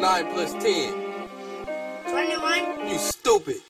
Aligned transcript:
What's 0.00 0.22
9 0.22 0.32
plus 0.32 0.58
10? 0.60 0.94
21. 2.06 2.90
You 2.90 2.98
stupid. 2.98 3.60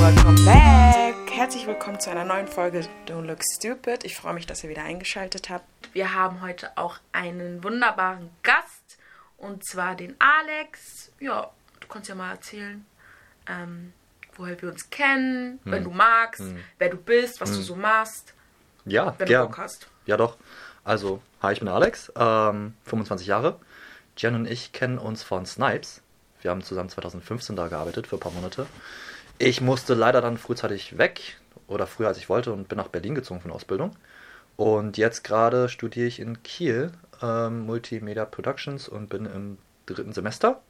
Welcome 0.00 0.44
back! 0.44 1.14
Herzlich 1.30 1.66
willkommen 1.68 2.00
zu 2.00 2.10
einer 2.10 2.24
neuen 2.24 2.48
Folge 2.48 2.80
Don't 3.06 3.26
Look 3.26 3.42
Stupid. 3.44 4.02
Ich 4.02 4.16
freue 4.16 4.34
mich, 4.34 4.46
dass 4.46 4.64
ihr 4.64 4.70
wieder 4.70 4.82
eingeschaltet 4.82 5.50
habt. 5.50 5.64
Wir 5.92 6.14
haben 6.14 6.42
heute 6.42 6.76
auch 6.76 6.98
einen 7.12 7.62
wunderbaren 7.62 8.30
Gast 8.42 8.98
und 9.36 9.64
zwar 9.64 9.94
den 9.94 10.16
Alex. 10.18 11.12
Ja, 11.20 11.52
du 11.78 11.86
kannst 11.86 12.08
ja 12.08 12.16
mal 12.16 12.32
erzählen, 12.32 12.84
ähm, 13.48 13.92
woher 14.38 14.60
wir 14.60 14.70
uns 14.70 14.90
kennen, 14.90 15.58
wenn 15.64 15.84
du 15.84 15.90
magst, 15.90 16.42
wer 16.78 16.88
du 16.88 16.96
bist, 16.96 17.40
was 17.40 17.52
du 17.52 17.60
so 17.62 17.74
machst, 17.76 18.34
Ja, 18.84 19.14
wenn 19.18 19.26
gern. 19.28 19.42
du 19.42 19.48
Bock 19.48 19.58
hast. 19.58 19.88
Ja, 20.06 20.16
doch. 20.16 20.36
Also, 20.84 21.20
hi, 21.42 21.52
ich 21.52 21.58
bin 21.58 21.68
Alex, 21.68 22.12
ähm, 22.16 22.74
25 22.84 23.26
Jahre. 23.26 23.58
Jen 24.16 24.34
und 24.34 24.46
ich 24.46 24.72
kennen 24.72 24.98
uns 24.98 25.22
von 25.22 25.44
Snipes. 25.46 26.00
Wir 26.42 26.50
haben 26.50 26.62
zusammen 26.62 26.88
2015 26.88 27.56
da 27.56 27.68
gearbeitet 27.68 28.06
für 28.06 28.16
ein 28.16 28.20
paar 28.20 28.32
Monate. 28.32 28.66
Ich 29.38 29.60
musste 29.60 29.94
leider 29.94 30.20
dann 30.20 30.38
frühzeitig 30.38 30.96
weg 30.96 31.36
oder 31.66 31.86
früher 31.86 32.08
als 32.08 32.18
ich 32.18 32.28
wollte 32.28 32.52
und 32.52 32.68
bin 32.68 32.78
nach 32.78 32.88
Berlin 32.88 33.14
gezogen 33.14 33.40
für 33.40 33.46
eine 33.46 33.54
Ausbildung. 33.54 33.96
Und 34.56 34.96
jetzt 34.96 35.24
gerade 35.24 35.68
studiere 35.68 36.06
ich 36.06 36.20
in 36.20 36.42
Kiel 36.42 36.92
ähm, 37.20 37.66
Multimedia 37.66 38.24
Productions 38.24 38.88
und 38.88 39.08
bin 39.08 39.26
im 39.26 39.58
dritten 39.86 40.12
Semester 40.12 40.60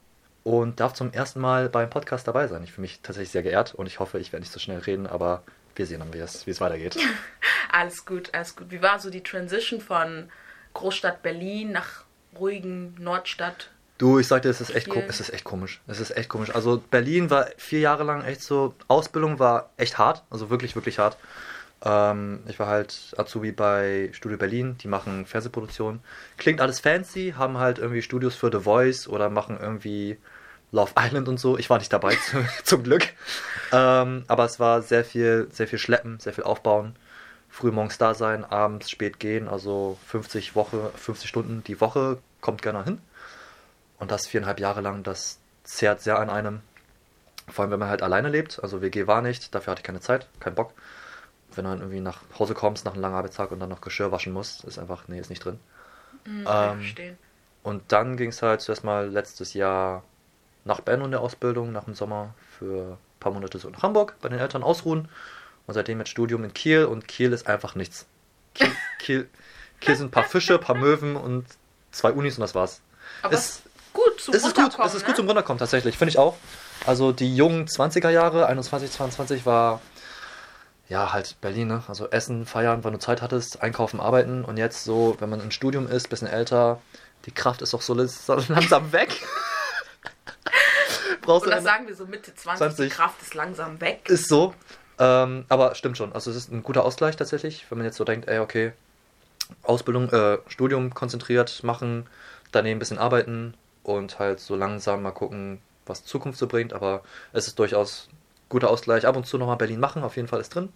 und 0.46 0.78
darf 0.78 0.92
zum 0.92 1.12
ersten 1.12 1.40
Mal 1.40 1.68
beim 1.68 1.90
Podcast 1.90 2.28
dabei 2.28 2.46
sein. 2.46 2.62
Ich 2.62 2.70
fühle 2.70 2.82
mich 2.82 3.00
tatsächlich 3.02 3.32
sehr 3.32 3.42
geehrt 3.42 3.74
und 3.74 3.86
ich 3.86 3.98
hoffe, 3.98 4.20
ich 4.20 4.32
werde 4.32 4.42
nicht 4.42 4.52
so 4.52 4.60
schnell 4.60 4.78
reden, 4.78 5.08
aber 5.08 5.42
wir 5.74 5.86
sehen 5.86 5.98
dann, 5.98 6.14
wie 6.14 6.18
es, 6.18 6.46
wie 6.46 6.52
es 6.52 6.60
weitergeht. 6.60 6.96
Alles 7.72 8.06
gut, 8.06 8.30
alles 8.32 8.54
gut. 8.54 8.70
Wie 8.70 8.80
war 8.80 9.00
so 9.00 9.10
die 9.10 9.22
Transition 9.22 9.80
von 9.80 10.30
Großstadt 10.72 11.20
Berlin 11.22 11.72
nach 11.72 12.04
ruhigen 12.38 12.94
Nordstadt? 12.98 13.70
Du, 13.98 14.18
ich 14.18 14.28
sag 14.28 14.42
dir, 14.42 14.48
es 14.48 14.60
ist 14.60 14.74
echt, 14.74 14.88
es 14.88 15.20
ist 15.20 15.32
echt 15.32 15.44
komisch. 15.44 15.80
Es 15.86 16.00
ist 16.00 16.16
echt 16.16 16.28
komisch. 16.28 16.54
Also 16.54 16.82
Berlin 16.90 17.28
war 17.28 17.48
vier 17.58 17.80
Jahre 17.80 18.04
lang 18.04 18.24
echt 18.24 18.40
so, 18.40 18.74
Ausbildung 18.88 19.38
war 19.40 19.70
echt 19.76 19.98
hart, 19.98 20.22
also 20.30 20.48
wirklich, 20.48 20.74
wirklich 20.74 21.00
hart. 21.00 21.18
Ähm, 21.84 22.44
ich 22.46 22.58
war 22.58 22.68
halt 22.68 23.14
Azubi 23.18 23.52
bei 23.52 24.10
Studio 24.12 24.38
Berlin, 24.38 24.78
die 24.78 24.88
machen 24.88 25.26
Fernsehproduktion. 25.26 26.00
Klingt 26.38 26.60
alles 26.60 26.80
fancy, 26.80 27.34
haben 27.36 27.58
halt 27.58 27.78
irgendwie 27.78 28.00
Studios 28.00 28.36
für 28.36 28.50
The 28.50 28.60
Voice 28.60 29.08
oder 29.08 29.28
machen 29.28 29.58
irgendwie 29.60 30.18
Love 30.76 30.92
Island 30.96 31.28
und 31.28 31.40
so. 31.40 31.58
Ich 31.58 31.70
war 31.70 31.78
nicht 31.78 31.92
dabei, 31.92 32.14
zu, 32.14 32.44
zum 32.64 32.82
Glück. 32.84 33.08
Ähm, 33.72 34.24
aber 34.28 34.44
es 34.44 34.60
war 34.60 34.82
sehr 34.82 35.04
viel, 35.04 35.48
sehr 35.50 35.66
viel 35.66 35.78
Schleppen, 35.78 36.20
sehr 36.20 36.32
viel 36.32 36.44
Aufbauen. 36.44 36.94
Früh 37.48 37.70
morgens 37.72 37.96
da 37.98 38.12
sein, 38.14 38.44
abends 38.44 38.90
spät 38.90 39.18
gehen, 39.18 39.48
also 39.48 39.98
50 40.06 40.54
Woche, 40.54 40.90
50 40.94 41.28
Stunden 41.28 41.64
die 41.64 41.80
Woche, 41.80 42.18
kommt 42.42 42.60
gerne 42.60 42.84
hin. 42.84 43.00
Und 43.98 44.10
das 44.10 44.26
viereinhalb 44.26 44.60
Jahre 44.60 44.82
lang, 44.82 45.02
das 45.02 45.38
zehrt 45.64 46.02
sehr 46.02 46.18
an 46.18 46.28
einem. 46.28 46.60
Vor 47.48 47.62
allem, 47.62 47.72
wenn 47.72 47.80
man 47.80 47.88
halt 47.88 48.02
alleine 48.02 48.28
lebt. 48.28 48.62
Also 48.62 48.82
WG 48.82 49.06
war 49.06 49.22
nicht, 49.22 49.54
dafür 49.54 49.70
hatte 49.70 49.80
ich 49.80 49.86
keine 49.86 50.00
Zeit, 50.00 50.28
keinen 50.38 50.54
Bock. 50.54 50.74
Wenn 51.54 51.64
du 51.64 51.70
dann 51.70 51.80
irgendwie 51.80 52.00
nach 52.00 52.20
Hause 52.38 52.52
kommst 52.52 52.84
nach 52.84 52.92
einem 52.92 53.00
langen 53.00 53.14
Arbeitstag 53.14 53.50
und 53.52 53.60
dann 53.60 53.70
noch 53.70 53.80
Geschirr 53.80 54.12
waschen 54.12 54.34
musst, 54.34 54.64
ist 54.64 54.78
einfach, 54.78 55.08
nee, 55.08 55.18
ist 55.18 55.30
nicht 55.30 55.44
drin. 55.44 55.58
Hm, 56.24 56.44
kann 56.44 56.80
Ähm. 56.98 57.16
Und 57.62 57.82
dann 57.88 58.16
ging 58.16 58.28
es 58.28 58.42
halt 58.42 58.60
zuerst 58.60 58.84
mal 58.84 59.08
letztes 59.08 59.54
Jahr 59.54 60.02
nach 60.66 60.80
Bern 60.80 61.10
der 61.10 61.20
Ausbildung, 61.20 61.72
nach 61.72 61.84
dem 61.84 61.94
Sommer 61.94 62.34
für 62.58 62.92
ein 62.92 63.20
paar 63.20 63.32
Monate 63.32 63.58
so 63.58 63.68
in 63.68 63.76
Hamburg 63.82 64.14
bei 64.20 64.28
den 64.28 64.38
Eltern 64.38 64.62
ausruhen. 64.62 65.08
Und 65.66 65.74
seitdem 65.74 65.98
mit 65.98 66.08
Studium 66.08 66.44
in 66.44 66.52
Kiel 66.52 66.84
und 66.84 67.08
Kiel 67.08 67.32
ist 67.32 67.46
einfach 67.46 67.74
nichts. 67.74 68.06
Kiel, 68.54 68.70
Kiel, 68.98 69.28
Kiel 69.80 69.96
sind 69.96 70.08
ein 70.08 70.10
paar 70.10 70.24
Fische, 70.24 70.54
ein 70.54 70.60
paar 70.60 70.76
Möwen 70.76 71.16
und 71.16 71.46
zwei 71.92 72.12
Unis 72.12 72.36
und 72.36 72.42
das 72.42 72.54
war's. 72.54 72.80
Aber 73.22 73.34
es- 73.34 73.62
gut 73.92 74.20
zum 74.20 74.34
es 74.34 74.44
ist 74.44 74.54
gut, 74.54 74.76
es 74.84 74.94
ist 74.94 75.00
ne? 75.02 75.06
gut 75.06 75.16
zum 75.16 75.26
Runterkommen 75.26 75.58
tatsächlich, 75.58 75.96
finde 75.96 76.10
ich 76.10 76.18
auch. 76.18 76.36
Also 76.84 77.12
die 77.12 77.34
jungen 77.34 77.66
20er 77.66 78.10
Jahre, 78.10 78.46
21, 78.46 78.90
22 78.90 79.46
war 79.46 79.80
ja 80.88 81.12
halt 81.12 81.40
Berlin, 81.40 81.68
ne? 81.68 81.82
Also 81.88 82.10
Essen, 82.10 82.46
feiern, 82.46 82.84
wann 82.84 82.92
du 82.92 82.98
Zeit 82.98 83.22
hattest, 83.22 83.62
einkaufen, 83.62 83.98
arbeiten 84.00 84.44
und 84.44 84.56
jetzt 84.56 84.84
so, 84.84 85.16
wenn 85.18 85.30
man 85.30 85.40
im 85.40 85.50
Studium 85.50 85.88
ist, 85.88 86.08
bisschen 86.10 86.28
älter, 86.28 86.80
die 87.24 87.32
Kraft 87.32 87.62
ist 87.62 87.72
doch 87.72 87.82
so 87.82 87.94
langsam 87.94 88.92
weg. 88.92 89.22
Brauchst 91.26 91.50
eine- 91.50 91.62
sagen 91.62 91.86
wir 91.86 91.94
so 91.94 92.06
Mitte 92.06 92.34
20, 92.34 92.58
20. 92.58 92.88
die 92.88 92.94
Kraft 92.94 93.20
ist 93.22 93.34
langsam 93.34 93.80
weg. 93.80 94.08
ist 94.08 94.28
so. 94.28 94.54
Ähm, 94.98 95.44
aber 95.50 95.74
stimmt 95.74 95.98
schon. 95.98 96.12
Also 96.14 96.30
es 96.30 96.36
ist 96.36 96.50
ein 96.50 96.62
guter 96.62 96.84
Ausgleich 96.84 97.16
tatsächlich, 97.16 97.66
wenn 97.70 97.78
man 97.78 97.84
jetzt 97.84 97.96
so 97.98 98.04
denkt, 98.04 98.28
ey, 98.28 98.38
okay, 98.38 98.72
Ausbildung, 99.62 100.10
äh, 100.10 100.38
Studium 100.48 100.94
konzentriert 100.94 101.62
machen, 101.62 102.06
daneben 102.52 102.76
ein 102.76 102.78
bisschen 102.78 102.98
arbeiten 102.98 103.54
und 103.82 104.18
halt 104.18 104.40
so 104.40 104.56
langsam 104.56 105.02
mal 105.02 105.10
gucken, 105.12 105.60
was 105.84 106.04
Zukunft 106.04 106.38
so 106.38 106.46
bringt. 106.46 106.72
Aber 106.72 107.02
es 107.32 107.46
ist 107.46 107.58
durchaus 107.58 108.08
guter 108.48 108.70
Ausgleich. 108.70 109.06
Ab 109.06 109.16
und 109.16 109.26
zu 109.26 109.38
nochmal 109.38 109.56
Berlin 109.56 109.80
machen, 109.80 110.02
auf 110.02 110.16
jeden 110.16 110.28
Fall 110.28 110.40
ist 110.40 110.54
drin. 110.54 110.72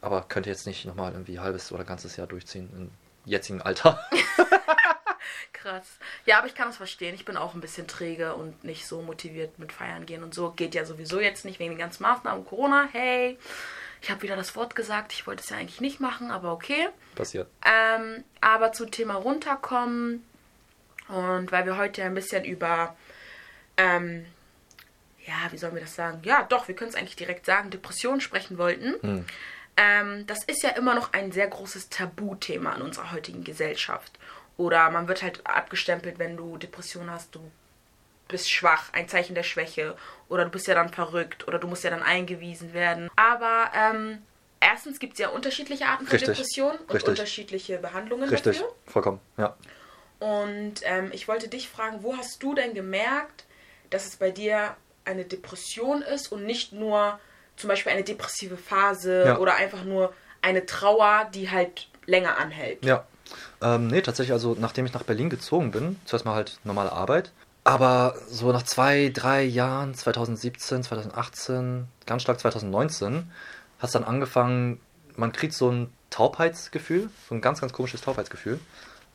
Aber 0.00 0.22
könnte 0.28 0.50
jetzt 0.50 0.66
nicht 0.66 0.84
nochmal 0.84 1.12
irgendwie 1.12 1.38
halbes 1.40 1.72
oder 1.72 1.84
ganzes 1.84 2.16
Jahr 2.16 2.26
durchziehen 2.26 2.68
im 2.76 2.90
jetzigen 3.24 3.62
Alter. 3.62 3.98
Krass. 5.52 5.98
Ja, 6.26 6.38
aber 6.38 6.46
ich 6.46 6.54
kann 6.54 6.68
es 6.68 6.76
verstehen. 6.76 7.14
Ich 7.14 7.24
bin 7.24 7.36
auch 7.36 7.54
ein 7.54 7.60
bisschen 7.60 7.86
träge 7.86 8.34
und 8.34 8.64
nicht 8.64 8.86
so 8.86 9.02
motiviert 9.02 9.58
mit 9.58 9.72
Feiern 9.72 10.06
gehen 10.06 10.22
und 10.22 10.34
so. 10.34 10.50
Geht 10.50 10.74
ja 10.74 10.84
sowieso 10.84 11.20
jetzt 11.20 11.44
nicht 11.44 11.58
wegen 11.58 11.72
den 11.72 11.78
ganzen 11.78 12.02
Maßnahmen. 12.02 12.44
Corona, 12.44 12.88
hey. 12.92 13.38
Ich 14.02 14.10
habe 14.10 14.22
wieder 14.22 14.36
das 14.36 14.54
Wort 14.54 14.74
gesagt. 14.74 15.12
Ich 15.12 15.26
wollte 15.26 15.42
es 15.42 15.50
ja 15.50 15.56
eigentlich 15.56 15.80
nicht 15.80 16.00
machen, 16.00 16.30
aber 16.30 16.52
okay. 16.52 16.88
Passiert. 17.14 17.48
Ähm, 17.64 18.24
aber 18.40 18.72
zum 18.72 18.90
Thema 18.90 19.14
runterkommen 19.14 20.22
und 21.08 21.52
weil 21.52 21.66
wir 21.66 21.76
heute 21.76 22.00
ja 22.00 22.06
ein 22.06 22.14
bisschen 22.14 22.44
über, 22.44 22.96
ähm, 23.76 24.24
ja, 25.26 25.34
wie 25.50 25.58
sollen 25.58 25.74
wir 25.74 25.82
das 25.82 25.94
sagen? 25.94 26.20
Ja, 26.24 26.44
doch, 26.44 26.68
wir 26.68 26.74
können 26.74 26.90
es 26.90 26.96
eigentlich 26.96 27.16
direkt 27.16 27.46
sagen, 27.46 27.70
Depressionen 27.70 28.20
sprechen 28.20 28.58
wollten. 28.58 29.26
Ähm, 29.76 30.26
das 30.26 30.44
ist 30.44 30.62
ja 30.62 30.70
immer 30.70 30.94
noch 30.94 31.12
ein 31.12 31.32
sehr 31.32 31.48
großes 31.48 31.88
Tabuthema 31.88 32.74
in 32.74 32.82
unserer 32.82 33.12
heutigen 33.12 33.44
Gesellschaft. 33.44 34.18
Oder 34.56 34.90
man 34.90 35.08
wird 35.08 35.22
halt 35.22 35.44
abgestempelt, 35.46 36.18
wenn 36.18 36.36
du 36.36 36.56
Depressionen 36.56 37.10
hast, 37.10 37.34
du 37.34 37.40
bist 38.28 38.50
schwach, 38.50 38.92
ein 38.92 39.08
Zeichen 39.08 39.34
der 39.34 39.42
Schwäche. 39.42 39.96
Oder 40.28 40.44
du 40.44 40.50
bist 40.50 40.66
ja 40.66 40.74
dann 40.74 40.88
verrückt 40.90 41.46
oder 41.48 41.58
du 41.58 41.66
musst 41.66 41.84
ja 41.84 41.90
dann 41.90 42.02
eingewiesen 42.02 42.72
werden. 42.72 43.10
Aber 43.16 43.70
ähm, 43.74 44.22
erstens 44.60 44.98
gibt 44.98 45.14
es 45.14 45.18
ja 45.18 45.28
unterschiedliche 45.28 45.86
Arten 45.86 46.06
von 46.06 46.12
Richtig. 46.12 46.28
Depressionen 46.28 46.78
und 46.78 46.92
Richtig. 46.92 47.08
unterschiedliche 47.10 47.78
Behandlungen 47.78 48.28
Richtig. 48.28 48.58
dafür. 48.58 48.74
Vollkommen. 48.86 49.20
Ja. 49.36 49.56
Und 50.20 50.74
ähm, 50.84 51.10
ich 51.12 51.28
wollte 51.28 51.48
dich 51.48 51.68
fragen, 51.68 52.02
wo 52.02 52.16
hast 52.16 52.42
du 52.42 52.54
denn 52.54 52.74
gemerkt, 52.74 53.44
dass 53.90 54.06
es 54.06 54.16
bei 54.16 54.30
dir 54.30 54.76
eine 55.04 55.24
Depression 55.24 56.00
ist 56.02 56.32
und 56.32 56.44
nicht 56.44 56.72
nur 56.72 57.18
zum 57.56 57.68
Beispiel 57.68 57.92
eine 57.92 58.04
depressive 58.04 58.56
Phase 58.56 59.24
Ja. 59.26 59.38
oder 59.38 59.56
einfach 59.56 59.84
nur 59.84 60.14
eine 60.40 60.64
Trauer, 60.64 61.28
die 61.34 61.50
halt 61.50 61.88
länger 62.06 62.38
anhält? 62.38 62.84
Ja. 62.84 63.06
Ähm, 63.62 63.86
nee, 63.88 64.02
tatsächlich, 64.02 64.32
also 64.32 64.56
nachdem 64.58 64.86
ich 64.86 64.92
nach 64.92 65.02
Berlin 65.02 65.30
gezogen 65.30 65.70
bin, 65.70 65.98
zuerst 66.04 66.24
mal 66.24 66.34
halt 66.34 66.58
normale 66.64 66.92
Arbeit. 66.92 67.32
Aber 67.64 68.14
so 68.28 68.52
nach 68.52 68.62
zwei, 68.64 69.10
drei 69.12 69.42
Jahren, 69.42 69.94
2017, 69.94 70.82
2018, 70.82 71.88
ganz 72.04 72.22
stark 72.22 72.38
2019, 72.38 73.30
hat 73.78 73.88
es 73.88 73.92
dann 73.92 74.04
angefangen, 74.04 74.80
man 75.16 75.32
kriegt 75.32 75.54
so 75.54 75.70
ein 75.70 75.90
Taubheitsgefühl, 76.10 77.08
so 77.28 77.34
ein 77.34 77.40
ganz, 77.40 77.60
ganz 77.60 77.72
komisches 77.72 78.02
Taubheitsgefühl. 78.02 78.60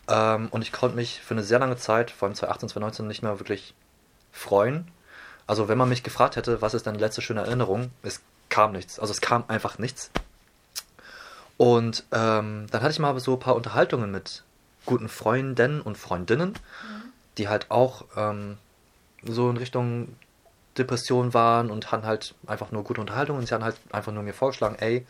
Ähm, 0.08 0.48
und 0.50 0.64
ich 0.64 0.72
konnte 0.72 0.96
mich 0.96 1.22
für 1.22 1.36
eine 1.36 1.44
sehr 1.44 1.60
lange 1.60 1.78
Zeit, 1.78 2.10
vor 2.10 2.28
allem 2.28 2.36
2018, 2.36 2.70
2019, 2.70 3.08
nicht 3.08 3.22
mehr 3.22 3.40
wirklich 3.40 3.76
freuen. 4.32 4.90
Also 5.46 5.68
wenn 5.68 5.78
man 5.78 5.90
mich 5.90 6.04
gefragt 6.04 6.36
hätte, 6.36 6.62
was 6.62 6.74
ist 6.74 6.88
deine 6.88 6.98
letzte 6.98 7.22
schöne 7.22 7.42
Erinnerung, 7.42 7.92
es 8.04 8.22
kam 8.50 8.72
nichts. 8.72 9.00
Also 9.00 9.12
es 9.12 9.22
kam 9.22 9.44
einfach 9.48 9.78
nichts. 9.78 10.12
Und 11.60 12.06
ähm, 12.14 12.68
dann 12.72 12.82
hatte 12.82 12.92
ich 12.92 13.00
mal 13.00 13.20
so 13.20 13.34
ein 13.34 13.40
paar 13.40 13.58
Unterhaltungen 13.58 14.10
mit 14.12 14.44
guten 14.86 15.10
Freunden 15.10 15.82
und 15.82 15.98
Freundinnen, 15.98 16.54
die 17.38 17.50
halt 17.50 17.70
auch 17.70 18.06
ähm, 18.16 18.58
so 19.24 19.50
in 19.50 19.58
Richtung 19.58 20.16
Depression 20.78 21.34
waren 21.34 21.70
und 21.70 21.92
hatten 21.92 22.06
halt 22.06 22.34
einfach 22.48 22.72
nur 22.72 22.86
gute 22.86 23.02
Unterhaltungen. 23.02 23.42
Und 23.42 23.48
sie 23.48 23.54
haben 23.54 23.66
halt 23.66 23.76
einfach 23.92 24.14
nur 24.14 24.24
mir 24.24 24.34
vorgeschlagen, 24.34 24.78
ey, 24.80 25.06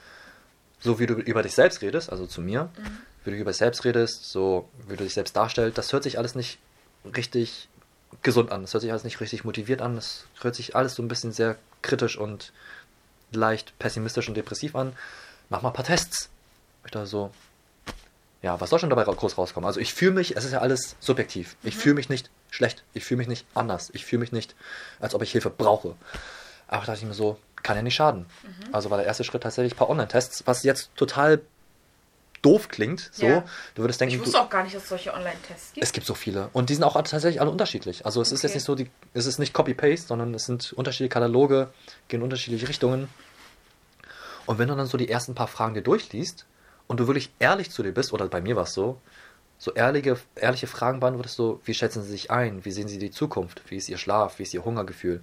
so 0.80 0.98
wie 0.98 1.06
du 1.06 1.14
über 1.14 1.44
dich 1.44 1.54
selbst 1.54 1.84
redest, 1.84 2.12
also 2.12 2.26
zu 2.26 2.42
mir, 2.42 2.70
wie 3.24 3.30
du 3.30 3.38
über 3.38 3.52
dich 3.52 3.60
selbst 3.60 3.86
redest, 3.86 4.32
so 4.32 4.68
wie 4.88 4.96
du 4.96 5.04
dich 5.04 5.14
selbst 5.14 5.36
darstellst, 5.36 5.78
das 5.78 5.94
hört 5.94 6.02
sich 6.02 6.18
alles 6.18 6.34
nicht 6.34 6.58
richtig 7.16 7.70
gesund 8.24 8.52
an. 8.52 8.64
Das 8.64 8.74
hört 8.74 8.82
sich 8.82 8.90
alles 8.92 9.04
nicht 9.04 9.22
richtig 9.22 9.44
motiviert 9.44 9.84
an. 9.84 9.96
Das 9.96 10.26
hört 10.42 10.56
sich 10.56 10.76
alles 10.76 10.96
so 10.96 11.04
ein 11.04 11.08
bisschen 11.08 11.32
sehr 11.32 11.58
kritisch 11.84 12.18
und 12.18 12.54
leicht 13.32 13.78
pessimistisch 13.78 14.28
und 14.28 14.36
depressiv 14.36 14.76
an. 14.76 14.94
Mach 15.50 15.62
mal 15.62 15.70
ein 15.70 15.76
paar 15.76 15.86
Tests. 15.86 16.32
Dachte 16.92 17.08
so, 17.08 17.32
ja, 18.42 18.60
was 18.62 18.70
soll 18.70 18.80
schon 18.80 18.90
dabei 18.90 19.04
groß 19.04 19.38
rauskommen? 19.38 19.68
Also 19.68 19.80
ich 19.80 19.94
fühle 19.94 20.12
mich, 20.14 20.36
es 20.38 20.46
ist 20.46 20.54
ja 20.54 20.60
alles 20.60 20.96
subjektiv. 21.00 21.58
Ich 21.64 21.76
fühle 21.76 21.96
mich 21.96 22.10
nicht 22.10 22.30
schlecht. 22.50 22.84
Ich 22.94 23.04
fühle 23.04 23.18
mich 23.20 23.28
nicht 23.28 23.46
anders. 23.54 23.90
Ich 23.94 24.06
fühle 24.06 24.22
mich 24.22 24.32
nicht, 24.32 24.56
als 25.00 25.14
ob 25.14 25.22
ich 25.22 25.32
Hilfe 25.32 25.50
brauche. 25.50 25.96
Aber 26.68 26.82
da 26.82 26.92
dachte 26.92 27.00
ich 27.00 27.06
mir 27.06 27.14
so, 27.14 27.38
kann 27.64 27.76
ja 27.76 27.82
nicht 27.82 27.96
schaden. 27.96 28.26
Also 28.72 28.90
war 28.90 28.98
der 28.98 29.06
erste 29.08 29.24
Schritt 29.24 29.44
tatsächlich 29.44 29.74
ein 29.74 29.78
paar 29.78 29.90
Online-Tests, 29.90 30.44
was 30.46 30.64
jetzt 30.64 30.92
total 30.96 31.42
doof 32.42 32.70
klingt. 32.70 33.10
So, 33.12 33.26
Ja. 33.26 33.44
du 33.76 33.82
würdest 33.84 34.00
denken, 34.00 34.14
Ich 34.14 34.20
du, 34.20 34.26
wusste 34.26 34.40
auch 34.40 34.50
gar 34.50 34.64
nicht, 34.64 34.74
dass 34.76 34.84
es 34.84 34.90
solche 34.90 35.14
Online-Tests 35.14 35.74
gibt. 35.74 35.84
es 35.84 35.92
gibt 35.92 36.08
so 36.08 36.14
viele. 36.14 36.50
Und 36.54 36.70
die 36.70 36.76
sind 36.76 36.84
auch 36.86 36.94
tatsächlich 36.94 37.42
alle 37.42 37.50
unterschiedlich. 37.52 38.06
Also 38.06 38.22
es 38.22 38.32
ist 38.32 38.44
jetzt 38.44 38.52
Okay. 38.52 38.58
nicht 38.58 38.66
so, 38.66 38.76
die, 38.76 38.90
es 39.14 39.26
ist 39.26 39.40
nicht 39.40 39.54
Copy-Paste, 39.54 40.08
sondern 40.08 40.34
es 40.34 40.46
sind 40.46 40.72
unterschiedliche 40.74 41.10
Kataloge, 41.10 41.70
gehen 42.08 42.20
in 42.22 42.24
unterschiedliche 42.24 42.70
Richtungen. 42.70 43.10
Und 44.46 44.58
wenn 44.58 44.70
du 44.70 44.76
dann 44.76 44.86
so 44.88 44.98
die 44.98 45.10
ersten 45.10 45.36
paar 45.36 45.48
Fragen 45.48 45.74
dir 45.74 45.82
durchliest 45.82 46.46
und 46.90 47.00
du 47.00 47.08
wirklich 47.08 47.32
ehrlich 47.38 47.70
zu 47.70 47.84
dir 47.84 47.94
bist, 47.94 48.12
oder 48.12 48.28
bei 48.28 48.42
mir 48.42 48.56
war 48.56 48.64
es 48.64 48.74
so, 48.74 49.00
so 49.60 49.72
ehrliche, 49.74 50.18
ehrliche 50.36 50.68
Fragen 50.68 51.00
beantwortest, 51.00 51.36
so, 51.36 51.62
wie 51.64 51.76
schätzen 51.76 52.02
sie 52.02 52.10
sich 52.10 52.32
ein? 52.32 52.66
Wie 52.66 52.72
sehen 52.72 52.88
sie 52.88 52.98
die 52.98 53.12
Zukunft? 53.12 53.62
Wie 53.68 53.78
ist 53.78 53.90
ihr 53.90 54.00
Schlaf? 54.00 54.40
Wie 54.40 54.44
ist 54.44 54.54
ihr 54.56 54.66
Hungergefühl? 54.66 55.22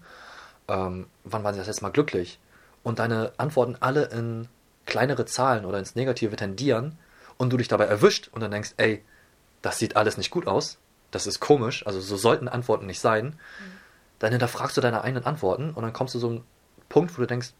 Ähm, 0.68 1.06
wann 1.24 1.42
waren 1.42 1.54
sie 1.54 1.58
das 1.58 1.66
letzte 1.66 1.82
Mal 1.82 1.90
glücklich? 1.90 2.38
Und 2.84 3.00
deine 3.00 3.32
Antworten 3.36 3.76
alle 3.80 4.04
in 4.04 4.48
kleinere 4.84 5.26
Zahlen 5.26 5.64
oder 5.64 5.80
ins 5.80 5.96
Negative 5.96 6.36
tendieren 6.36 6.96
und 7.36 7.52
du 7.52 7.56
dich 7.56 7.66
dabei 7.66 7.86
erwischt 7.86 8.28
und 8.30 8.42
dann 8.42 8.52
denkst, 8.52 8.74
ey, 8.76 9.02
das 9.60 9.80
sieht 9.80 9.96
alles 9.96 10.16
nicht 10.16 10.30
gut 10.30 10.46
aus, 10.46 10.78
das 11.10 11.26
ist 11.26 11.40
komisch, 11.40 11.84
also 11.84 12.00
so 12.00 12.16
sollten 12.16 12.46
Antworten 12.46 12.86
nicht 12.86 13.00
sein, 13.00 13.40
dann 14.20 14.30
hinterfragst 14.30 14.76
du 14.76 14.80
deine 14.80 15.02
eigenen 15.02 15.24
Antworten 15.24 15.70
und 15.70 15.82
dann 15.82 15.92
kommst 15.92 16.14
du 16.14 16.20
so 16.20 16.28
einen 16.28 16.44
Punkt, 16.88 17.16
wo 17.16 17.22
du 17.22 17.26
denkst, 17.26 17.54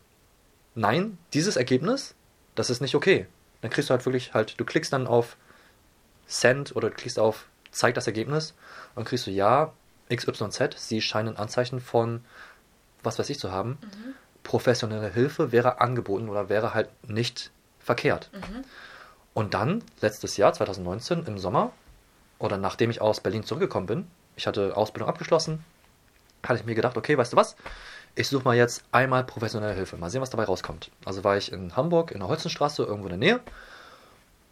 nein, 0.76 1.18
dieses 1.32 1.56
Ergebnis, 1.56 2.14
das 2.54 2.70
ist 2.70 2.80
nicht 2.80 2.94
okay. 2.94 3.26
Dann 3.60 3.70
kriegst 3.70 3.90
du 3.90 3.94
halt 3.94 4.04
wirklich 4.06 4.34
halt, 4.34 4.58
du 4.58 4.64
klickst 4.64 4.92
dann 4.92 5.06
auf 5.06 5.36
Send 6.26 6.74
oder 6.74 6.90
du 6.90 6.94
klickst 6.96 7.18
auf 7.18 7.46
Zeig 7.70 7.94
das 7.94 8.06
Ergebnis 8.06 8.52
und 8.90 8.96
dann 8.96 9.04
kriegst 9.04 9.26
du 9.26 9.30
ja, 9.30 9.72
XYZ, 10.14 10.76
sie 10.76 11.02
scheinen 11.02 11.36
Anzeichen 11.36 11.80
von 11.80 12.24
was 13.02 13.18
weiß 13.18 13.30
ich 13.30 13.38
zu 13.38 13.52
haben. 13.52 13.78
Professionelle 14.42 15.12
Hilfe 15.12 15.52
wäre 15.52 15.80
angeboten 15.80 16.28
oder 16.28 16.48
wäre 16.48 16.74
halt 16.74 16.88
nicht 17.08 17.50
verkehrt. 17.78 18.30
Und 19.34 19.54
dann, 19.54 19.82
letztes 20.00 20.36
Jahr, 20.36 20.52
2019, 20.52 21.24
im 21.26 21.38
Sommer, 21.38 21.72
oder 22.38 22.56
nachdem 22.56 22.90
ich 22.90 23.00
aus 23.00 23.20
Berlin 23.20 23.44
zurückgekommen 23.44 23.86
bin, 23.86 24.06
ich 24.36 24.46
hatte 24.46 24.76
Ausbildung 24.76 25.08
abgeschlossen, 25.08 25.64
hatte 26.44 26.60
ich 26.60 26.66
mir 26.66 26.74
gedacht, 26.74 26.96
okay, 26.96 27.16
weißt 27.18 27.32
du 27.32 27.36
was? 27.36 27.56
Ich 28.18 28.28
suche 28.28 28.44
mal 28.44 28.56
jetzt 28.56 28.82
einmal 28.92 29.24
professionelle 29.24 29.74
Hilfe, 29.74 29.98
mal 29.98 30.08
sehen, 30.10 30.22
was 30.22 30.30
dabei 30.30 30.44
rauskommt. 30.44 30.90
Also 31.04 31.22
war 31.22 31.36
ich 31.36 31.52
in 31.52 31.76
Hamburg, 31.76 32.10
in 32.10 32.20
der 32.20 32.28
Holzenstraße, 32.28 32.82
irgendwo 32.82 33.08
in 33.08 33.10
der 33.10 33.18
Nähe, 33.18 33.40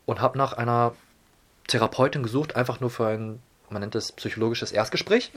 und 0.04 0.20
habe 0.20 0.36
nach 0.36 0.52
einer 0.52 0.94
Therapeutin 1.66 2.22
gesucht, 2.22 2.56
einfach 2.56 2.80
nur 2.80 2.90
für 2.90 3.06
ein, 3.06 3.42
man 3.70 3.80
nennt 3.80 3.94
es 3.94 4.12
psychologisches 4.12 4.70
Erstgespräch. 4.70 5.32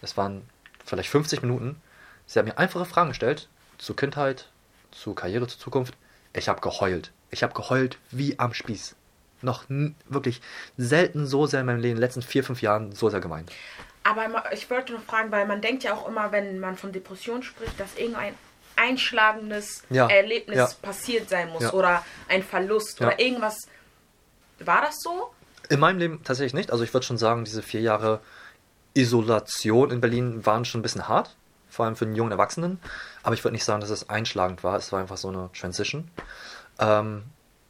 Das 0.00 0.16
waren 0.16 0.48
vielleicht 0.84 1.10
50 1.10 1.42
Minuten. 1.42 1.82
Sie 2.26 2.38
hat 2.38 2.46
mir 2.46 2.56
einfache 2.56 2.84
Fragen 2.84 3.08
gestellt 3.08 3.48
zu 3.78 3.94
Kindheit, 3.94 4.48
zu 4.92 5.14
Karriere, 5.14 5.48
zur 5.48 5.58
Zukunft. 5.58 5.94
Ich 6.32 6.48
habe 6.48 6.60
geheult. 6.60 7.10
Ich 7.30 7.42
habe 7.42 7.52
geheult 7.52 7.98
wie 8.12 8.38
am 8.38 8.54
Spieß. 8.54 8.94
Noch 9.42 9.64
wirklich 9.68 10.40
selten 10.76 11.26
so 11.26 11.46
sehr 11.46 11.60
in 11.60 11.66
meinem 11.66 11.80
Leben, 11.80 11.92
in 11.92 11.96
den 11.96 12.02
letzten 12.02 12.22
vier, 12.22 12.44
fünf 12.44 12.62
Jahren 12.62 12.92
so 12.92 13.10
sehr 13.10 13.20
gemeint. 13.20 13.50
Aber 14.08 14.52
ich 14.52 14.70
wollte 14.70 14.92
noch 14.94 15.02
fragen, 15.02 15.30
weil 15.30 15.46
man 15.46 15.60
denkt 15.60 15.82
ja 15.84 15.94
auch 15.94 16.08
immer, 16.08 16.32
wenn 16.32 16.58
man 16.60 16.76
von 16.76 16.92
Depression 16.92 17.42
spricht, 17.42 17.78
dass 17.78 17.94
irgendein 17.96 18.34
einschlagendes 18.76 19.82
Ja, 19.90 20.06
Erlebnis 20.08 20.56
ja. 20.56 20.68
passiert 20.80 21.28
sein 21.28 21.50
muss 21.50 21.62
Ja. 21.64 21.72
oder 21.72 22.04
ein 22.28 22.42
Verlust 22.42 23.00
oder 23.00 23.18
irgendwas. 23.20 23.66
War 24.60 24.82
das 24.82 24.96
so? 25.00 25.32
In 25.68 25.80
meinem 25.80 25.98
Leben 25.98 26.22
tatsächlich 26.24 26.54
nicht. 26.54 26.70
Also 26.70 26.84
ich 26.84 26.94
würde 26.94 27.04
schon 27.06 27.18
sagen, 27.18 27.44
diese 27.44 27.62
vier 27.62 27.80
Jahre 27.80 28.20
Isolation 28.94 29.90
in 29.90 30.00
Berlin 30.00 30.46
waren 30.46 30.64
schon 30.64 30.80
ein 30.80 30.82
bisschen 30.82 31.08
hart. 31.08 31.36
Vor 31.68 31.84
allem 31.84 31.96
für 31.96 32.06
einen 32.06 32.16
jungen 32.16 32.32
Erwachsenen. 32.32 32.80
Aber 33.22 33.34
ich 33.34 33.44
würde 33.44 33.52
nicht 33.52 33.64
sagen, 33.64 33.80
dass 33.80 33.90
es 33.90 34.08
einschlagend 34.08 34.64
war. 34.64 34.76
Es 34.76 34.90
war 34.90 35.00
einfach 35.00 35.18
so 35.18 35.28
eine 35.28 35.50
Transition. 35.52 36.10
Ähm, 36.78 37.24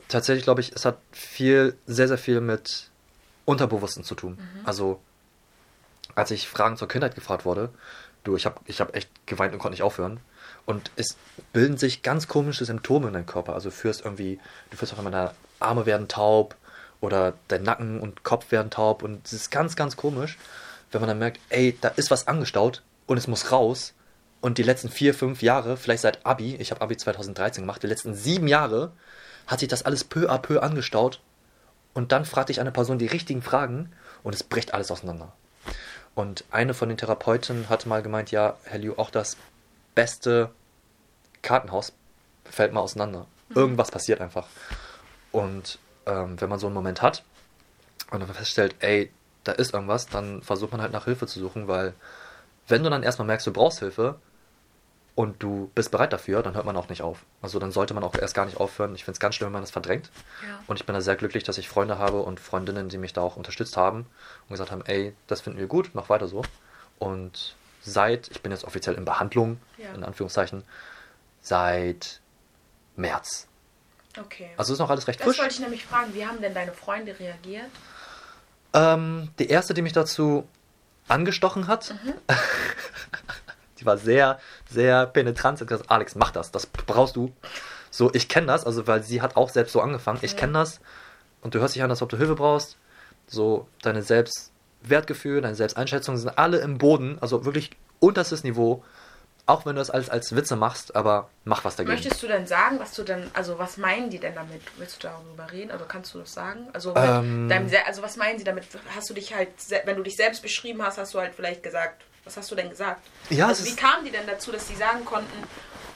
tatsächlich 0.06 0.44
glaube 0.44 0.60
ich, 0.60 0.72
es 0.72 0.84
hat 0.84 0.98
viel, 1.10 1.76
sehr, 1.86 2.06
sehr 2.06 2.18
viel 2.18 2.40
mit 2.40 2.90
Unterbewussten 3.44 4.04
zu 4.04 4.14
tun. 4.14 4.38
Also 4.64 5.00
als 6.18 6.32
ich 6.32 6.48
Fragen 6.48 6.76
zur 6.76 6.88
Kindheit 6.88 7.14
gefragt 7.14 7.44
wurde, 7.44 7.70
du, 8.24 8.36
ich 8.36 8.44
habe 8.44 8.60
ich 8.66 8.80
hab 8.80 8.94
echt 8.94 9.08
geweint 9.26 9.52
und 9.52 9.60
konnte 9.60 9.74
nicht 9.74 9.82
aufhören. 9.82 10.20
Und 10.66 10.90
es 10.96 11.16
bilden 11.52 11.78
sich 11.78 12.02
ganz 12.02 12.26
komische 12.26 12.64
Symptome 12.64 13.06
in 13.06 13.14
deinem 13.14 13.26
Körper. 13.26 13.54
Also 13.54 13.70
führst 13.70 14.04
irgendwie, 14.04 14.40
du 14.70 14.76
führst 14.76 14.92
auf 14.92 14.98
einmal 14.98 15.12
deine 15.12 15.30
Arme 15.60 15.86
werden 15.86 16.08
taub 16.08 16.56
oder 17.00 17.34
dein 17.46 17.62
Nacken 17.62 18.00
und 18.00 18.24
Kopf 18.24 18.50
werden 18.50 18.70
taub. 18.70 19.02
Und 19.02 19.24
es 19.26 19.32
ist 19.32 19.50
ganz, 19.50 19.76
ganz 19.76 19.96
komisch, 19.96 20.38
wenn 20.90 21.00
man 21.00 21.08
dann 21.08 21.20
merkt, 21.20 21.40
ey, 21.50 21.78
da 21.80 21.88
ist 21.88 22.10
was 22.10 22.26
angestaut 22.26 22.82
und 23.06 23.16
es 23.16 23.28
muss 23.28 23.52
raus. 23.52 23.94
Und 24.40 24.58
die 24.58 24.62
letzten 24.64 24.88
vier, 24.88 25.14
fünf 25.14 25.40
Jahre, 25.42 25.76
vielleicht 25.76 26.02
seit 26.02 26.26
Abi, 26.26 26.56
ich 26.56 26.72
habe 26.72 26.80
Abi 26.80 26.96
2013 26.96 27.62
gemacht, 27.62 27.82
die 27.82 27.88
letzten 27.88 28.14
sieben 28.14 28.48
Jahre 28.48 28.92
hat 29.46 29.60
sich 29.60 29.68
das 29.68 29.84
alles 29.84 30.04
peu 30.04 30.28
à 30.28 30.38
peu 30.38 30.60
angestaut. 30.60 31.20
Und 31.94 32.12
dann 32.12 32.24
fragt 32.24 32.48
dich 32.48 32.60
eine 32.60 32.72
Person 32.72 32.98
die 32.98 33.06
richtigen 33.06 33.42
Fragen 33.42 33.92
und 34.24 34.34
es 34.34 34.42
bricht 34.42 34.74
alles 34.74 34.90
auseinander. 34.90 35.32
Und 36.18 36.44
eine 36.50 36.74
von 36.74 36.88
den 36.88 36.98
Therapeuten 36.98 37.68
hat 37.68 37.86
mal 37.86 38.02
gemeint, 38.02 38.32
ja, 38.32 38.56
Herr 38.64 38.80
Liu, 38.80 38.94
auch 38.96 39.10
das 39.10 39.36
beste 39.94 40.50
Kartenhaus 41.42 41.92
fällt 42.44 42.72
mal 42.72 42.80
auseinander. 42.80 43.26
Irgendwas 43.54 43.92
passiert 43.92 44.20
einfach. 44.20 44.48
Und 45.30 45.78
ähm, 46.06 46.40
wenn 46.40 46.48
man 46.48 46.58
so 46.58 46.66
einen 46.66 46.74
Moment 46.74 47.02
hat 47.02 47.22
und 48.10 48.18
dann 48.18 48.34
feststellt, 48.34 48.74
ey, 48.80 49.12
da 49.44 49.52
ist 49.52 49.72
irgendwas, 49.72 50.08
dann 50.08 50.42
versucht 50.42 50.72
man 50.72 50.82
halt 50.82 50.90
nach 50.90 51.04
Hilfe 51.04 51.28
zu 51.28 51.38
suchen, 51.38 51.68
weil 51.68 51.94
wenn 52.66 52.82
du 52.82 52.90
dann 52.90 53.04
erstmal 53.04 53.28
merkst, 53.28 53.46
du 53.46 53.52
brauchst 53.52 53.78
Hilfe 53.78 54.16
und 55.18 55.42
du 55.42 55.68
bist 55.74 55.90
bereit 55.90 56.12
dafür, 56.12 56.44
dann 56.44 56.54
hört 56.54 56.64
man 56.64 56.76
auch 56.76 56.88
nicht 56.88 57.02
auf. 57.02 57.24
Also 57.42 57.58
dann 57.58 57.72
sollte 57.72 57.92
man 57.92 58.04
auch 58.04 58.14
erst 58.14 58.34
gar 58.36 58.46
nicht 58.46 58.56
aufhören. 58.58 58.94
Ich 58.94 59.02
finde 59.04 59.16
es 59.16 59.20
ganz 59.20 59.34
schlimm, 59.34 59.46
wenn 59.48 59.54
man 59.54 59.62
das 59.62 59.72
verdrängt. 59.72 60.10
Ja. 60.46 60.60
Und 60.68 60.78
ich 60.78 60.86
bin 60.86 60.94
da 60.94 61.00
sehr 61.00 61.16
glücklich, 61.16 61.42
dass 61.42 61.58
ich 61.58 61.68
Freunde 61.68 61.98
habe 61.98 62.22
und 62.22 62.38
Freundinnen, 62.38 62.88
die 62.88 62.98
mich 62.98 63.14
da 63.14 63.20
auch 63.22 63.34
unterstützt 63.36 63.76
haben 63.76 64.06
und 64.42 64.50
gesagt 64.50 64.70
haben, 64.70 64.84
ey, 64.86 65.12
das 65.26 65.40
finden 65.40 65.58
wir 65.58 65.66
gut, 65.66 65.90
mach 65.92 66.08
weiter 66.08 66.28
so. 66.28 66.42
Und 67.00 67.56
seit, 67.80 68.28
ich 68.28 68.42
bin 68.42 68.52
jetzt 68.52 68.62
offiziell 68.62 68.94
in 68.94 69.04
Behandlung, 69.04 69.58
Ja. 69.76 69.92
in 69.92 70.04
Anführungszeichen, 70.04 70.62
seit 71.42 72.20
März. 72.94 73.48
Okay. 74.16 74.50
Also 74.56 74.72
ist 74.72 74.78
noch 74.78 74.90
alles 74.90 75.08
recht 75.08 75.18
das 75.18 75.26
frisch. 75.26 75.38
wollte 75.40 75.54
ich 75.54 75.58
nämlich 75.60 75.84
fragen. 75.84 76.14
Wie 76.14 76.24
haben 76.24 76.40
denn 76.40 76.54
deine 76.54 76.72
Freunde 76.72 77.18
reagiert? 77.18 77.66
Ähm, 78.72 79.30
die 79.40 79.48
erste, 79.48 79.74
die 79.74 79.82
mich 79.82 79.94
dazu 79.94 80.46
angestochen 81.08 81.66
hat, 81.66 81.92
die 83.80 83.86
war 83.86 83.98
sehr, 83.98 84.38
sehr 84.70 85.06
penetrant. 85.06 85.58
Sie 85.58 85.62
hat 85.62 85.68
gesagt, 85.68 85.90
Alex, 85.90 86.14
mach 86.14 86.30
das, 86.30 86.50
das 86.50 86.66
brauchst 86.66 87.16
du. 87.16 87.32
So, 87.90 88.12
ich 88.12 88.28
kenne 88.28 88.48
das, 88.48 88.64
also 88.66 88.86
weil 88.86 89.02
sie 89.02 89.22
hat 89.22 89.36
auch 89.36 89.48
selbst 89.48 89.72
so 89.72 89.80
angefangen. 89.80 90.18
Ich 90.22 90.36
kenne 90.36 90.52
das 90.52 90.80
und 91.40 91.54
du 91.54 91.60
hörst 91.60 91.74
dich 91.74 91.82
an, 91.82 91.90
als 91.90 92.02
ob 92.02 92.08
du 92.08 92.16
Hilfe 92.16 92.34
brauchst. 92.34 92.76
So, 93.26 93.66
deine 93.82 94.02
Selbstwertgefühl, 94.02 95.40
deine 95.40 95.54
Selbsteinschätzung 95.54 96.16
sind 96.16 96.36
alle 96.38 96.58
im 96.58 96.78
Boden, 96.78 97.18
also 97.20 97.44
wirklich 97.44 97.70
unterstes 98.00 98.44
Niveau. 98.44 98.84
Auch 99.46 99.64
wenn 99.64 99.76
du 99.76 99.80
das 99.80 99.88
als, 99.88 100.10
als 100.10 100.36
Witze 100.36 100.56
machst, 100.56 100.94
aber 100.94 101.30
mach 101.46 101.64
was 101.64 101.74
dagegen. 101.74 101.94
Möchtest 101.94 102.22
du 102.22 102.26
denn 102.26 102.46
sagen, 102.46 102.78
was 102.80 102.92
du 102.92 103.02
denn, 103.02 103.30
also 103.32 103.58
was 103.58 103.78
meinen 103.78 104.10
die 104.10 104.18
denn 104.18 104.34
damit? 104.34 104.60
Willst 104.76 105.02
du 105.02 105.08
darüber 105.08 105.50
reden? 105.50 105.70
Also 105.70 105.86
kannst 105.86 106.12
du 106.12 106.18
das 106.18 106.34
sagen? 106.34 106.68
Also, 106.74 106.94
Ähm. 106.94 107.48
deinem, 107.48 107.70
also 107.86 108.02
was 108.02 108.18
meinen 108.18 108.38
sie 108.38 108.44
damit? 108.44 108.66
Hast 108.94 109.08
du 109.08 109.14
dich 109.14 109.34
halt, 109.34 109.48
wenn 109.86 109.96
du 109.96 110.02
dich 110.02 110.16
selbst 110.16 110.42
beschrieben 110.42 110.82
hast, 110.82 110.98
hast 110.98 111.14
du 111.14 111.18
halt 111.18 111.34
vielleicht 111.34 111.62
gesagt, 111.62 112.04
was 112.28 112.36
hast 112.36 112.50
du 112.50 112.54
denn 112.54 112.68
gesagt? 112.68 113.06
Ja, 113.30 113.48
also 113.48 113.64
wie 113.64 113.74
kamen 113.74 114.04
die 114.04 114.10
denn 114.10 114.26
dazu, 114.26 114.52
dass 114.52 114.68
sie 114.68 114.76
sagen 114.76 115.04
konnten, 115.04 115.42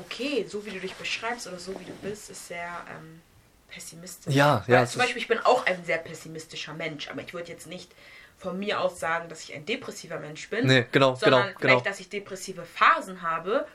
okay, 0.01 0.47
so 0.49 0.65
wie 0.65 0.71
du 0.71 0.81
dich 0.81 0.95
beschreibst 0.95 1.47
oder 1.47 1.59
so 1.59 1.79
wie 1.79 1.85
du 1.85 1.93
bist, 2.03 2.31
ist 2.31 2.49
sehr 2.49 2.69
ähm, 2.91 3.21
pessimistisch. 3.69 4.35
Ja, 4.35 4.65
Weil 4.67 4.75
ja, 4.75 4.83
es 4.83 4.93
Zum 4.93 5.03
Beispiel, 5.03 5.21
ich 5.21 5.29
bin 5.29 5.39
auch 5.41 5.67
ein 5.67 5.85
sehr 5.85 5.99
pessimistischer 5.99 6.73
Mensch, 6.73 7.09
aber 7.09 7.21
ich 7.23 7.35
würde 7.35 7.51
jetzt 7.51 7.67
nicht 7.67 7.93
von 8.39 8.59
mir 8.59 8.81
aus 8.81 8.99
sagen, 8.99 9.29
dass 9.29 9.45
ich 9.45 9.55
ein 9.55 9.67
depressiver 9.67 10.19
Mensch 10.19 10.49
bin. 10.49 10.67
Nee, 10.67 10.87
genau, 10.91 11.15
sondern 11.15 11.49
genau, 11.49 11.59
vielleicht, 11.59 11.79
genau. 11.79 11.91
dass 11.91 12.01
ich 12.01 12.09
depressive 12.09 12.65
Phasen 12.65 13.23
habe, 13.23 13.67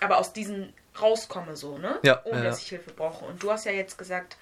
aber 0.00 0.18
aus 0.18 0.32
diesen 0.32 0.72
rauskomme 1.00 1.56
so, 1.56 1.78
ne? 1.78 1.98
Ja, 2.02 2.20
Ohne 2.24 2.38
ja, 2.38 2.44
dass 2.44 2.60
ich 2.60 2.68
Hilfe 2.68 2.92
brauche. 2.92 3.24
Und 3.24 3.42
du 3.42 3.50
hast 3.50 3.64
ja 3.64 3.72
jetzt 3.72 3.96
gesagt, 3.98 4.36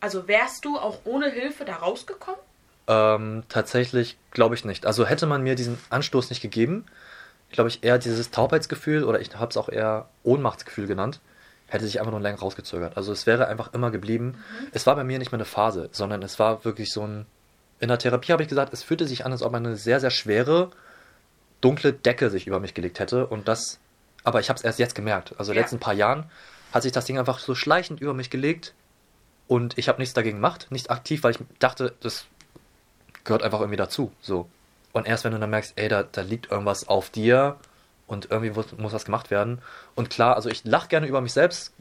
also 0.00 0.28
wärst 0.28 0.64
du 0.64 0.78
auch 0.78 1.00
ohne 1.04 1.30
Hilfe 1.30 1.64
da 1.64 1.76
rausgekommen? 1.76 2.40
Ähm, 2.88 3.42
tatsächlich 3.48 4.16
glaube 4.30 4.54
ich 4.54 4.64
nicht. 4.64 4.86
Also 4.86 5.04
hätte 5.06 5.26
man 5.26 5.42
mir 5.42 5.54
diesen 5.54 5.78
Anstoß 5.90 6.30
nicht 6.30 6.40
gegeben, 6.40 6.86
glaube 7.52 7.68
ich 7.68 7.84
eher 7.84 7.98
dieses 7.98 8.30
Taubheitsgefühl 8.30 9.04
oder 9.04 9.20
ich 9.20 9.34
habe 9.36 9.50
es 9.50 9.56
auch 9.56 9.68
eher 9.68 10.08
Ohnmachtsgefühl 10.22 10.86
genannt, 10.86 11.20
hätte 11.66 11.84
sich 11.84 12.00
einfach 12.00 12.12
nur 12.12 12.20
länger 12.20 12.38
rausgezögert. 12.38 12.96
Also 12.96 13.12
es 13.12 13.26
wäre 13.26 13.46
einfach 13.46 13.74
immer 13.74 13.90
geblieben. 13.90 14.42
Es 14.72 14.86
war 14.86 14.96
bei 14.96 15.04
mir 15.04 15.18
nicht 15.18 15.32
mehr 15.32 15.36
eine 15.38 15.44
Phase, 15.44 15.90
sondern 15.92 16.22
es 16.22 16.38
war 16.38 16.64
wirklich 16.64 16.90
so 16.90 17.06
ein. 17.06 17.26
In 17.80 17.88
der 17.88 17.98
Therapie 17.98 18.32
habe 18.32 18.42
ich 18.42 18.48
gesagt, 18.48 18.72
es 18.72 18.82
fühlte 18.82 19.06
sich 19.06 19.24
an, 19.24 19.32
als 19.32 19.42
ob 19.42 19.54
eine 19.54 19.76
sehr, 19.76 20.00
sehr 20.00 20.10
schwere, 20.10 20.70
dunkle 21.60 21.92
Decke 21.92 22.30
sich 22.30 22.46
über 22.46 22.58
mich 22.58 22.74
gelegt 22.74 22.98
hätte 23.00 23.26
und 23.26 23.48
das. 23.48 23.78
Aber 24.24 24.40
ich 24.40 24.48
habe 24.48 24.56
es 24.56 24.64
erst 24.64 24.78
jetzt 24.78 24.94
gemerkt. 24.94 25.34
Also 25.38 25.52
in 25.52 25.54
den 25.54 25.58
Ja. 25.60 25.62
letzten 25.62 25.78
paar 25.78 25.94
Jahren 25.94 26.24
hat 26.72 26.82
sich 26.82 26.92
das 26.92 27.04
Ding 27.04 27.18
einfach 27.18 27.38
so 27.38 27.54
schleichend 27.54 28.00
über 28.00 28.14
mich 28.14 28.30
gelegt 28.30 28.74
und 29.46 29.78
ich 29.78 29.88
habe 29.88 29.98
nichts 30.00 30.14
dagegen 30.14 30.38
gemacht, 30.38 30.66
nicht 30.70 30.90
aktiv, 30.90 31.22
weil 31.22 31.32
ich 31.32 31.38
dachte, 31.60 31.94
das 32.00 32.26
gehört 33.28 33.44
einfach 33.44 33.60
irgendwie 33.60 33.76
dazu. 33.76 34.10
So. 34.20 34.48
Und 34.92 35.06
erst 35.06 35.22
wenn 35.22 35.32
du 35.32 35.38
dann 35.38 35.50
merkst, 35.50 35.74
ey, 35.76 35.88
da, 35.88 36.02
da 36.02 36.22
liegt 36.22 36.50
irgendwas 36.50 36.88
auf 36.88 37.10
dir, 37.10 37.56
und 38.08 38.30
irgendwie 38.30 38.50
muss, 38.50 38.76
muss 38.76 38.92
was 38.92 39.04
gemacht 39.04 39.30
werden. 39.30 39.60
Und 39.94 40.10
klar, 40.10 40.34
also 40.34 40.48
ich 40.48 40.64
lache 40.64 40.88
gerne 40.88 41.06
über 41.06 41.20
mich 41.20 41.32
selbst, 41.32 41.72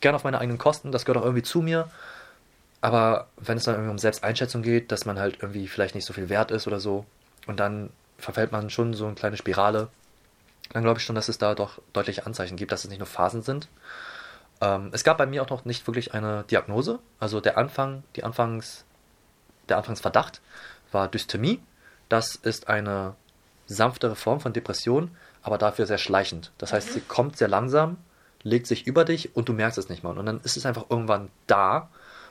gerne 0.00 0.16
auf 0.16 0.24
meine 0.24 0.38
eigenen 0.38 0.58
Kosten, 0.58 0.92
das 0.92 1.04
gehört 1.04 1.18
auch 1.18 1.26
irgendwie 1.26 1.42
zu 1.42 1.60
mir. 1.60 1.90
Aber 2.80 3.28
wenn 3.36 3.58
es 3.58 3.64
dann 3.64 3.74
irgendwie 3.74 3.90
um 3.90 3.98
Selbsteinschätzung 3.98 4.62
geht, 4.62 4.90
dass 4.90 5.04
man 5.04 5.18
halt 5.18 5.42
irgendwie 5.42 5.68
vielleicht 5.68 5.94
nicht 5.94 6.06
so 6.06 6.12
viel 6.12 6.28
wert 6.28 6.50
ist 6.50 6.66
oder 6.66 6.80
so, 6.80 7.04
und 7.46 7.60
dann 7.60 7.90
verfällt 8.16 8.52
man 8.52 8.70
schon 8.70 8.94
so 8.94 9.06
eine 9.06 9.16
kleine 9.16 9.36
Spirale, 9.36 9.88
dann 10.72 10.84
glaube 10.84 11.00
ich 11.00 11.04
schon, 11.04 11.16
dass 11.16 11.28
es 11.28 11.38
da 11.38 11.54
doch 11.54 11.80
deutliche 11.92 12.24
Anzeichen 12.24 12.56
gibt, 12.56 12.72
dass 12.72 12.84
es 12.84 12.90
nicht 12.90 13.00
nur 13.00 13.06
Phasen 13.06 13.42
sind. 13.42 13.68
Ähm, 14.60 14.90
es 14.92 15.02
gab 15.04 15.18
bei 15.18 15.26
mir 15.26 15.42
auch 15.42 15.50
noch 15.50 15.64
nicht 15.64 15.86
wirklich 15.88 16.14
eine 16.14 16.44
Diagnose. 16.44 17.00
Also 17.18 17.40
der 17.40 17.58
Anfang, 17.58 18.04
die 18.14 18.22
Anfangs, 18.22 18.84
der 19.68 19.76
Anfangsverdacht 19.78 20.40
war 20.92 21.08
Dysthymie. 21.08 21.60
Das 22.08 22.34
ist 22.36 22.68
eine 22.68 23.14
sanftere 23.66 24.16
Form 24.16 24.40
von 24.40 24.52
Depression, 24.52 25.10
aber 25.42 25.58
dafür 25.58 25.86
sehr 25.86 25.98
schleichend. 25.98 26.52
Das 26.58 26.72
heißt, 26.72 26.92
sie 26.92 27.00
kommt 27.00 27.36
sehr 27.36 27.48
langsam, 27.48 27.96
legt 28.42 28.66
sich 28.66 28.86
über 28.86 29.04
dich 29.04 29.34
und 29.34 29.48
du 29.48 29.52
merkst 29.52 29.78
es 29.78 29.88
nicht 29.88 30.02
mal. 30.02 30.18
Und 30.18 30.26
dann 30.26 30.40
ist 30.42 30.56
es 30.56 30.66
einfach 30.66 30.86
irgendwann 30.90 31.30
da. 31.46 31.88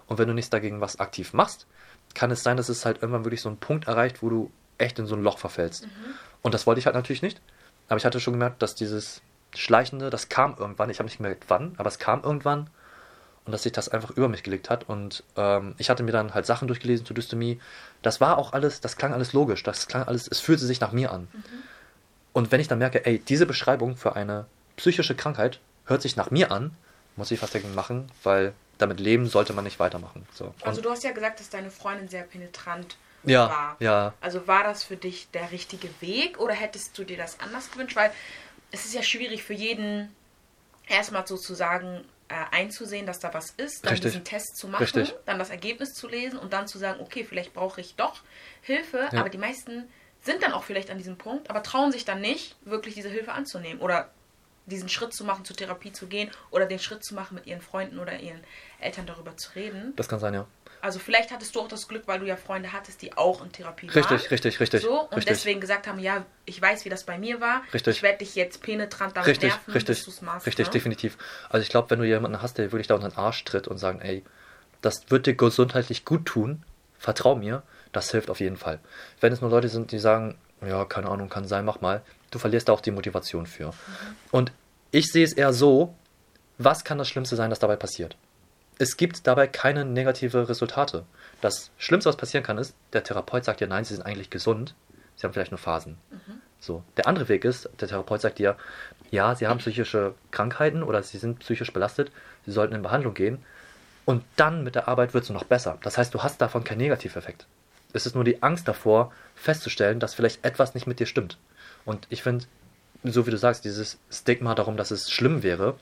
Und 0.08 0.18
wenn 0.18 0.28
du 0.28 0.34
nichts 0.34 0.50
dagegen 0.50 0.82
was 0.82 1.00
aktiv 1.00 1.34
machst, 1.34 1.68
kann 2.14 2.32
es 2.32 2.44
sein, 2.44 2.58
dass 2.58 2.70
es 2.70 2.86
halt 2.86 3.02
irgendwann 3.02 3.26
wirklich 3.26 3.42
so 3.42 3.50
einen 3.50 3.58
Punkt 3.58 3.88
erreicht, 3.88 4.22
wo 4.22 4.30
du 4.30 4.52
echt 4.78 5.00
in 5.00 5.06
so 5.06 5.16
ein 5.16 5.24
Loch 5.24 5.38
verfällst. 5.38 5.88
Und 6.42 6.54
das 6.54 6.68
wollte 6.68 6.80
ich 6.80 6.86
halt 6.86 6.96
natürlich 6.96 7.22
nicht. 7.22 7.42
Aber 7.88 7.98
ich 7.98 8.06
hatte 8.06 8.20
schon 8.20 8.34
gemerkt, 8.34 8.62
dass 8.62 8.76
dieses 8.76 9.22
Schleichende, 9.56 10.10
das 10.10 10.30
kam 10.30 10.56
irgendwann. 10.58 10.90
Ich 10.90 11.00
habe 11.00 11.08
nicht 11.08 11.18
gemerkt, 11.18 11.46
wann, 11.48 11.74
aber 11.78 11.88
es 11.90 12.00
kam 12.00 12.24
irgendwann. 12.24 12.70
Und 13.46 13.54
dass 13.54 13.64
sich 13.64 13.72
das 13.72 13.90
einfach 13.90 14.12
über 14.12 14.28
mich 14.30 14.44
gelegt 14.44 14.70
hat. 14.70 14.88
Und 14.88 15.24
ähm, 15.36 15.74
ich 15.80 15.90
hatte 15.90 16.04
mir 16.04 16.12
dann 16.12 16.34
halt 16.36 16.46
Sachen 16.46 16.68
durchgelesen 16.68 17.06
zur 17.06 17.16
Dystomie. 17.16 17.60
Das 18.04 18.22
war 18.22 18.38
auch 18.38 18.54
alles, 18.54 18.82
das 18.82 18.98
klang 18.98 19.14
alles 19.14 19.34
logisch. 19.34 19.64
Das 19.64 19.88
klang 19.88 20.04
alles, 20.04 20.28
es 20.28 20.40
fühlte 20.40 20.66
sich 20.66 20.80
nach 20.80 20.92
mir 20.92 21.12
an. 21.12 21.28
Und 22.34 22.52
wenn 22.52 22.62
ich 22.62 22.68
dann 22.68 22.80
merke, 22.80 23.06
ey, 23.06 23.20
diese 23.20 23.46
Beschreibung 23.46 23.98
für 23.98 24.16
eine 24.16 24.46
psychische 24.78 25.16
Krankheit 25.16 25.60
hört 25.86 26.02
sich 26.02 26.16
nach 26.16 26.32
mir 26.32 26.52
an, 26.52 26.72
muss 27.16 27.32
ich 27.32 27.42
was 27.42 27.52
dagegen 27.52 27.76
machen, 27.76 28.10
weil 28.24 28.54
damit 28.78 29.00
leben 29.00 29.28
sollte 29.28 29.54
man 29.54 29.64
nicht 29.64 29.80
weitermachen. 29.80 30.26
So. 30.34 30.54
Also 30.62 30.80
Und- 30.80 30.86
du 30.86 30.92
hast 30.92 31.04
ja 31.04 31.12
gesagt, 31.12 31.40
dass 31.40 31.50
deine 31.50 31.72
Freundin 31.72 32.08
sehr 32.10 32.24
penetrant 32.24 32.96
ja, 33.24 33.50
war. 33.50 33.76
ja, 33.80 34.14
Also 34.22 34.48
war 34.48 34.64
das 34.64 34.84
für 34.84 34.98
dich 34.98 35.30
der 35.32 35.52
richtige 35.52 35.90
Weg 36.00 36.40
oder 36.40 36.54
hättest 36.54 36.98
du 36.98 37.04
dir 37.04 37.18
das 37.18 37.40
anders 37.40 37.70
gewünscht? 37.72 37.96
Weil 37.96 38.12
es 38.72 38.86
ist 38.86 38.94
ja 38.96 39.04
schwierig 39.04 39.44
für 39.44 39.54
jeden, 39.54 40.16
erstmal 40.88 41.28
sozusagen 41.28 42.04
äh, 42.32 42.56
einzusehen, 42.56 43.06
dass 43.06 43.20
da 43.20 43.34
was 43.34 43.52
ist, 43.52 43.84
dann 43.84 43.92
Richtig. 43.92 44.12
diesen 44.14 44.24
Test 44.24 44.56
zu 44.58 44.68
machen, 44.68 44.84
Richtig. 44.84 45.14
dann 45.26 45.38
das 45.38 45.50
Ergebnis 45.50 45.94
zu 45.94 46.08
lesen 46.08 46.40
und 46.40 46.54
dann 46.54 46.68
zu 46.68 46.78
sagen, 46.78 47.02
okay, 47.02 47.26
vielleicht 47.26 47.54
brauche 47.54 47.82
ich 47.82 47.96
doch 47.96 48.22
Hilfe, 48.62 49.10
Ja. 49.12 49.20
aber 49.20 49.30
die 49.30 49.38
meisten 49.38 49.88
sind 50.22 50.42
dann 50.44 50.54
auch 50.54 50.64
vielleicht 50.64 50.90
an 50.92 50.98
diesem 50.98 51.18
Punkt, 51.18 51.50
aber 51.50 51.62
trauen 51.64 51.92
sich 51.92 52.06
dann 52.06 52.22
nicht, 52.22 52.56
wirklich 52.64 52.94
diese 52.96 53.10
Hilfe 53.10 53.34
anzunehmen 53.34 53.82
oder 53.82 54.10
diesen 54.68 54.88
Schritt 54.88 55.14
zu 55.14 55.26
machen, 55.26 55.44
zur 55.44 55.56
Therapie 55.56 55.92
zu 55.92 56.08
gehen 56.08 56.30
oder 56.52 56.66
den 56.68 56.80
Schritt 56.80 57.04
zu 57.04 57.16
machen, 57.16 57.36
mit 57.36 57.48
ihren 57.48 57.62
Freunden 57.62 58.00
oder 58.00 58.20
ihren 58.20 58.42
Eltern 58.80 59.06
darüber 59.08 59.36
zu 59.36 59.54
reden. 59.56 59.94
das 59.96 60.08
kann 60.08 60.20
sein, 60.20 60.34
ja. 60.34 60.46
Also 60.82 61.00
vielleicht 61.00 61.32
hattest 61.32 61.56
du 61.56 61.60
auch 61.62 61.68
das 61.68 61.88
Glück, 61.88 62.04
weil 62.08 62.20
du 62.20 62.26
ja 62.26 62.36
Freunde 62.36 62.74
hattest, 62.74 63.02
die 63.02 63.16
auch 63.16 63.44
in 63.44 63.52
Therapie 63.52 63.88
waren. 63.88 64.04
Richtig, 64.04 64.32
richtig, 64.32 64.60
richtig. 64.60 64.82
So, 64.82 65.02
und 65.02 65.14
richtig. 65.18 65.26
deswegen 65.26 65.62
gesagt 65.62 65.88
haben, 65.88 66.00
ja, 66.00 66.26
ich 66.46 66.60
weiß, 66.62 66.86
wie 66.86 66.90
das 66.90 67.04
bei 67.04 67.18
mir 67.18 67.40
war. 67.40 67.62
Richtig. 67.74 67.98
Ich 67.98 68.04
werde 68.04 68.20
dich 68.20 68.36
jetzt 68.36 68.62
penetrant 68.62 69.16
damit 69.16 69.30
Richtig, 69.30 69.50
nerven, 69.50 69.74
richtig, 69.74 70.04
bis 70.04 70.22
machst. 70.22 70.48
richtig, 70.48 70.68
ne? 70.68 70.72
definitiv. 70.74 71.18
Also 71.50 71.64
ich 71.64 71.70
glaube, 71.70 71.90
wenn 71.92 72.00
du 72.00 72.06
jemanden 72.06 72.42
hast, 72.42 72.58
der 72.58 72.72
wirklich 72.72 72.88
da 72.88 72.96
unter 72.96 73.10
den 73.10 73.18
Arsch 73.18 73.44
tritt 73.46 73.68
und 73.68 73.78
sagt, 73.78 74.04
ey, 74.04 74.24
das 74.82 75.10
wird 75.10 75.28
dir 75.28 75.36
gesundheitlich 75.36 76.04
gut 76.06 76.26
tun, 76.26 76.64
vertrau 76.98 77.36
mir, 77.36 77.64
das 77.92 78.10
hilft 78.12 78.30
auf 78.30 78.40
jeden 78.40 78.58
Fall. 78.58 78.80
Wenn 79.20 79.32
es 79.32 79.42
nur 79.42 79.52
Leute 79.52 79.70
sind, 79.70 79.92
die 79.92 80.00
sagen, 80.00 80.38
ja, 80.66 80.86
keine 80.86 81.10
Ahnung, 81.10 81.30
kann 81.30 81.48
sein, 81.48 81.66
mach 81.66 81.82
mal, 81.82 82.02
du 82.32 82.40
verlierst 82.40 82.70
da 82.70 82.74
auch 82.74 82.82
die 82.82 82.92
Motivation 82.92 83.46
für. 83.46 83.68
Mhm. 83.68 83.74
Und 84.32 84.52
ich 84.92 85.12
sehe 85.12 85.24
es 85.24 85.34
eher 85.34 85.54
so, 85.54 85.94
was 86.58 86.84
kann 86.84 86.98
das 86.98 87.08
Schlimmste 87.10 87.36
sein, 87.36 87.50
das 87.50 87.60
dabei 87.60 87.76
passiert? 87.76 88.16
Es 88.82 88.98
gibt 88.98 89.28
dabei 89.28 89.46
keine 89.46 89.86
negative 89.86 90.50
Resultate. 90.50 91.06
Das 91.40 91.70
Schlimmste, 91.78 92.10
was 92.10 92.18
passieren 92.18 92.44
kann, 92.44 92.58
ist, 92.58 92.74
der 92.94 93.04
Therapeut 93.04 93.46
sagt 93.46 93.60
dir, 93.60 93.68
nein, 93.68 93.86
sie 93.86 93.94
sind 93.94 94.04
eigentlich 94.04 94.32
gesund, 94.32 94.74
sie 95.16 95.24
haben 95.24 95.34
vielleicht 95.34 95.52
nur 95.52 95.60
Phasen. 95.60 96.00
So. 96.60 96.82
Der 96.98 97.06
andere 97.06 97.30
Weg 97.30 97.46
ist, 97.46 97.70
der 97.80 97.88
Therapeut 97.88 98.22
sagt 98.22 98.40
dir, 98.40 98.58
ja, 99.12 99.36
sie 99.36 99.46
haben 99.46 99.60
psychische 99.60 100.16
Krankheiten 100.32 100.82
oder 100.82 101.04
sie 101.04 101.20
sind 101.20 101.38
psychisch 101.42 101.72
belastet, 101.72 102.12
sie 102.48 102.52
sollten 102.52 102.74
in 102.74 102.82
Behandlung 102.82 103.14
gehen. 103.14 103.46
Und 104.06 104.24
dann 104.36 104.64
mit 104.64 104.74
der 104.74 104.88
Arbeit 104.88 105.14
wird 105.14 105.26
es 105.26 105.30
noch 105.30 105.44
besser. 105.44 105.78
Das 105.84 106.00
heißt, 106.00 106.12
du 106.16 106.24
hast 106.24 106.42
davon 106.42 106.64
keinen 106.64 106.80
Negativeffekt. 106.80 107.46
Es 107.94 108.08
ist 108.08 108.16
nur 108.16 108.24
die 108.24 108.42
Angst 108.42 108.68
davor, 108.68 109.14
festzustellen, 109.36 110.00
dass 110.00 110.16
vielleicht 110.16 110.44
etwas 110.44 110.74
nicht 110.74 110.88
mit 110.88 111.00
dir 111.00 111.06
stimmt. 111.06 111.38
Und 111.86 112.08
ich 112.10 112.24
finde, 112.24 112.46
so 113.04 113.28
wie 113.28 113.32
du 113.32 113.38
sagst, 113.38 113.64
dieses 113.64 114.00
Stigma 114.10 114.56
darum, 114.56 114.76
dass 114.76 114.90
es 114.90 115.12
schlimm 115.12 115.44
wäre, 115.44 115.76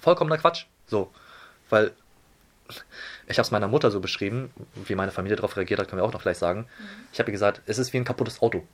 vollkommener 0.00 0.38
Quatsch. 0.38 0.66
So. 0.86 1.10
Weil 1.70 1.90
ich 3.26 3.38
habe 3.38 3.42
es 3.42 3.50
meiner 3.50 3.68
Mutter 3.68 3.90
so 3.90 4.00
beschrieben, 4.00 4.50
wie 4.74 4.94
meine 4.94 5.12
Familie 5.12 5.36
darauf 5.36 5.56
reagiert 5.56 5.80
hat, 5.80 5.88
können 5.88 6.00
wir 6.00 6.06
auch 6.06 6.12
noch 6.12 6.22
gleich 6.22 6.38
sagen. 6.38 6.66
Ich 7.12 7.18
habe 7.18 7.30
ihr 7.30 7.32
gesagt, 7.32 7.62
es 7.66 7.78
ist 7.78 7.92
wie 7.92 7.98
ein 7.98 8.04
kaputtes 8.04 8.42
Auto. 8.42 8.66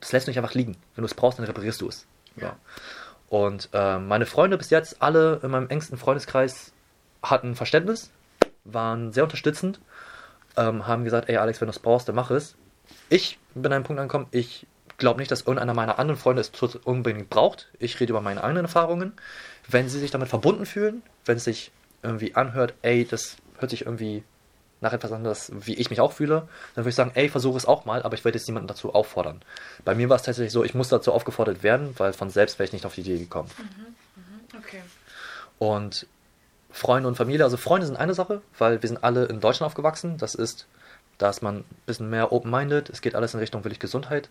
Das 0.00 0.12
lässt 0.12 0.26
du 0.26 0.30
nicht 0.30 0.38
einfach 0.38 0.54
liegen. 0.54 0.76
Wenn 0.94 1.02
du 1.02 1.06
es 1.06 1.14
brauchst, 1.14 1.38
dann 1.38 1.46
reparierst 1.46 1.80
du 1.80 1.88
es. 1.88 2.06
Ja. 2.36 2.56
Und 3.28 3.68
äh, 3.72 3.98
meine 3.98 4.26
Freunde 4.26 4.58
bis 4.58 4.70
jetzt, 4.70 5.02
alle 5.02 5.40
in 5.42 5.50
meinem 5.50 5.68
engsten 5.68 5.98
Freundeskreis, 5.98 6.72
hatten 7.22 7.54
Verständnis, 7.54 8.10
waren 8.64 9.12
sehr 9.12 9.24
unterstützend, 9.24 9.80
ähm, 10.56 10.86
haben 10.86 11.04
gesagt, 11.04 11.28
ey 11.28 11.36
Alex, 11.36 11.60
wenn 11.60 11.66
du 11.66 11.72
es 11.72 11.78
brauchst, 11.78 12.08
dann 12.08 12.14
mach 12.14 12.30
es. 12.30 12.56
Ich 13.08 13.38
bin 13.54 13.66
an 13.66 13.72
einem 13.72 13.84
Punkt 13.84 14.00
angekommen, 14.00 14.26
ich 14.30 14.66
glaube 14.98 15.20
nicht, 15.20 15.30
dass 15.30 15.42
irgendeiner 15.42 15.74
meiner 15.74 15.98
anderen 15.98 16.18
Freunde 16.18 16.42
es 16.42 16.50
unbedingt 16.84 17.30
braucht. 17.30 17.68
Ich 17.78 17.98
rede 18.00 18.10
über 18.10 18.20
meine 18.20 18.44
eigenen 18.44 18.64
Erfahrungen. 18.64 19.12
Wenn 19.68 19.88
sie 19.88 19.98
sich 19.98 20.10
damit 20.10 20.28
verbunden 20.28 20.66
fühlen, 20.66 21.02
wenn 21.24 21.38
es 21.38 21.44
sich 21.44 21.72
irgendwie 22.04 22.34
anhört, 22.34 22.74
ey, 22.82 23.04
das 23.04 23.36
hört 23.58 23.70
sich 23.70 23.86
irgendwie 23.86 24.22
nach 24.80 24.92
etwas 24.92 25.12
anderes, 25.12 25.50
wie 25.54 25.74
ich 25.74 25.90
mich 25.90 26.00
auch 26.00 26.12
fühle, 26.12 26.46
dann 26.74 26.84
würde 26.84 26.90
ich 26.90 26.94
sagen, 26.94 27.12
ey, 27.14 27.28
versuche 27.28 27.56
es 27.56 27.66
auch 27.66 27.86
mal, 27.86 28.02
aber 28.02 28.14
ich 28.14 28.24
werde 28.24 28.38
jetzt 28.38 28.46
niemanden 28.46 28.68
dazu 28.68 28.94
auffordern. 28.94 29.40
Bei 29.84 29.94
mir 29.94 30.08
war 30.10 30.16
es 30.16 30.22
tatsächlich 30.22 30.52
so, 30.52 30.62
ich 30.62 30.74
muss 30.74 30.88
dazu 30.88 31.12
aufgefordert 31.12 31.62
werden, 31.62 31.94
weil 31.98 32.12
von 32.12 32.30
selbst 32.30 32.58
wäre 32.58 32.66
ich 32.66 32.72
nicht 32.72 32.84
auf 32.84 32.94
die 32.94 33.00
Idee 33.00 33.18
gekommen. 33.18 33.50
Okay. 34.56 34.82
Und 35.58 36.06
Freunde 36.70 37.08
und 37.08 37.16
Familie, 37.16 37.44
also 37.44 37.56
Freunde 37.56 37.86
sind 37.86 37.96
eine 37.96 38.14
Sache, 38.14 38.42
weil 38.58 38.82
wir 38.82 38.88
sind 38.88 39.02
alle 39.02 39.24
in 39.24 39.40
Deutschland 39.40 39.70
aufgewachsen. 39.70 40.18
Das 40.18 40.34
ist, 40.34 40.66
da 41.18 41.30
ist 41.30 41.42
man 41.42 41.58
ein 41.58 41.64
bisschen 41.86 42.10
mehr 42.10 42.32
open-minded. 42.32 42.90
Es 42.90 43.00
geht 43.00 43.14
alles 43.14 43.32
in 43.32 43.40
Richtung 43.40 43.64
wirklich 43.64 43.80
Gesundheit. 43.80 44.28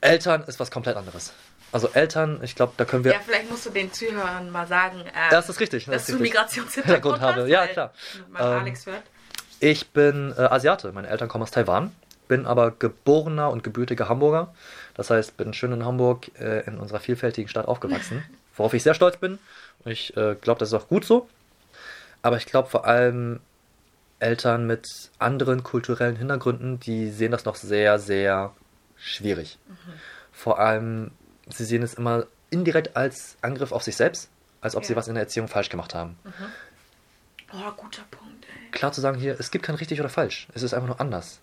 Eltern 0.00 0.44
ist 0.44 0.60
was 0.60 0.70
komplett 0.70 0.96
anderes. 0.96 1.32
Also 1.74 1.88
Eltern, 1.88 2.38
ich 2.44 2.54
glaube, 2.54 2.72
da 2.76 2.84
können 2.84 3.02
wir. 3.02 3.10
Ja, 3.10 3.18
vielleicht 3.18 3.50
musst 3.50 3.66
du 3.66 3.70
den 3.70 3.92
Zuhörern 3.92 4.48
mal 4.48 4.68
sagen, 4.68 5.00
äh, 5.00 5.30
Das 5.30 5.48
ist 5.48 5.58
richtig. 5.58 5.86
dass 5.86 6.02
ist 6.02 6.08
du 6.08 6.12
richtig. 6.12 6.32
Migrationshintergrund 6.32 7.16
Hintergrund 7.20 7.20
habe. 7.20 7.50
Ja, 7.50 7.66
klar. 7.66 7.92
Man 8.30 8.42
Ähm, 8.42 8.58
Alex 8.60 8.86
hört. 8.86 9.02
Ich 9.58 9.88
bin 9.88 10.32
äh, 10.38 10.42
Asiate. 10.42 10.92
Meine 10.92 11.08
Eltern 11.08 11.28
kommen 11.28 11.42
aus 11.42 11.50
Taiwan. 11.50 11.90
Bin 12.28 12.46
aber 12.46 12.70
geborener 12.70 13.50
und 13.50 13.64
gebürtiger 13.64 14.08
Hamburger. 14.08 14.54
Das 14.94 15.10
heißt, 15.10 15.36
bin 15.36 15.52
schön 15.52 15.72
in 15.72 15.84
Hamburg 15.84 16.30
äh, 16.38 16.60
in 16.60 16.78
unserer 16.78 17.00
vielfältigen 17.00 17.48
Stadt 17.48 17.66
aufgewachsen. 17.66 18.24
Worauf 18.56 18.72
ich 18.72 18.84
sehr 18.84 18.94
stolz 18.94 19.16
bin. 19.16 19.40
Ich 19.84 20.16
äh, 20.16 20.36
glaube, 20.40 20.60
das 20.60 20.68
ist 20.68 20.74
auch 20.74 20.86
gut 20.86 21.04
so. 21.04 21.28
Aber 22.22 22.36
ich 22.36 22.46
glaube 22.46 22.70
vor 22.70 22.86
allem 22.86 23.40
Eltern 24.20 24.68
mit 24.68 25.10
anderen 25.18 25.64
kulturellen 25.64 26.14
Hintergründen, 26.14 26.78
die 26.78 27.10
sehen 27.10 27.32
das 27.32 27.44
noch 27.44 27.56
sehr, 27.56 27.98
sehr 27.98 28.52
schwierig. 28.96 29.58
Vor 30.32 30.60
allem, 30.60 31.10
sie 31.48 31.64
sehen 31.64 31.82
es 31.82 31.94
immer 31.94 32.26
indirekt 32.50 32.96
als 32.96 33.36
Angriff 33.42 33.72
auf 33.72 33.82
sich 33.82 33.96
selbst, 33.96 34.28
als 34.60 34.76
ob 34.76 34.84
sie 34.84 34.92
Ja. 34.92 34.96
was 34.96 35.08
in 35.08 35.14
der 35.14 35.24
Erziehung 35.24 35.48
falsch 35.48 35.68
gemacht 35.68 35.94
haben 35.94 36.16
Oh, 37.52 37.70
guter 37.76 38.02
Punkt, 38.10 38.44
ey. 38.46 38.70
klar 38.72 38.92
zu 38.92 39.00
sagen 39.00 39.18
hier, 39.18 39.36
es 39.38 39.50
gibt 39.52 39.64
kein 39.64 39.76
richtig 39.76 40.00
oder 40.00 40.08
falsch. 40.08 40.48
Es 40.54 40.62
ist 40.62 40.74
einfach 40.74 40.88
nur 40.88 41.00
anders. 41.00 41.40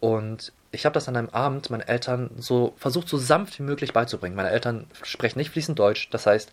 Und 0.00 0.52
ich 0.72 0.84
habe 0.84 0.92
das 0.92 1.08
an 1.08 1.16
einem 1.16 1.30
Abend 1.30 1.70
meinen 1.70 1.80
Eltern 1.80 2.30
so 2.36 2.74
versucht, 2.76 3.08
so 3.08 3.16
sanft 3.16 3.58
wie 3.58 3.62
möglich 3.62 3.92
beizubringen. 3.94 4.36
Meine 4.36 4.50
Eltern 4.50 4.86
sprechen 5.02 5.38
nicht 5.38 5.50
fließend 5.50 5.78
Deutsch. 5.78 6.10
Das 6.10 6.26
heißt, 6.26 6.52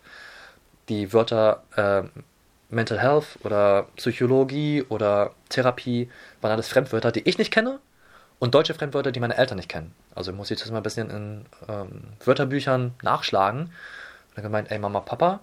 die 0.88 1.12
Wörter 1.12 1.62
äh, 1.76 2.02
Mental 2.70 2.98
Health 2.98 3.38
oder 3.44 3.86
Psychologie 3.96 4.82
oder 4.88 5.34
Therapie 5.50 6.10
waren 6.40 6.52
alles 6.52 6.68
Fremdwörter, 6.68 7.12
die 7.12 7.28
ich 7.28 7.36
nicht 7.38 7.52
kenne 7.52 7.78
und 8.38 8.54
deutsche 8.54 8.74
Fremdwörter, 8.74 9.12
die 9.12 9.20
meine 9.20 9.36
Eltern 9.36 9.56
nicht 9.56 9.68
kennen. 9.68 9.94
Also 10.14 10.32
muss 10.32 10.50
ich 10.50 10.58
das 10.58 10.70
mal 10.70 10.78
ein 10.78 10.82
bisschen 10.82 11.10
in 11.10 11.46
ähm, 11.68 12.02
Wörterbüchern 12.24 12.94
nachschlagen. 13.02 13.60
Und 13.60 13.70
dann 14.34 14.44
gemeint, 14.44 14.70
ey 14.70 14.78
Mama, 14.78 15.00
Papa, 15.00 15.40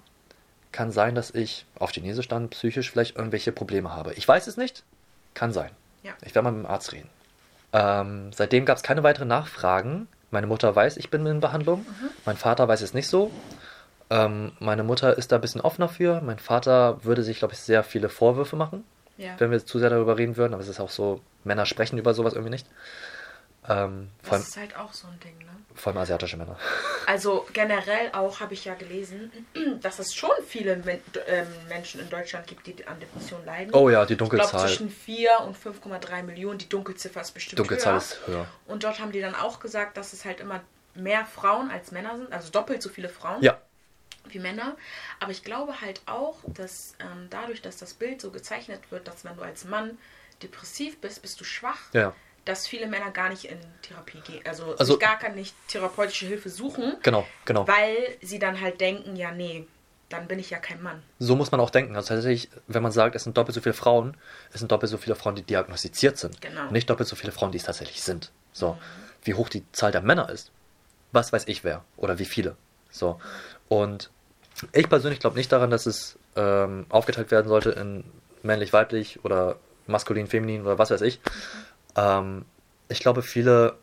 kann 0.71 0.91
sein, 0.91 1.15
dass 1.15 1.31
ich 1.31 1.65
auf 1.79 1.91
Chinesisch 1.91 2.27
dann 2.27 2.49
psychisch 2.49 2.91
vielleicht 2.91 3.15
irgendwelche 3.15 3.51
Probleme 3.51 3.95
habe. 3.95 4.13
Ich 4.13 4.27
weiß 4.27 4.47
es 4.47 4.57
nicht, 4.57 4.83
kann 5.33 5.53
sein. 5.53 5.71
Ja. 6.03 6.11
Ich 6.21 6.35
werde 6.35 6.43
mal 6.43 6.51
mit 6.51 6.65
dem 6.65 6.69
Arzt 6.69 6.91
reden. 6.91 7.09
Ähm, 7.71 8.31
seitdem 8.33 8.65
gab 8.65 8.77
es 8.77 8.83
keine 8.83 9.03
weiteren 9.03 9.27
Nachfragen. 9.27 10.07
Meine 10.31 10.47
Mutter 10.47 10.75
weiß, 10.75 10.97
ich 10.97 11.09
bin 11.09 11.25
in 11.25 11.39
Behandlung. 11.39 11.85
Mein 12.25 12.37
Vater 12.37 12.67
weiß 12.67 12.81
es 12.81 12.93
nicht 12.93 13.07
so. 13.07 13.31
Ähm, 14.09 14.51
meine 14.59 14.83
Mutter 14.83 15.17
ist 15.17 15.31
da 15.31 15.37
ein 15.37 15.41
bisschen 15.41 15.61
offener 15.61 15.89
für. 15.89 16.21
Mein 16.21 16.39
Vater 16.39 17.03
würde 17.03 17.23
sich, 17.23 17.39
glaube 17.39 17.53
ich, 17.53 17.59
sehr 17.59 17.83
viele 17.83 18.09
Vorwürfe 18.09 18.55
machen, 18.55 18.83
Ja. 19.17 19.35
wenn 19.39 19.51
wir 19.51 19.65
zu 19.65 19.79
sehr 19.79 19.89
darüber 19.89 20.17
reden 20.17 20.37
würden. 20.37 20.53
Aber 20.53 20.63
es 20.63 20.69
ist 20.69 20.79
auch 20.79 20.89
so, 20.89 21.21
Männer 21.43 21.65
sprechen 21.65 21.97
über 21.97 22.13
sowas 22.13 22.33
irgendwie 22.33 22.49
nicht. 22.51 22.67
Ähm, 23.69 24.09
Das 24.23 24.31
allem, 24.33 24.41
ist 24.41 24.57
halt 24.57 24.75
auch 24.75 24.91
so 24.91 25.07
ein 25.07 25.17
Ding, 25.21 25.37
ne? 25.37 25.45
vor 25.73 25.91
allem 25.93 26.01
asiatische 26.01 26.35
Männer. 26.37 26.57
Also 27.05 27.45
generell 27.51 28.11
auch 28.13 28.39
habe 28.39 28.53
ich 28.53 28.63
ja 28.65 28.73
gelesen, 28.75 29.31
dass 29.81 29.99
es 29.99 30.15
schon 30.15 30.31
viele 30.47 30.77
Men 30.77 31.01
ähm, 31.27 31.47
Menschen 31.69 31.99
in 31.99 32.09
Deutschland 32.09 32.47
gibt, 32.47 32.65
die 32.67 32.87
an 32.87 32.99
Depressionen 32.99 33.45
leiden. 33.45 33.73
Oh 33.73 33.89
ja, 33.89 34.05
die 34.05 34.13
ich 34.13 34.17
glaube 34.19 34.31
Dunkelzahl. 34.37 34.67
zwischen 34.67 34.89
4 34.89 35.29
und 35.45 35.57
5,3 35.57 36.23
Millionen. 36.23 36.59
Die 36.59 36.69
Dunkelziffer 36.69 37.21
ist 37.21 37.31
bestimmt 37.33 37.59
Dunkelzahl 37.59 37.93
höher. 37.93 37.97
ist 37.97 38.27
höher. 38.27 38.47
Und 38.67 38.83
dort 38.83 38.99
haben 38.99 39.11
die 39.11 39.21
dann 39.21 39.35
auch 39.35 39.59
gesagt, 39.59 39.97
dass 39.97 40.13
es 40.13 40.23
halt 40.25 40.39
immer 40.39 40.61
mehr 40.95 41.25
Frauen 41.25 41.71
als 41.71 41.91
Männer 41.91 42.17
sind, 42.17 42.31
also 42.31 42.49
doppelt 42.51 42.81
so 42.81 42.89
viele 42.89 43.09
Frauen 43.09 43.41
Ja, 43.41 43.57
wie 44.29 44.39
Männer. 44.39 44.75
Aber 45.19 45.31
ich 45.31 45.43
glaube 45.43 45.81
halt 45.81 46.01
auch, 46.05 46.37
dass 46.47 46.95
ähm, 46.99 47.27
dadurch, 47.29 47.61
dass 47.61 47.77
das 47.77 47.93
Bild 47.93 48.21
so 48.21 48.31
gezeichnet 48.31 48.81
wird, 48.89 49.07
dass 49.07 49.25
wenn 49.25 49.35
du 49.35 49.41
als 49.43 49.65
Mann 49.65 49.97
depressiv 50.41 50.99
bist, 50.99 51.21
bist 51.21 51.39
du 51.39 51.43
schwach, 51.43 51.79
ja, 51.93 52.13
dass 52.45 52.67
viele 52.67 52.87
Männer 52.87 53.11
gar 53.11 53.29
nicht 53.29 53.45
in 53.45 53.57
Therapie 53.81 54.19
gehen, 54.21 54.41
also, 54.45 54.75
Also- 54.75 54.97
gar 54.97 55.17
keine 55.17 55.35
nicht 55.35 55.55
therapeutische 55.69 56.25
Hilfe 56.25 56.49
suchen, 56.49 56.97
genau, 57.01 57.25
genau. 57.45 57.67
weil 57.67 58.17
sie 58.21 58.39
dann 58.39 58.59
halt 58.59 58.81
denken, 58.81 59.15
ja 59.15 59.31
nee, 59.31 59.65
dann 60.09 60.27
bin 60.27 60.37
ich 60.39 60.49
ja 60.49 60.59
kein 60.59 60.81
Mann. 60.81 61.01
So 61.19 61.35
muss 61.35 61.51
man 61.51 61.59
auch 61.59 61.69
denken. 61.71 61.95
Also 61.95 62.09
tatsächlich, 62.09 62.49
wenn 62.67 62.83
man 62.83 62.91
sagt, 62.91 63.15
es 63.15 63.23
sind 63.23 63.35
doppelt 63.37 63.55
so 63.55 63.61
viele 63.61 63.73
Frauen, 63.73 64.15
es 64.51 64.59
sind 64.59 64.71
doppelt 64.71 64.91
so 64.91 64.97
viele 64.97 65.15
Frauen, 65.15 65.35
die 65.35 65.41
diagnostiziert 65.41 66.17
sind. 66.17 66.39
Genau. 66.41 66.69
Nicht 66.69 66.89
doppelt 66.89 67.09
so 67.09 67.15
viele 67.15 67.31
Frauen, 67.31 67.51
die 67.51 67.57
es 67.57 67.63
tatsächlich 67.63 68.03
sind. 68.03 68.31
So. 68.51 68.77
Wie 69.23 69.33
hoch 69.33 69.49
die 69.49 69.63
Zahl 69.71 69.91
der 69.91 70.01
Männer 70.01 70.29
ist, 70.29 70.51
was 71.13 71.33
weiß 71.33 71.47
ich 71.47 71.63
wer 71.63 71.83
oder 71.97 72.19
wie 72.19 72.25
viele. 72.25 72.55
So. 72.91 73.19
Und 73.69 74.09
ich 74.71 74.89
persönlich 74.89 75.19
glaube 75.19 75.37
nicht 75.37 75.51
daran, 75.51 75.69
dass 75.69 75.85
es 75.85 76.17
ähm, 76.35 76.85
aufgeteilt 76.89 77.31
werden 77.31 77.47
sollte 77.47 77.71
in 77.71 78.03
männlich, 78.43 78.73
weiblich 78.73 79.23
oder 79.23 79.57
maskulin, 79.87 80.27
feminin 80.27 80.61
oder 80.61 80.77
was 80.77 80.91
weiß 80.91 81.01
ich. 81.01 81.19
Ähm, 81.95 82.45
ich 82.89 82.99
glaube, 82.99 83.21
viele, 83.21 83.77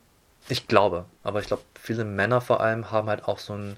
ich 0.48 0.68
glaube, 0.68 1.06
aber 1.22 1.40
ich 1.40 1.46
glaube, 1.46 1.62
viele 1.80 2.04
Männer 2.04 2.40
vor 2.40 2.60
allem 2.60 2.90
haben 2.90 3.08
halt 3.08 3.24
auch 3.24 3.38
so 3.38 3.54
einen 3.54 3.76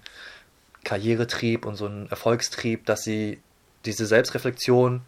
Karrieretrieb 0.84 1.64
und 1.64 1.76
so 1.76 1.86
einen 1.86 2.08
Erfolgstrieb, 2.08 2.86
dass 2.86 3.02
sie 3.02 3.40
diese 3.84 4.06
Selbstreflexion 4.06 5.02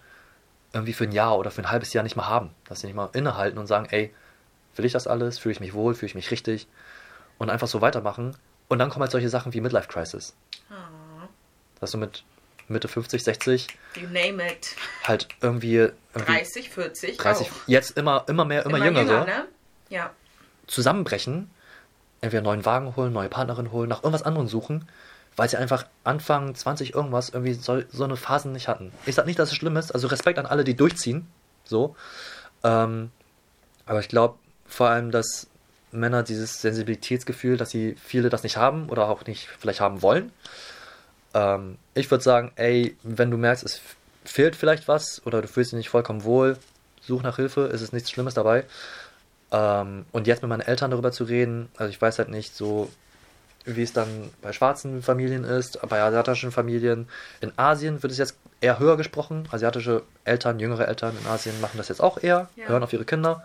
irgendwie 0.73 0.93
für 0.93 1.05
ein 1.05 1.13
Jahr 1.13 1.39
oder 1.39 1.51
für 1.51 1.63
ein 1.63 1.71
halbes 1.71 1.93
Jahr 1.93 2.03
nicht 2.03 2.17
mal 2.17 2.29
haben. 2.29 2.51
Dass 2.69 2.81
sie 2.81 2.87
nicht 2.87 2.97
mal 2.97 3.11
innehalten 3.13 3.59
und 3.59 3.67
sagen, 3.67 3.87
ey, 3.91 4.13
will 4.77 4.85
ich 4.85 4.93
das 4.93 5.07
alles? 5.07 5.39
Fühle 5.39 5.53
ich 5.53 5.61
mich 5.61 5.75
wohl? 5.75 5.95
Fühle 5.95 6.09
ich 6.09 6.15
mich 6.15 6.31
richtig? 6.31 6.67
Und 7.39 7.51
einfach 7.51 7.69
so 7.69 7.81
weitermachen. 7.81 8.37
Und 8.69 8.79
dann 8.79 8.91
kommen 8.91 9.03
halt 9.03 9.13
solche 9.13 9.29
Sachen 9.29 9.53
wie 9.55 9.61
Midlife 9.61 9.89
Crisis. 9.89 10.35
Ah, 10.71 11.29
Dass 11.81 11.91
du 11.93 11.99
mit 11.99 12.25
Mitte 12.69 12.89
50, 12.89 13.23
60 13.23 13.67
you 13.97 14.07
name 14.09 14.43
it. 14.47 14.75
halt 15.03 15.29
irgendwie, 15.41 15.77
irgendwie 15.77 15.93
30, 16.15 16.71
40. 16.71 17.17
30, 17.19 17.47
auch. 17.47 17.53
jetzt 17.67 17.97
immer, 17.99 18.25
immer 18.27 18.45
mehr, 18.45 18.65
immer, 18.65 18.79
jüngere 18.85 19.25
ne? 19.27 19.47
Ja. 19.91 20.11
zusammenbrechen, 20.67 21.51
entweder 22.23 22.39
einen 22.41 22.47
neuen 22.47 22.65
Wagen 22.65 22.97
holen, 22.97 23.13
neue 23.13 23.29
Partnerin 23.29 23.71
holen, 23.71 23.89
nach 23.89 24.03
irgendwas 24.03 24.23
anderem 24.23 24.49
suchen, 24.49 24.89
weil 25.37 25.49
sie 25.49 25.59
einfach 25.59 25.87
Anfang 26.05 26.55
20 26.55 26.95
irgendwas 26.95 27.29
irgendwie 27.29 27.53
so, 27.55 27.83
so 27.91 28.05
eine 28.05 28.17
Phasen 28.17 28.53
nicht 28.53 28.69
hatten. 28.69 28.93
Ich 29.05 29.15
sag 29.15 29.27
nicht, 29.27 29.39
dass 29.39 29.51
es 29.51 29.57
schlimm 29.57 29.77
ist, 29.77 29.93
also 29.93 30.07
Respekt 30.09 30.39
an 30.39 30.47
alle, 30.47 30.65
die 30.65 30.75
durchziehen, 30.75 31.27
so. 31.65 31.97
Ähm, 32.63 33.11
aber 33.85 34.01
ich 34.01 34.09
glaube 34.09 34.39
vor 34.67 34.89
allem, 34.89 35.11
dass 35.11 35.49
Männer 35.95 36.23
dieses 36.23 36.61
Sensibilitätsgefühl, 36.61 37.57
dass 37.57 37.71
sie 37.71 37.97
viele 38.03 38.29
das 38.29 38.43
nicht 38.43 38.57
haben 38.57 38.89
oder 38.89 39.09
auch 39.09 39.27
nicht 39.27 39.49
vielleicht 39.59 39.81
haben 39.81 40.03
wollen. 40.03 40.33
Ähm, 41.35 41.79
ich 41.95 42.11
würde 42.11 42.25
sagen, 42.25 42.53
ey, 42.57 42.97
wenn 43.03 43.31
du 43.31 43.37
merkst, 43.37 43.65
es 43.65 43.81
fehlt 44.25 44.57
vielleicht 44.57 44.89
was 44.89 45.23
oder 45.27 45.43
du 45.43 45.49
fühlst 45.49 45.73
dich 45.73 45.79
nicht 45.79 45.89
vollkommen 45.91 46.25
wohl, 46.25 46.57
such 47.03 47.23
nach 47.23 47.37
Hilfe, 47.37 47.67
es 47.67 47.83
ist 47.83 47.93
nichts 47.93 48.11
Schlimmes 48.11 48.35
dabei. 48.35 48.65
Ähm, 49.51 50.07
und 50.13 50.27
jetzt 50.27 50.43
mit 50.43 50.49
meinen 50.49 50.63
Eltern 50.63 50.91
darüber 50.91 51.13
zu 51.13 51.25
reden, 51.25 51.69
also 51.77 51.91
ich 51.91 52.01
weiß 52.01 52.19
halt 52.19 52.29
nicht 52.31 52.57
so, 52.57 52.91
wie 53.67 53.83
es 53.83 53.93
dann 53.93 54.31
bei 54.43 54.53
schwarzen 54.53 55.03
Familien 55.03 55.45
ist, 55.45 55.81
bei 55.89 56.03
asiatischen 56.03 56.53
Familien. 56.53 57.09
In 57.41 57.53
Asien 57.57 58.03
wird 58.03 58.13
es 58.13 58.19
jetzt 58.19 58.37
eher 58.61 58.79
höher 58.79 58.97
gesprochen. 58.97 59.49
Asiatische 59.51 60.03
Eltern, 60.25 60.59
jüngere 60.59 60.87
Eltern 60.87 61.17
in 61.19 61.27
Asien 61.27 61.59
machen 61.61 61.79
das 61.79 61.89
jetzt 61.89 62.01
auch 62.03 62.23
eher, 62.23 62.49
Ja. 62.57 62.69
hören 62.69 62.83
auf 62.83 62.93
ihre 62.93 63.05
Kinder. 63.05 63.43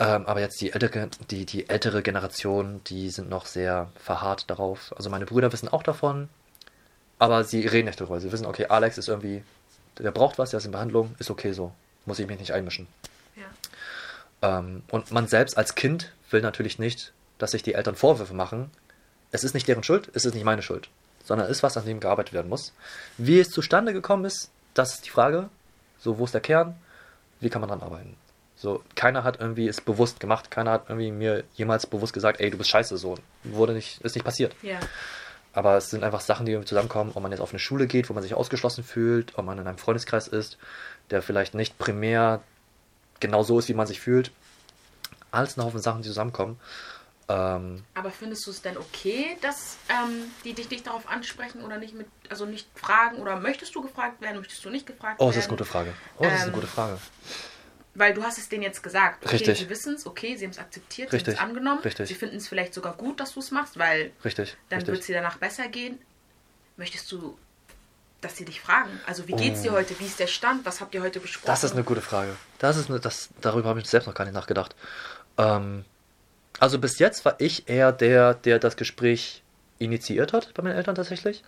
Ähm, 0.00 0.24
aber 0.24 0.40
jetzt 0.40 0.58
die 0.62 0.72
ältere, 0.72 1.10
die, 1.30 1.44
die 1.44 1.68
ältere 1.68 2.02
Generation, 2.02 2.80
die 2.84 3.10
sind 3.10 3.28
noch 3.28 3.44
sehr 3.44 3.92
verharrt 3.96 4.48
darauf. 4.48 4.94
Also 4.96 5.10
meine 5.10 5.26
Brüder 5.26 5.52
wissen 5.52 5.68
auch 5.68 5.82
davon, 5.82 6.30
aber 7.18 7.44
sie 7.44 7.66
reden 7.66 7.84
nicht 7.84 8.00
darüber. 8.00 8.18
Sie 8.18 8.32
wissen, 8.32 8.46
okay, 8.46 8.66
Alex 8.66 8.96
ist 8.96 9.08
irgendwie, 9.08 9.44
der 9.98 10.10
braucht 10.10 10.38
was, 10.38 10.50
der 10.50 10.58
ist 10.58 10.64
in 10.64 10.72
Behandlung, 10.72 11.14
ist 11.18 11.30
okay 11.30 11.52
so. 11.52 11.72
Muss 12.06 12.18
ich 12.18 12.26
mich 12.26 12.40
nicht 12.40 12.52
einmischen. 12.52 12.86
ja. 13.36 14.58
Ähm, 14.58 14.82
und 14.90 15.12
man 15.12 15.28
selbst 15.28 15.58
als 15.58 15.74
Kind 15.74 16.12
will 16.30 16.40
natürlich 16.40 16.78
nicht, 16.78 17.12
dass 17.36 17.50
sich 17.50 17.62
die 17.62 17.74
Eltern 17.74 17.94
Vorwürfe 17.94 18.32
machen. 18.32 18.70
Es 19.32 19.44
ist 19.44 19.52
nicht 19.52 19.68
deren 19.68 19.82
Schuld, 19.82 20.10
es 20.14 20.24
ist 20.24 20.34
nicht 20.34 20.44
meine 20.44 20.62
Schuld, 20.62 20.88
sondern 21.24 21.46
es 21.46 21.58
ist 21.58 21.62
was, 21.62 21.76
an 21.76 21.84
dem 21.84 22.00
gearbeitet 22.00 22.32
werden 22.32 22.48
muss. 22.48 22.72
Wie 23.18 23.38
es 23.38 23.50
zustande 23.50 23.92
gekommen 23.92 24.24
ist, 24.24 24.50
das 24.72 24.94
ist 24.94 25.04
die 25.04 25.10
Frage. 25.10 25.50
So, 25.98 26.18
wo 26.18 26.24
ist 26.24 26.32
der 26.32 26.40
Kern? 26.40 26.74
Wie 27.38 27.50
kann 27.50 27.60
man 27.60 27.68
dran 27.68 27.82
arbeiten? 27.82 28.16
So, 28.60 28.84
keiner 28.94 29.24
hat 29.24 29.40
irgendwie 29.40 29.68
es 29.68 29.80
bewusst 29.80 30.20
gemacht, 30.20 30.50
keiner 30.50 30.72
hat 30.72 30.90
irgendwie 30.90 31.10
mir 31.10 31.44
jemals 31.54 31.86
bewusst 31.86 32.12
gesagt, 32.12 32.40
ey, 32.40 32.50
du 32.50 32.58
bist 32.58 32.68
scheiße, 32.68 32.98
so. 32.98 33.14
Wurde 33.42 33.72
nicht, 33.72 34.02
ist 34.02 34.14
nicht 34.14 34.24
passiert. 34.24 34.54
Ja. 34.60 34.78
Aber 35.54 35.78
es 35.78 35.88
sind 35.88 36.04
einfach 36.04 36.20
Sachen, 36.20 36.44
die 36.44 36.52
irgendwie 36.52 36.68
zusammenkommen, 36.68 37.12
ob 37.14 37.22
man 37.22 37.32
jetzt 37.32 37.40
auf 37.40 37.52
eine 37.52 37.58
Schule 37.58 37.86
geht, 37.86 38.10
wo 38.10 38.12
man 38.12 38.22
sich 38.22 38.34
ausgeschlossen 38.34 38.84
fühlt, 38.84 39.38
ob 39.38 39.46
man 39.46 39.56
in 39.58 39.66
einem 39.66 39.78
Freundeskreis 39.78 40.28
ist, 40.28 40.58
der 41.08 41.22
vielleicht 41.22 41.54
nicht 41.54 41.78
primär 41.78 42.42
genau 43.18 43.42
so 43.42 43.58
ist, 43.58 43.70
wie 43.70 43.74
man 43.74 43.86
sich 43.86 43.98
fühlt. 43.98 44.30
Alles 45.30 45.56
ein 45.56 45.64
Haufen 45.64 45.80
Sachen, 45.80 46.02
die 46.02 46.08
zusammenkommen. 46.08 46.60
Ähm, 47.30 47.82
Aber 47.94 48.10
findest 48.10 48.46
du 48.46 48.50
es 48.50 48.60
denn 48.60 48.76
okay, 48.76 49.38
dass 49.40 49.78
ähm, 49.88 50.24
die 50.44 50.52
dich 50.52 50.68
nicht 50.68 50.86
darauf 50.86 51.08
ansprechen 51.08 51.62
oder 51.62 51.78
nicht 51.78 51.94
mit, 51.94 52.08
also 52.28 52.44
nicht 52.44 52.68
fragen 52.74 53.16
oder 53.16 53.36
möchtest 53.40 53.74
du 53.74 53.80
gefragt 53.80 54.20
werden, 54.20 54.36
möchtest 54.36 54.62
du 54.66 54.68
nicht 54.68 54.86
gefragt 54.86 55.16
oh, 55.18 55.24
werden? 55.24 55.28
das 55.30 55.44
ist 55.44 55.48
eine 55.48 55.56
gute 55.56 55.64
Frage. 55.64 55.94
Oh, 56.18 56.24
das 56.24 56.34
ist 56.34 56.40
eine 56.40 56.48
Ähm, 56.48 56.54
gute 56.54 56.66
Frage. 56.66 56.98
Weil 57.94 58.14
du 58.14 58.22
hast 58.22 58.38
es 58.38 58.48
denen 58.48 58.62
jetzt 58.62 58.82
gesagt. 58.82 59.24
Okay, 59.24 59.36
Richtig. 59.36 59.58
Sie 59.58 59.68
wissen 59.68 59.94
es, 59.94 60.06
okay, 60.06 60.36
sie 60.36 60.44
haben 60.44 60.52
es 60.52 60.58
akzeptiert, 60.58 61.12
Richtig. 61.12 61.34
sie 61.34 61.40
haben 61.40 61.50
es 61.50 61.56
angenommen. 61.56 61.80
Richtig. 61.82 62.08
Sie 62.08 62.14
finden 62.14 62.36
es 62.36 62.46
vielleicht 62.48 62.72
sogar 62.72 62.94
gut, 62.94 63.18
dass 63.18 63.34
du 63.34 63.40
es 63.40 63.50
machst, 63.50 63.78
weil 63.78 64.12
Richtig. 64.24 64.56
dann 64.68 64.86
wird 64.86 65.00
es 65.00 65.06
dir 65.06 65.16
danach 65.16 65.38
besser 65.38 65.66
gehen. 65.68 65.98
Möchtest 66.76 67.10
du, 67.10 67.36
dass 68.20 68.36
sie 68.36 68.44
dich 68.44 68.60
fragen? 68.60 68.90
Also 69.06 69.26
wie 69.26 69.32
geht's 69.32 69.62
dir 69.62 69.72
Oh. 69.72 69.74
heute? 69.74 69.98
Wie 69.98 70.06
ist 70.06 70.20
der 70.20 70.28
Stand? 70.28 70.64
Was 70.64 70.80
habt 70.80 70.94
ihr 70.94 71.02
heute 71.02 71.18
besprochen? 71.20 71.46
Das 71.48 71.64
ist 71.64 71.72
eine 71.72 71.82
gute 71.82 72.00
Frage. 72.00 72.36
Das 72.58 72.76
ist 72.76 72.88
eine, 72.90 73.00
das, 73.00 73.30
darüber 73.40 73.68
habe 73.70 73.80
ich 73.80 73.86
selbst 73.88 74.06
noch 74.06 74.14
gar 74.14 74.24
nicht 74.24 74.34
nachgedacht. 74.34 74.76
Ähm, 75.36 75.84
also 76.60 76.78
bis 76.78 76.98
jetzt 77.00 77.24
war 77.24 77.34
ich 77.40 77.68
eher 77.68 77.90
der, 77.92 78.34
der 78.34 78.58
das 78.60 78.76
Gespräch 78.76 79.42
initiiert 79.78 80.32
hat 80.32 80.54
bei 80.54 80.62
meinen 80.62 80.76
Eltern 80.76 80.94
tatsächlich. 80.94 81.42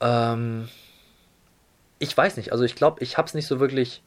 Ähm, 0.00 0.68
ich 1.98 2.16
weiß 2.16 2.36
nicht, 2.36 2.52
also 2.52 2.64
ich 2.64 2.74
glaube, 2.76 3.02
ich 3.02 3.16
habe 3.18 3.26
es 3.26 3.34
nicht 3.34 3.46
so 3.46 3.58
wirklich 3.58 4.02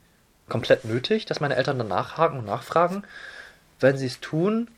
komplett 0.50 0.86
nötig, 0.86 1.26
dass 1.26 1.40
meine 1.40 1.56
Eltern 1.56 1.78
dann 1.78 1.88
nachhaken 1.88 2.40
und 2.40 2.46
nachfragen. 2.46 3.04
Wenn 3.80 3.98
sie 3.98 4.08
es 4.08 4.20
tun, 4.20 4.70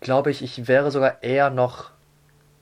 glaube 0.00 0.30
ich, 0.30 0.42
ich 0.42 0.68
wäre 0.68 0.90
sogar 0.90 1.22
eher 1.22 1.50
noch 1.50 1.90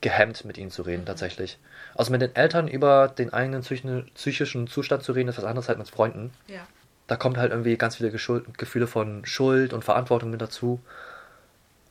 gehemmt, 0.00 0.44
mit 0.44 0.58
ihnen 0.58 0.70
zu 0.70 0.82
reden, 0.82 1.04
tatsächlich. 1.04 1.58
Also 1.94 2.10
mit 2.12 2.22
den 2.22 2.34
Eltern 2.34 2.68
über 2.68 3.08
den 3.08 3.32
eigenen 3.32 3.62
psychi- 3.62 4.04
psychischen 4.14 4.66
Zustand 4.66 5.02
zu 5.02 5.12
reden, 5.12 5.28
ist 5.28 5.38
was 5.38 5.44
anderes 5.44 5.68
halt 5.68 5.78
mit 5.78 5.88
Freunden. 5.88 6.32
Ja. 6.48 6.66
Da 7.06 7.16
kommt 7.16 7.36
halt 7.36 7.50
irgendwie 7.50 7.76
ganz 7.76 7.96
viele 7.96 8.10
Geschuld 8.10 8.56
Gefühle 8.56 8.86
von 8.86 9.26
Schuld 9.26 9.72
und 9.72 9.84
Verantwortung 9.84 10.30
mit 10.30 10.40
dazu. 10.40 10.80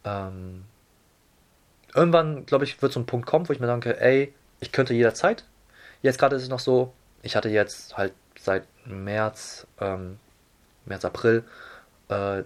Ähm, 0.05 0.63
irgendwann, 1.93 2.45
glaube 2.45 2.63
ich, 2.63 2.81
wird 2.81 2.93
so 2.93 2.99
ein 2.99 3.05
Punkt 3.05 3.27
kommen, 3.27 3.47
wo 3.47 3.53
ich 3.53 3.59
mir 3.59 3.67
denke, 3.67 3.99
ey, 3.99 4.33
ich 4.59 4.71
könnte 4.71 4.93
jederzeit. 4.93 5.43
Jetzt 6.01 6.19
gerade 6.19 6.35
ist 6.35 6.43
es 6.43 6.49
noch 6.49 6.59
so, 6.59 6.93
ich 7.21 7.35
hatte 7.35 7.49
jetzt 7.49 7.97
halt 7.97 8.13
seit 8.41 8.63
März, 8.85 9.67
ähm, 9.79 10.19
März, 10.85 11.05
April 11.05 11.43
äh, 12.09 12.43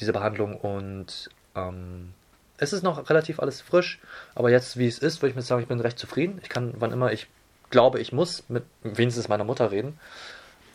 diese 0.00 0.12
Behandlung 0.12 0.56
und 0.56 1.28
ähm, 1.54 2.12
es 2.56 2.72
ist 2.72 2.82
noch 2.82 3.08
relativ 3.10 3.38
alles 3.40 3.60
frisch, 3.60 4.00
aber 4.34 4.50
jetzt, 4.50 4.76
wie 4.76 4.88
es 4.88 4.98
ist, 4.98 5.22
würde 5.22 5.30
ich 5.30 5.36
mir 5.36 5.42
sagen, 5.42 5.62
ich 5.62 5.68
bin 5.68 5.80
recht 5.80 5.98
zufrieden. 5.98 6.40
Ich 6.42 6.48
kann, 6.48 6.74
wann 6.78 6.92
immer 6.92 7.12
ich 7.12 7.28
glaube, 7.70 8.00
ich 8.00 8.12
muss, 8.12 8.42
mit 8.48 8.64
wenigstens 8.82 9.28
meiner 9.28 9.44
Mutter 9.44 9.70
reden. 9.70 9.98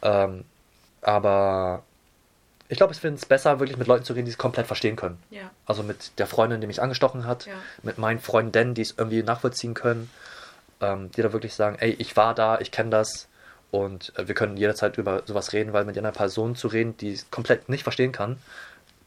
Ähm, 0.01 0.45
aber 1.01 1.83
ich 2.69 2.77
glaube, 2.77 2.93
ich 2.93 2.99
finde 2.99 3.17
es 3.17 3.25
besser, 3.25 3.59
wirklich 3.59 3.77
mit 3.77 3.87
Leuten 3.87 4.05
zu 4.05 4.13
reden, 4.13 4.25
die 4.25 4.31
es 4.31 4.37
komplett 4.37 4.67
verstehen 4.67 4.95
können. 4.95 5.21
Ja. 5.29 5.51
Also 5.65 5.83
mit 5.83 6.17
der 6.19 6.27
Freundin, 6.27 6.61
die 6.61 6.67
mich 6.67 6.81
angestochen 6.81 7.25
hat, 7.27 7.45
Ja. 7.45 7.53
mit 7.81 7.97
meinen 7.97 8.19
Freunden, 8.19 8.73
die 8.73 8.81
es 8.81 8.95
irgendwie 8.97 9.21
nachvollziehen 9.23 9.73
können, 9.73 10.09
ähm, 10.79 11.11
die 11.11 11.21
da 11.21 11.33
wirklich 11.33 11.53
sagen, 11.53 11.77
ey, 11.79 11.91
ich 11.99 12.15
war 12.15 12.33
da, 12.33 12.59
ich 12.59 12.71
kenne 12.71 12.89
das 12.91 13.27
und 13.73 14.15
äh, 14.19 14.27
wir 14.27 14.35
können 14.35 14.55
jederzeit 14.55 14.99
über 14.99 15.23
sowas 15.25 15.51
reden, 15.51 15.73
weil 15.73 15.83
mit 15.83 15.97
einer 15.97 16.11
Person 16.11 16.55
zu 16.55 16.67
reden, 16.67 16.95
die 16.97 17.13
es 17.13 17.31
komplett 17.31 17.69
nicht 17.69 17.81
verstehen 17.81 18.11
kann, 18.11 18.37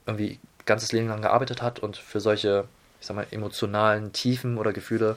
irgendwie 0.07 0.40
ganzes 0.64 0.90
Leben 0.90 1.07
lang 1.07 1.22
gearbeitet 1.22 1.62
hat 1.62 1.79
und 1.79 1.96
für 1.96 2.18
solche, 2.18 2.66
ich 3.00 3.07
sag 3.07 3.14
mal, 3.14 3.29
emotionalen 3.31 4.12
Tiefen 4.12 4.59
oder 4.59 4.72
Gefühle 4.72 5.16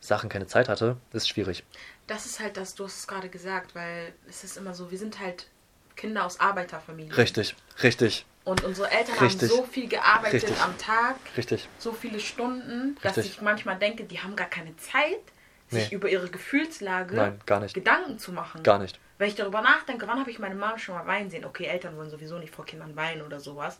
Sachen 0.00 0.28
keine 0.28 0.48
Zeit 0.48 0.68
hatte, 0.68 0.96
ist 1.12 1.28
schwierig. 1.28 1.62
Das 2.08 2.26
ist 2.26 2.40
halt 2.40 2.56
das, 2.56 2.74
du 2.74 2.86
hast 2.86 2.98
es 2.98 3.06
gerade 3.06 3.28
gesagt, 3.28 3.76
weil 3.76 4.12
es 4.28 4.42
ist 4.42 4.56
immer 4.56 4.74
so, 4.74 4.90
wir 4.90 4.98
sind 4.98 5.20
halt 5.20 5.46
Kinder 5.94 6.26
aus 6.26 6.40
Arbeiterfamilien. 6.40 7.12
Richtig, 7.12 7.54
richtig. 7.84 8.26
Und 8.44 8.64
unsere 8.64 8.90
Eltern 8.90 9.18
Richtig. 9.20 9.48
haben 9.48 9.58
so 9.58 9.62
viel 9.62 9.88
gearbeitet 9.88 10.42
Richtig. 10.42 10.60
am 10.60 10.76
Tag, 10.76 11.16
Richtig. 11.36 11.68
so 11.78 11.92
viele 11.92 12.18
Stunden, 12.18 12.96
dass 13.02 13.16
ich 13.18 13.40
manchmal 13.42 13.78
denke, 13.78 14.02
die 14.02 14.18
haben 14.18 14.34
gar 14.34 14.48
keine 14.48 14.76
Zeit, 14.76 15.20
sich 15.70 15.90
Nee. 15.90 15.94
über 15.96 16.08
ihre 16.08 16.28
Gefühlslage 16.28 17.14
Nein, 17.16 17.40
gar 17.46 17.60
nicht. 17.60 17.74
Gedanken 17.74 18.18
zu 18.18 18.32
machen. 18.32 18.62
Gar 18.62 18.78
nicht. 18.78 18.98
Wenn 19.18 19.28
ich 19.28 19.34
darüber 19.34 19.60
nachdenke, 19.62 20.06
wann 20.06 20.20
habe 20.20 20.30
ich 20.30 20.38
meine 20.38 20.54
Mama 20.54 20.78
schon 20.78 20.94
mal 20.94 21.06
weinen 21.06 21.28
sehen? 21.30 21.44
Okay, 21.44 21.64
Eltern 21.66 21.96
wollen 21.96 22.10
sowieso 22.10 22.38
nicht 22.38 22.54
vor 22.54 22.64
Kindern 22.64 22.94
weinen 22.96 23.22
oder 23.22 23.40
sowas. 23.40 23.78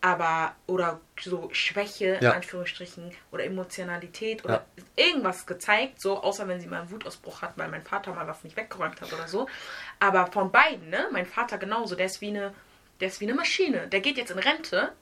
Aber, 0.00 0.54
oder 0.66 1.00
so 1.18 1.48
Schwäche, 1.52 2.16
in 2.16 2.22
Ja. 2.24 2.32
Anführungsstrichen, 2.32 3.10
oder 3.32 3.44
Emotionalität 3.44 4.44
oder 4.44 4.66
irgendwas 4.96 5.46
gezeigt, 5.46 5.98
so, 5.98 6.22
außer 6.22 6.46
wenn 6.46 6.60
sie 6.60 6.66
mal 6.66 6.80
einen 6.82 6.90
Wutausbruch 6.90 7.40
hat, 7.40 7.56
weil 7.56 7.68
mein 7.68 7.82
Vater 7.82 8.12
mal 8.12 8.26
was 8.26 8.44
nicht 8.44 8.54
weggeräumt 8.56 9.00
hat 9.00 9.10
oder 9.14 9.26
so. 9.28 9.48
Aber 10.00 10.26
von 10.30 10.52
beiden, 10.52 10.90
ne? 10.90 11.08
Mein 11.10 11.24
Vater 11.24 11.56
genauso, 11.56 11.94
der 11.94 12.06
ist 12.06 12.20
wie 12.20 12.28
eine, 12.28 12.52
der 13.00 13.08
ist 13.08 13.20
wie 13.20 13.24
eine 13.24 13.34
Maschine. 13.34 13.88
Der 13.88 14.00
geht 14.00 14.18
jetzt 14.18 14.30
in 14.30 14.38
Rente 14.38 14.92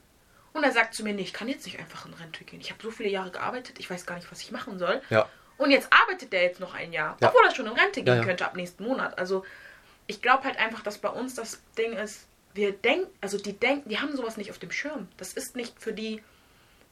und 0.53 0.63
er 0.63 0.71
sagt 0.71 0.93
zu 0.93 1.03
mir, 1.03 1.13
nee, 1.13 1.23
ich 1.23 1.33
kann 1.33 1.49
jetzt 1.49 1.65
nicht 1.65 1.79
einfach 1.79 2.05
in 2.05 2.13
Rente 2.13 2.45
gehen. 2.45 2.61
Ich 2.61 2.69
habe 2.71 2.81
so 2.81 2.89
viele 2.91 3.09
Jahre 3.09 3.31
gearbeitet, 3.31 3.79
ich 3.79 3.89
weiß 3.89 4.05
gar 4.05 4.15
nicht, 4.15 4.31
was 4.31 4.39
ich 4.41 4.51
machen 4.51 4.79
soll. 4.79 5.01
Ja. 5.09 5.27
Und 5.63 5.71
jetzt 5.71 5.87
arbeitet 5.93 6.33
der 6.33 6.43
jetzt 6.43 6.59
noch 6.59 6.73
ein 6.73 6.91
Jahr, 6.91 7.15
Ja. 7.21 7.29
obwohl 7.29 7.41
er 7.45 7.55
schon 7.55 7.67
in 7.67 7.71
Rente 7.71 8.03
gehen 8.03 8.17
Ja, 8.17 8.23
könnte 8.23 8.45
ab 8.45 8.53
nächsten 8.57 8.83
Monat. 8.83 9.17
Also 9.17 9.45
ich 10.07 10.21
glaube 10.21 10.43
halt 10.43 10.57
einfach, 10.57 10.83
dass 10.83 10.97
bei 10.97 11.07
uns 11.07 11.35
das 11.35 11.61
Ding 11.77 11.93
ist, 11.93 12.25
wir 12.53 12.73
denken, 12.73 13.07
also 13.21 13.37
die 13.37 13.53
denken, 13.53 13.87
die 13.87 13.97
haben 13.99 14.13
sowas 14.15 14.35
nicht 14.35 14.51
auf 14.51 14.59
dem 14.59 14.71
Schirm. 14.71 15.07
Das 15.15 15.31
ist 15.31 15.55
nicht 15.55 15.81
für 15.81 15.93
die 15.93 16.21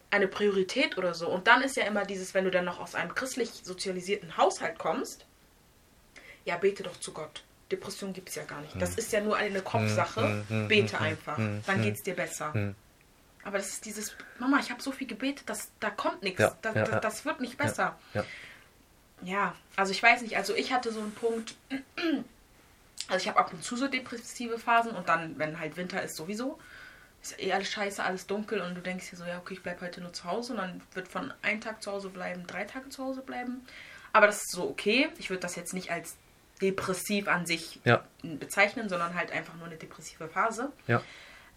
eine 0.09 0.29
Priorität 0.29 0.97
oder 0.97 1.13
so. 1.13 1.27
Und 1.27 1.47
dann 1.47 1.61
ist 1.63 1.75
ja 1.75 1.83
immer 1.83 2.05
dieses, 2.05 2.33
wenn 2.33 2.45
du 2.45 2.51
dann 2.51 2.63
noch 2.63 2.79
aus 2.79 2.95
einem 2.95 3.13
christlich 3.13 3.49
sozialisierten 3.63 4.37
Haushalt 4.37 4.79
kommst, 4.79 5.25
ja, 6.45 6.55
bete 6.55 6.83
doch 6.83 6.97
zu 6.97 7.11
Gott. 7.11 7.43
Depression 7.73 8.13
gibt 8.13 8.29
es 8.29 8.35
ja 8.35 8.43
gar 8.43 8.61
nicht. 8.61 8.81
Das 8.81 8.95
ist 8.95 9.11
ja 9.11 9.19
nur 9.19 9.35
eine 9.35 9.61
Kopfsache. 9.61 10.21
hm, 10.21 10.45
hm, 10.47 10.67
Bete 10.69 10.97
hm, 10.97 11.05
einfach. 11.05 11.37
hm, 11.37 11.61
Dann 11.65 11.75
hm, 11.75 11.81
geht's 11.83 12.03
dir 12.03 12.15
besser. 12.15 12.53
hm. 12.53 12.75
Aber 13.43 13.57
das 13.57 13.69
ist 13.69 13.85
dieses, 13.85 14.15
Mama, 14.39 14.59
ich 14.59 14.69
habe 14.71 14.81
so 14.81 14.91
viel 14.91 15.07
gebetet, 15.07 15.49
dass 15.49 15.71
da 15.79 15.89
kommt 15.89 16.23
nichts. 16.23 16.39
Ja, 16.39 16.55
das, 16.61 16.75
ja, 16.75 16.83
das, 16.85 17.01
das 17.01 17.25
wird 17.25 17.41
nicht 17.41 17.57
besser. 17.57 17.97
Ja. 18.13 18.23
Ja, 19.23 19.55
also 19.75 19.91
ich 19.91 20.01
weiß 20.01 20.21
nicht, 20.21 20.37
also 20.37 20.53
ich 20.55 20.73
hatte 20.73 20.91
so 20.91 20.99
einen 20.99 21.13
Punkt, 21.13 21.55
also 23.07 23.21
ich 23.21 23.27
habe 23.27 23.39
ab 23.39 23.53
und 23.53 23.63
zu 23.63 23.75
so 23.75 23.87
depressive 23.87 24.57
Phasen 24.57 24.91
und 24.91 25.09
dann, 25.09 25.37
wenn 25.37 25.59
halt 25.59 25.77
Winter 25.77 26.01
ist, 26.01 26.15
sowieso. 26.15 26.59
Ist 27.21 27.39
eh 27.39 27.53
alles 27.53 27.69
scheiße, 27.71 28.03
alles 28.03 28.25
dunkel 28.25 28.61
und 28.61 28.73
du 28.73 28.81
denkst 28.81 29.11
dir 29.11 29.15
so, 29.15 29.25
ja, 29.25 29.37
okay, 29.37 29.53
ich 29.53 29.61
bleib 29.61 29.79
heute 29.81 30.01
nur 30.01 30.11
zu 30.11 30.23
Hause 30.23 30.53
und 30.53 30.57
dann 30.57 30.81
wird 30.95 31.07
von 31.07 31.31
einem 31.43 31.61
Tag 31.61 31.83
zu 31.83 31.91
Hause 31.91 32.09
bleiben, 32.09 32.47
drei 32.47 32.63
Tage 32.63 32.89
zu 32.89 33.03
Hause 33.03 33.21
bleiben. 33.21 33.61
Aber 34.11 34.25
das 34.25 34.37
ist 34.37 34.51
so 34.51 34.67
okay. 34.67 35.07
Ich 35.19 35.29
würde 35.29 35.41
das 35.41 35.55
jetzt 35.55 35.73
nicht 35.73 35.91
als 35.91 36.15
depressiv 36.61 37.27
an 37.27 37.45
sich 37.45 37.79
Ja. 37.83 38.03
bezeichnen, 38.23 38.89
sondern 38.89 39.13
halt 39.13 39.31
einfach 39.31 39.53
nur 39.55 39.67
eine 39.67 39.77
depressive 39.77 40.27
Phase. 40.27 40.71
Ja. 40.87 41.03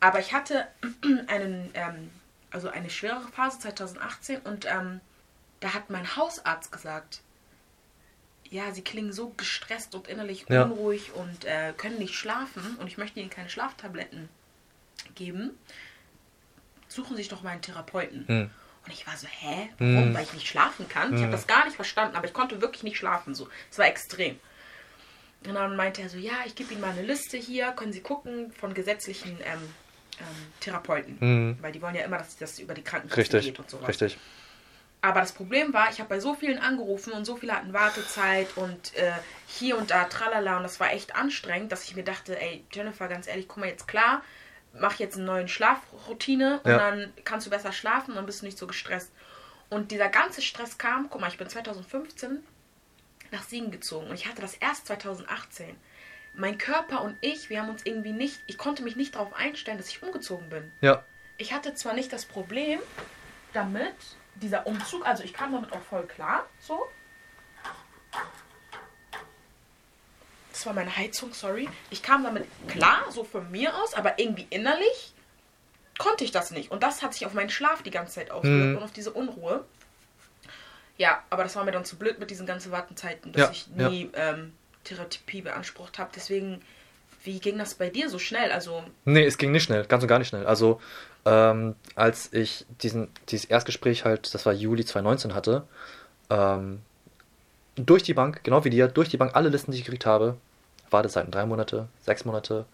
Aber 0.01 0.19
ich 0.21 0.35
hatte 0.35 0.67
einen, 1.29 1.71
ähm, 1.73 2.11
also 2.51 2.69
eine 2.69 2.91
schwerere 2.91 3.29
Phase 3.29 3.59
2018 3.61 4.41
und 4.41 4.67
ähm, 4.67 5.01
da 5.61 5.73
hat 5.73 5.89
mein 5.89 6.15
Hausarzt 6.17 6.73
gesagt, 6.73 7.23
ja, 8.55 8.73
sie 8.73 8.83
klingen 8.83 9.13
so 9.13 9.31
gestresst 9.37 9.97
und 9.97 10.07
innerlich 10.07 10.47
Ja. 10.49 10.63
unruhig 10.63 11.13
und 11.13 11.45
äh, 11.45 11.73
können 11.77 11.99
nicht 11.99 12.15
schlafen 12.15 12.77
und 12.79 12.87
ich 12.87 12.97
möchte 12.99 13.19
ihnen 13.19 13.29
keine 13.29 13.51
Schlaftabletten 13.51 14.29
geben. 15.17 15.59
Suchen 16.87 17.17
Sie 17.17 17.23
sich 17.23 17.29
doch 17.29 17.43
mal 17.43 17.51
einen 17.51 17.63
Therapeuten. 17.63 18.29
Hm. 18.29 18.51
Und 18.87 18.93
ich 18.93 19.07
war 19.09 19.17
so, 19.17 19.27
hä? 19.27 19.71
Warum? 19.79 20.05
Hm. 20.05 20.15
Weil 20.15 20.23
ich 20.23 20.35
nicht 20.35 20.47
schlafen 20.47 20.89
kann? 20.89 21.17
Ich 21.17 21.23
habe 21.23 21.33
das 21.33 21.49
gar 21.49 21.65
nicht 21.65 21.75
verstanden, 21.75 22.15
aber 22.15 22.27
ich 22.27 22.33
konnte 22.33 22.61
wirklich 22.61 22.85
nicht 22.85 22.97
schlafen. 22.97 23.35
So. 23.35 23.49
Es 23.73 23.79
war 23.79 23.87
extrem. 23.87 24.39
Und 25.45 25.55
dann 25.55 25.75
meinte 25.75 26.03
er 26.03 26.09
so, 26.09 26.19
ja, 26.19 26.35
ich 26.47 26.55
gebe 26.55 26.73
Ihnen 26.73 26.81
mal 26.81 26.93
eine 26.93 27.03
Liste 27.03 27.37
hier, 27.37 27.73
können 27.73 27.93
Sie 27.93 28.03
gucken 28.03 28.53
von 28.53 28.73
gesetzlichen 28.73 29.37
ähm, 29.45 29.59
ähm, 30.21 30.27
Therapeuten. 30.61 31.21
Hm. 31.21 31.59
Weil 31.61 31.73
die 31.73 31.83
wollen 31.83 31.97
ja 31.97 32.05
immer, 32.05 32.19
dass 32.19 32.37
das 32.37 32.61
über 32.61 32.75
die 32.75 32.83
Krankenkasse 32.83 33.41
geht 33.41 33.59
und 33.59 33.69
sowas. 33.69 33.89
Richtig. 33.89 34.17
Aber 35.05 35.21
das 35.21 35.33
Problem 35.33 35.75
war, 35.75 35.91
ich 35.91 35.99
habe 35.99 36.09
bei 36.09 36.19
so 36.19 36.33
vielen 36.33 36.59
angerufen 36.59 37.13
und 37.13 37.27
so 37.27 37.37
viele 37.37 37.53
hatten 37.53 37.75
Wartezeit 37.75 38.57
und 38.57 38.97
äh, 38.97 39.13
hier 39.47 39.77
und 39.77 39.91
da 39.91 40.05
tralala 40.05 40.57
und 40.57 40.63
das 40.63 40.81
war 40.81 40.95
echt 40.95 41.15
anstrengend, 41.15 41.71
dass 41.73 41.85
ich 41.85 41.95
mir 41.95 42.05
dachte, 42.05 42.41
ey, 42.41 42.65
Jennifer, 42.73 43.07
ganz 43.09 43.27
ehrlich, 43.27 43.47
guck 43.47 43.59
mal 43.59 43.69
jetzt 43.69 43.87
klar, 43.87 44.23
mach 44.73 44.99
jetzt 44.99 45.17
eine 45.17 45.27
neue 45.27 45.47
Schlafroutine 45.47 46.61
und 46.65 46.71
Ja. 46.71 46.79
dann 46.79 47.13
kannst 47.25 47.47
du 47.47 47.51
besser 47.51 47.71
schlafen 47.71 48.13
und 48.13 48.17
dann 48.17 48.25
bist 48.25 48.41
du 48.41 48.47
nicht 48.47 48.57
so 48.57 48.67
gestresst. 48.67 49.13
Und 49.69 49.91
dieser 49.91 50.09
ganze 50.09 50.41
Stress 50.41 50.79
kam, 50.79 51.11
guck 51.11 51.21
mal, 51.21 51.29
ich 51.29 51.37
bin 51.37 51.51
2015 51.51 52.43
nach 53.31 53.43
Siegen 53.43 53.71
gezogen 53.71 54.09
und 54.09 54.15
ich 54.15 54.27
hatte 54.27 54.41
das 54.41 54.55
erst 54.55 54.87
2018. 54.87 55.77
Mein 56.33 56.57
Körper 56.57 57.03
und 57.03 57.19
ich, 57.21 57.51
wir 57.51 57.61
haben 57.61 57.69
uns 57.69 57.85
irgendwie 57.85 58.13
nicht, 58.13 58.41
ich 58.47 58.57
konnte 58.57 58.83
mich 58.83 58.97
nicht 58.97 59.17
darauf 59.17 59.35
einstellen, 59.35 59.77
dass 59.77 59.89
ich 59.89 60.03
umgezogen 60.03 60.49
bin 60.49 60.73
Ja. 60.81 61.05
ich 61.37 61.53
hatte 61.53 61.75
zwar 61.75 61.93
nicht 61.93 62.11
das 62.11 62.25
Problem 62.25 62.81
damit, 63.53 63.93
dieser 64.37 64.67
Umzug, 64.67 65.07
also 65.07 65.23
ich 65.23 65.33
kam 65.33 65.53
damit 65.53 65.73
auch 65.73 65.83
voll 65.83 66.07
klar, 66.07 66.47
so. 66.61 66.87
Das 70.53 70.67
war 70.67 70.73
meine 70.73 70.95
Heizung, 70.97 71.33
sorry. 71.35 71.69
Ich 71.91 72.03
kam 72.03 72.23
damit 72.23 72.47
klar, 72.69 73.11
so 73.11 73.25
von 73.25 73.51
mir 73.51 73.75
aus, 73.77 73.95
aber 73.95 74.19
irgendwie 74.19 74.47
innerlich 74.51 75.13
konnte 75.99 76.25
ich 76.25 76.31
das 76.31 76.51
nicht. 76.53 76.71
Und 76.71 76.83
das 76.83 77.03
hat 77.03 77.13
sich 77.13 77.27
auf 77.27 77.35
meinen 77.35 77.51
Schlaf 77.51 77.83
die 77.83 77.91
ganze 77.91 78.15
Zeit 78.15 78.31
ausgewirkt 78.31 78.71
Mhm. 78.71 78.77
und 78.77 78.83
auf 78.83 78.93
diese 78.93 79.13
Unruhe. 79.13 79.65
Ja, 80.97 81.25
aber 81.31 81.43
das 81.43 81.57
war 81.57 81.65
mir 81.65 81.73
dann 81.73 81.85
zu 81.85 81.97
blöd 81.97 82.21
mit 82.21 82.31
diesen 82.31 82.47
ganzen 82.47 82.71
Wartenzeiten, 82.71 83.33
dass 83.33 83.43
Ja, 83.43 83.51
ich 83.51 83.67
ja. 83.77 83.89
nie 83.89 84.11
ähm, 84.15 84.53
Therapie 84.85 85.43
beansprucht 85.43 85.99
habe. 85.99 86.11
Deswegen, 86.15 86.63
wie 87.25 87.41
ging 87.41 87.59
das 87.59 87.75
bei 87.75 87.91
dir 87.91 88.09
so 88.09 88.19
schnell? 88.19 88.53
Also, 88.53 88.83
Nee, 89.05 89.25
es 89.25 89.39
ging 89.39 89.51
nicht 89.51 89.65
schnell, 89.65 89.85
ganz 89.87 90.03
und 90.03 90.09
gar 90.09 90.19
nicht 90.19 90.29
schnell. 90.29 90.47
Also, 90.47 90.81
ähm, 91.25 91.75
als 91.95 92.33
ich 92.33 92.67
diesen, 92.83 93.09
dieses 93.31 93.47
Erstgespräch 93.47 94.05
halt, 94.05 94.35
das 94.35 94.45
war 94.47 94.53
Juli 94.53 94.85
2019 94.85 95.35
hatte, 95.35 95.67
ähm, 96.31 96.81
durch 97.77 98.03
die 98.03 98.15
Bank, 98.15 98.45
genau 98.45 98.65
wie 98.65 98.71
dir, 98.71 98.89
durch 98.89 99.09
die 99.09 99.17
Bank 99.17 99.35
alle 99.35 99.49
Listen, 99.49 99.73
die 99.73 99.79
ich 99.79 99.85
gekriegt 99.85 100.07
habe, 100.07 100.37
Wartezeiten 100.91 101.31
drei 101.33 101.47
Monate, 101.47 101.89
sechs 102.03 102.25
Monate, 102.25 102.67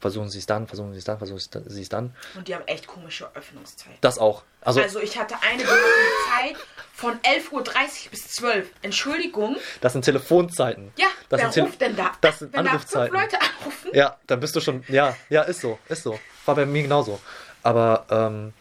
versuchen 0.00 0.28
Sie 0.28 0.38
es 0.38 0.46
dann, 0.46 0.66
versuchen 0.66 0.92
Sie 0.92 0.98
es 0.98 1.04
dann, 1.04 1.18
versuchen 1.18 1.38
Sie 1.38 1.82
es 1.82 1.88
dann. 1.88 2.14
und 2.34 2.48
die 2.48 2.54
haben 2.54 2.66
echt 2.66 2.86
komische 2.86 3.30
Öffnungszeiten. 3.34 3.96
Das 4.00 4.18
auch. 4.18 4.42
Also, 4.60 4.80
Also 4.82 5.00
ich 5.00 5.18
hatte 5.18 5.36
eine 5.42 5.62
Zeit 5.64 6.56
von 6.92 7.14
11.30 7.20 7.52
Uhr 7.52 8.10
bis 8.10 8.28
12 8.28 8.68
Entschuldigung. 8.82 9.56
das 9.80 9.92
sind 9.94 10.04
Telefonzeiten. 10.04 10.92
Ja, 10.96 11.06
das 11.28 11.40
wer 11.40 11.52
sind 11.52 11.64
ruft 11.66 11.80
denn 11.80 11.96
da? 11.96 12.12
Das 12.20 12.38
sind 12.40 12.52
Wenn 12.52 12.64
da 12.64 12.70
fünf 12.72 12.82
Anrufzeiten. 12.96 13.14
Leute 13.16 13.38
anrufen? 13.40 13.90
Ja, 13.94 14.16
dann 14.26 14.40
bist 14.40 14.54
du 14.56 14.60
schon. 14.60 14.84
Ja, 14.88 15.16
ja, 15.30 15.42
ist 15.42 15.60
so, 15.60 15.78
ist 15.88 16.02
so. 16.02 16.18
War 16.44 16.54
bei 16.54 16.66
mir 16.66 16.82
genauso. 16.82 17.20
Aber 17.62 18.06
ähm, 18.10 18.52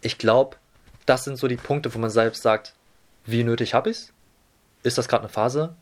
ich 0.00 0.18
glaube, 0.18 0.56
das 1.06 1.24
sind 1.24 1.36
so 1.36 1.48
die 1.48 1.56
Punkte, 1.56 1.94
wo 1.94 1.98
man 1.98 2.10
selbst 2.10 2.42
sagt, 2.42 2.74
wie 3.24 3.44
nötig 3.44 3.74
habe 3.74 3.90
ich's? 3.90 4.12
Ist 4.82 4.98
das 4.98 5.08
gerade 5.08 5.22
eine 5.24 5.32
Phase? 5.32 5.74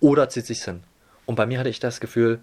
Oder 0.00 0.28
zieht 0.28 0.46
sich's 0.46 0.64
hin? 0.64 0.82
Und 1.26 1.34
bei 1.36 1.46
mir 1.46 1.58
hatte 1.58 1.68
ich 1.68 1.80
das 1.80 2.00
Gefühl, 2.00 2.40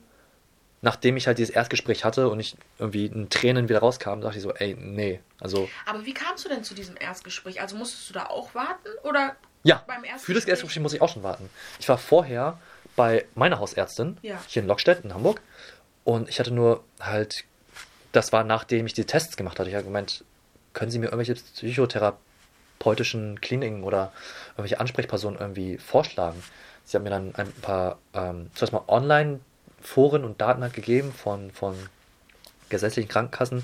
nachdem 0.81 1.17
ich 1.17 1.27
halt 1.27 1.37
dieses 1.37 1.53
Erstgespräch 1.53 2.05
hatte 2.05 2.29
und 2.29 2.39
ich 2.39 2.55
irgendwie 2.77 3.07
in 3.07 3.29
Tränen 3.29 3.67
wieder 3.69 3.79
rauskam, 3.79 4.21
dachte 4.21 4.37
ich 4.37 4.43
so, 4.43 4.53
ey, 4.53 4.75
nee. 4.79 5.19
Also, 5.39 5.69
Aber 5.85 6.05
wie 6.05 6.13
kamst 6.13 6.45
du 6.45 6.49
denn 6.49 6.63
zu 6.63 6.73
diesem 6.73 6.95
Erstgespräch? 6.97 7.61
Also 7.61 7.75
musstest 7.75 8.09
du 8.09 8.13
da 8.13 8.27
auch 8.27 8.55
warten? 8.55 8.87
Oder 9.03 9.35
ja, 9.63 9.83
beim 9.87 10.03
für 10.19 10.33
das 10.33 10.45
Erstgespräch? 10.45 10.81
Muss 10.81 10.93
ich 10.93 11.01
auch 11.01 11.09
schon 11.09 11.23
warten. 11.23 11.49
Ich 11.79 11.89
war 11.89 11.97
vorher 11.97 12.59
bei 12.95 13.25
meiner 13.35 13.59
Hausärztin 13.59 14.17
Ja. 14.21 14.41
hier 14.47 14.61
in 14.61 14.67
Lockstedt 14.67 15.03
in 15.03 15.13
Hamburg 15.13 15.41
und 16.03 16.29
ich 16.29 16.39
hatte 16.39 16.51
nur 16.51 16.83
halt, 16.99 17.43
das 18.11 18.31
war 18.31 18.43
nachdem 18.43 18.85
ich 18.85 18.93
die 18.93 19.05
Tests 19.05 19.37
gemacht 19.37 19.59
hatte, 19.59 19.69
ich 19.69 19.75
habe 19.75 19.85
gemeint, 19.85 20.23
können 20.73 20.91
Sie 20.91 20.99
mir 20.99 21.07
irgendwelche 21.07 21.35
psychotherapeutischen 21.35 23.41
Kliniken 23.41 23.83
oder 23.83 24.11
irgendwelche 24.51 24.79
Ansprechpersonen 24.79 25.39
irgendwie 25.39 25.77
vorschlagen? 25.77 26.41
Sie 26.85 26.97
haben 26.97 27.03
mir 27.03 27.09
dann 27.09 27.35
ein 27.35 27.51
paar, 27.61 27.99
ähm, 28.13 28.49
zuerst 28.55 28.73
mal 28.73 28.83
Online-Foren 29.79 30.23
und 30.23 30.41
Daten 30.41 30.61
halt 30.61 30.73
gegeben 30.73 31.11
von, 31.11 31.51
von 31.51 31.75
gesetzlichen 32.69 33.09
Krankenkassen, 33.09 33.63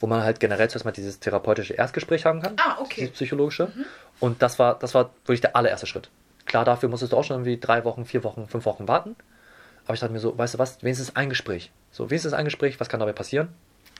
wo 0.00 0.06
man 0.06 0.22
halt 0.22 0.40
generell 0.40 0.68
zuerst 0.68 0.84
mal 0.84 0.92
dieses 0.92 1.20
therapeutische 1.20 1.74
Erstgespräch 1.74 2.24
haben 2.24 2.42
kann. 2.42 2.56
Ah, 2.58 2.78
okay. 2.80 3.02
Dieses 3.02 3.14
psychologische. 3.14 3.72
Und 4.20 4.42
das 4.42 4.58
war, 4.58 4.78
das 4.78 4.94
war 4.94 5.10
wirklich 5.24 5.40
der 5.40 5.56
allererste 5.56 5.86
Schritt. 5.86 6.10
Klar, 6.46 6.64
dafür 6.64 6.88
musstest 6.88 7.12
du 7.12 7.16
auch 7.16 7.24
schon 7.24 7.36
irgendwie 7.36 7.58
drei 7.58 7.84
Wochen, 7.84 8.04
vier 8.04 8.24
Wochen, 8.24 8.46
fünf 8.46 8.64
Wochen 8.66 8.88
warten. 8.88 9.16
Aber 9.84 9.94
ich 9.94 10.00
dachte 10.00 10.12
mir 10.12 10.20
so, 10.20 10.36
weißt 10.36 10.54
du 10.54 10.58
was, 10.58 10.82
wenigstens 10.82 11.16
ein 11.16 11.28
Gespräch. 11.28 11.70
So, 11.90 12.10
wenigstens 12.10 12.32
ein 12.32 12.44
Gespräch, 12.44 12.80
was 12.80 12.88
kann 12.88 13.00
dabei 13.00 13.12
passieren? 13.12 13.48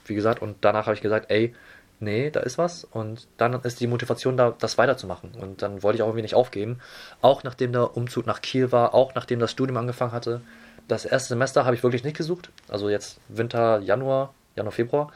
Wie 0.05 0.15
gesagt, 0.15 0.43
und 0.43 0.57
danach 0.61 0.87
habe 0.87 0.95
ich 0.95 1.01
gesagt, 1.01 1.31
ey, 1.31 1.55
nee, 2.01 2.31
da 2.31 2.41
ist 2.41 2.59
was. 2.59 2.85
Und 2.85 3.27
dann 3.37 3.55
ist 3.63 3.81
die 3.81 3.87
Motivation 3.87 4.37
da, 4.37 4.55
das 4.59 4.79
weiterzumachen. 4.79 5.35
Und 5.35 5.63
dann 5.63 5.83
wollte 5.83 5.97
ich 5.97 6.03
auch 6.03 6.09
irgendwie 6.09 6.23
nicht 6.23 6.35
aufgeben. 6.35 6.81
Auch 7.21 7.43
nachdem 7.43 7.73
der 7.73 7.97
Umzug 7.97 8.27
nach 8.27 8.43
Kiel 8.43 8.73
war, 8.73 8.95
auch 8.95 9.15
nachdem 9.15 9.39
das 9.39 9.51
Studium 9.51 9.77
angefangen 9.77 10.13
hatte. 10.13 10.41
Das 10.89 11.05
erste 11.05 11.29
Semester 11.29 11.65
habe 11.65 11.75
ich 11.75 11.83
wirklich 11.83 12.05
nicht 12.05 12.17
gesucht. 12.17 12.51
Also 12.69 12.89
jetzt 12.89 13.19
Winter, 13.29 13.81
Januar, 13.81 14.35
Januar, 14.55 14.73
Februar. 14.73 15.13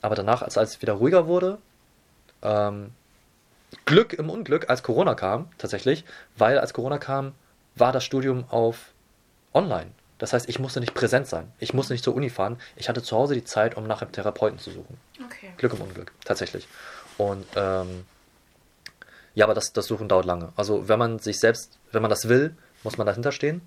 Aber 0.00 0.14
danach, 0.14 0.42
als 0.42 0.56
als 0.56 0.70
es 0.70 0.82
wieder 0.82 0.94
ruhiger 0.94 1.26
wurde, 1.26 1.58
ähm, 2.42 2.92
Glück 3.84 4.12
im 4.12 4.30
Unglück, 4.30 4.70
als 4.70 4.82
Corona 4.82 5.14
kam, 5.14 5.48
tatsächlich, 5.58 6.04
weil 6.36 6.58
als 6.58 6.72
Corona 6.72 6.98
kam, 6.98 7.34
war 7.74 7.92
das 7.92 8.04
Studium 8.04 8.44
auf 8.48 8.92
online. 9.52 9.90
Das 10.18 10.32
heißt, 10.32 10.48
ich 10.48 10.58
musste 10.58 10.80
nicht 10.80 10.94
präsent 10.94 11.26
sein. 11.28 11.52
Ich 11.58 11.74
musste 11.74 11.92
nicht 11.92 12.02
zur 12.02 12.14
Uni 12.14 12.28
fahren. 12.28 12.58
Ich 12.76 12.88
hatte 12.88 13.02
zu 13.02 13.16
Hause 13.16 13.34
die 13.34 13.44
Zeit, 13.44 13.76
um 13.76 13.86
nach 13.86 14.02
einem 14.02 14.10
Therapeuten 14.12 14.58
zu 14.58 14.70
suchen. 14.70 14.98
Okay. 15.24 15.52
Glück 15.56 15.74
im 15.74 15.80
Unglück, 15.80 16.12
tatsächlich. 16.24 16.66
Und 17.18 17.46
ähm, 17.54 18.04
ja, 19.34 19.44
aber 19.44 19.54
das, 19.54 19.72
das 19.72 19.86
Suchen 19.86 20.08
dauert 20.08 20.26
lange. 20.26 20.52
Also 20.56 20.88
wenn 20.88 20.98
man 20.98 21.20
sich 21.20 21.38
selbst, 21.38 21.78
wenn 21.92 22.02
man 22.02 22.08
das 22.10 22.28
will, 22.28 22.56
muss 22.82 22.98
man 22.98 23.06
dahinter 23.06 23.30
stehen. 23.30 23.60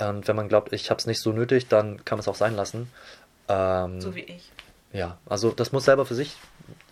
Und 0.00 0.26
wenn 0.28 0.36
man 0.36 0.48
glaubt, 0.48 0.72
ich 0.72 0.90
habe 0.90 0.98
es 0.98 1.06
nicht 1.06 1.20
so 1.20 1.32
nötig, 1.32 1.68
dann 1.68 2.04
kann 2.04 2.16
man 2.16 2.20
es 2.20 2.28
auch 2.28 2.34
sein 2.34 2.54
lassen. 2.56 2.90
Ähm, 3.48 4.00
So 4.00 4.14
wie 4.14 4.20
ich. 4.20 4.50
ja, 4.92 5.18
also 5.26 5.50
das 5.50 5.72
muss 5.72 5.84
selber 5.84 6.06
für 6.06 6.14
sich 6.14 6.36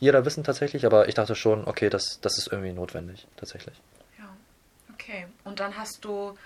jeder 0.00 0.24
wissen 0.24 0.42
tatsächlich, 0.44 0.84
aber 0.86 1.08
ich 1.08 1.14
dachte 1.14 1.34
schon, 1.34 1.66
okay, 1.66 1.88
das, 1.88 2.20
das 2.20 2.36
ist 2.38 2.48
irgendwie 2.50 2.72
notwendig, 2.72 3.26
tatsächlich. 3.36 3.76
Ja. 4.18 4.24
Okay. 4.94 5.26
Und 5.44 5.60
dann 5.60 5.76
hast 5.76 6.04
du, 6.04 6.36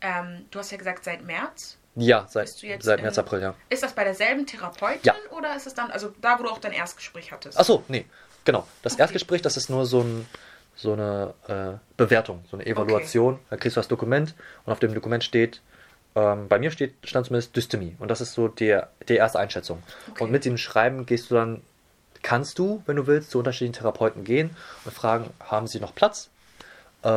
ähm, 0.00 0.46
du 0.50 0.58
hast 0.60 0.70
ja 0.70 0.78
gesagt, 0.78 1.04
seit 1.04 1.24
März. 1.24 1.78
Ja, 1.96 2.26
seit, 2.28 2.48
seit 2.48 3.00
März, 3.02 3.18
April, 3.18 3.40
ja. 3.40 3.54
Ist 3.70 3.82
das 3.82 3.92
bei 3.94 4.04
derselben 4.04 4.46
Therapeutin 4.46 5.00
Ja. 5.02 5.14
oder 5.36 5.56
ist 5.56 5.66
es 5.66 5.74
dann, 5.74 5.90
also 5.90 6.12
da, 6.20 6.38
wo 6.38 6.42
du 6.44 6.50
auch 6.50 6.58
dein 6.58 6.72
Erstgespräch 6.72 7.32
hattest? 7.32 7.58
Achso, 7.58 7.82
nee, 7.88 8.04
genau. 8.44 8.66
Das 8.82 8.92
Okay. 8.94 9.02
Erstgespräch, 9.02 9.42
das 9.42 9.56
ist 9.56 9.70
nur 9.70 9.86
so, 9.86 10.02
ein, 10.02 10.26
so 10.76 10.92
eine 10.92 11.32
äh, 11.48 11.78
Bewertung, 11.96 12.44
so 12.50 12.56
eine 12.56 12.66
Evaluation. 12.66 13.38
Da 13.50 13.56
kriegst 13.56 13.76
du 13.76 13.80
das 13.80 13.88
Dokument 13.88 14.34
und 14.66 14.72
auf 14.72 14.78
dem 14.78 14.92
Dokument 14.94 15.24
steht, 15.24 15.60
ähm, 16.16 16.48
bei 16.48 16.58
mir 16.58 16.70
steht, 16.70 16.94
stand 17.04 17.26
zumindest 17.26 17.54
Dystemie. 17.54 17.94
Und 17.98 18.10
das 18.10 18.20
ist 18.20 18.32
so 18.32 18.48
der, 18.48 18.88
die 19.08 19.16
erste 19.16 19.38
Einschätzung. 19.38 19.82
Okay. 20.10 20.24
Und 20.24 20.32
mit 20.32 20.44
dem 20.46 20.56
Schreiben 20.56 21.04
gehst 21.04 21.30
du 21.30 21.34
dann, 21.34 21.62
kannst 22.22 22.58
du, 22.58 22.82
wenn 22.86 22.96
du 22.96 23.06
willst, 23.06 23.30
zu 23.30 23.38
unterschiedlichen 23.38 23.74
Therapeuten 23.74 24.24
gehen 24.24 24.56
und 24.84 24.94
fragen, 24.94 25.28
haben 25.40 25.66
sie 25.66 25.78
noch 25.78 25.94
Platz? 25.94 26.30
Äh, 27.02 27.08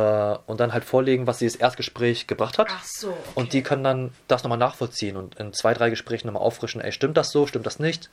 und 0.46 0.60
dann 0.60 0.74
halt 0.74 0.84
vorlegen, 0.84 1.26
was 1.26 1.38
dieses 1.38 1.56
Erstgespräch 1.56 2.26
gebracht 2.26 2.58
hat. 2.58 2.68
Ach 2.70 2.84
so. 2.84 3.08
Okay. 3.08 3.18
Und 3.36 3.52
die 3.54 3.62
können 3.62 3.82
dann 3.82 4.12
das 4.28 4.44
nochmal 4.44 4.58
nachvollziehen 4.58 5.16
und 5.16 5.36
in 5.36 5.54
zwei, 5.54 5.72
drei 5.72 5.88
Gesprächen 5.88 6.26
nochmal 6.26 6.42
auffrischen, 6.42 6.82
ey, 6.82 6.92
stimmt 6.92 7.16
das 7.16 7.30
so, 7.30 7.46
stimmt 7.46 7.64
das 7.64 7.78
nicht? 7.78 8.10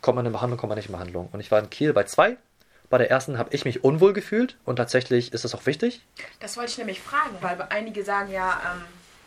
Kommt 0.00 0.16
man 0.16 0.24
in 0.24 0.32
Behandlung, 0.32 0.58
kommt 0.58 0.70
man 0.70 0.78
nicht 0.78 0.88
in 0.88 0.92
Behandlung. 0.92 1.28
Und 1.32 1.40
ich 1.40 1.50
war 1.50 1.58
in 1.58 1.68
Kiel 1.68 1.92
bei 1.92 2.04
zwei. 2.04 2.38
Bei 2.88 2.96
der 2.96 3.10
ersten 3.10 3.36
habe 3.38 3.54
ich 3.54 3.64
mich 3.66 3.84
unwohl 3.84 4.14
gefühlt 4.14 4.56
und 4.64 4.76
tatsächlich 4.76 5.32
ist 5.34 5.44
das 5.44 5.54
auch 5.54 5.66
wichtig. 5.66 6.02
Das 6.40 6.56
wollte 6.56 6.70
ich 6.70 6.78
nämlich 6.78 7.00
fragen, 7.00 7.36
weil 7.40 7.60
einige 7.68 8.04
sagen 8.04 8.30
ja, 8.30 8.60
ähm, 8.72 8.82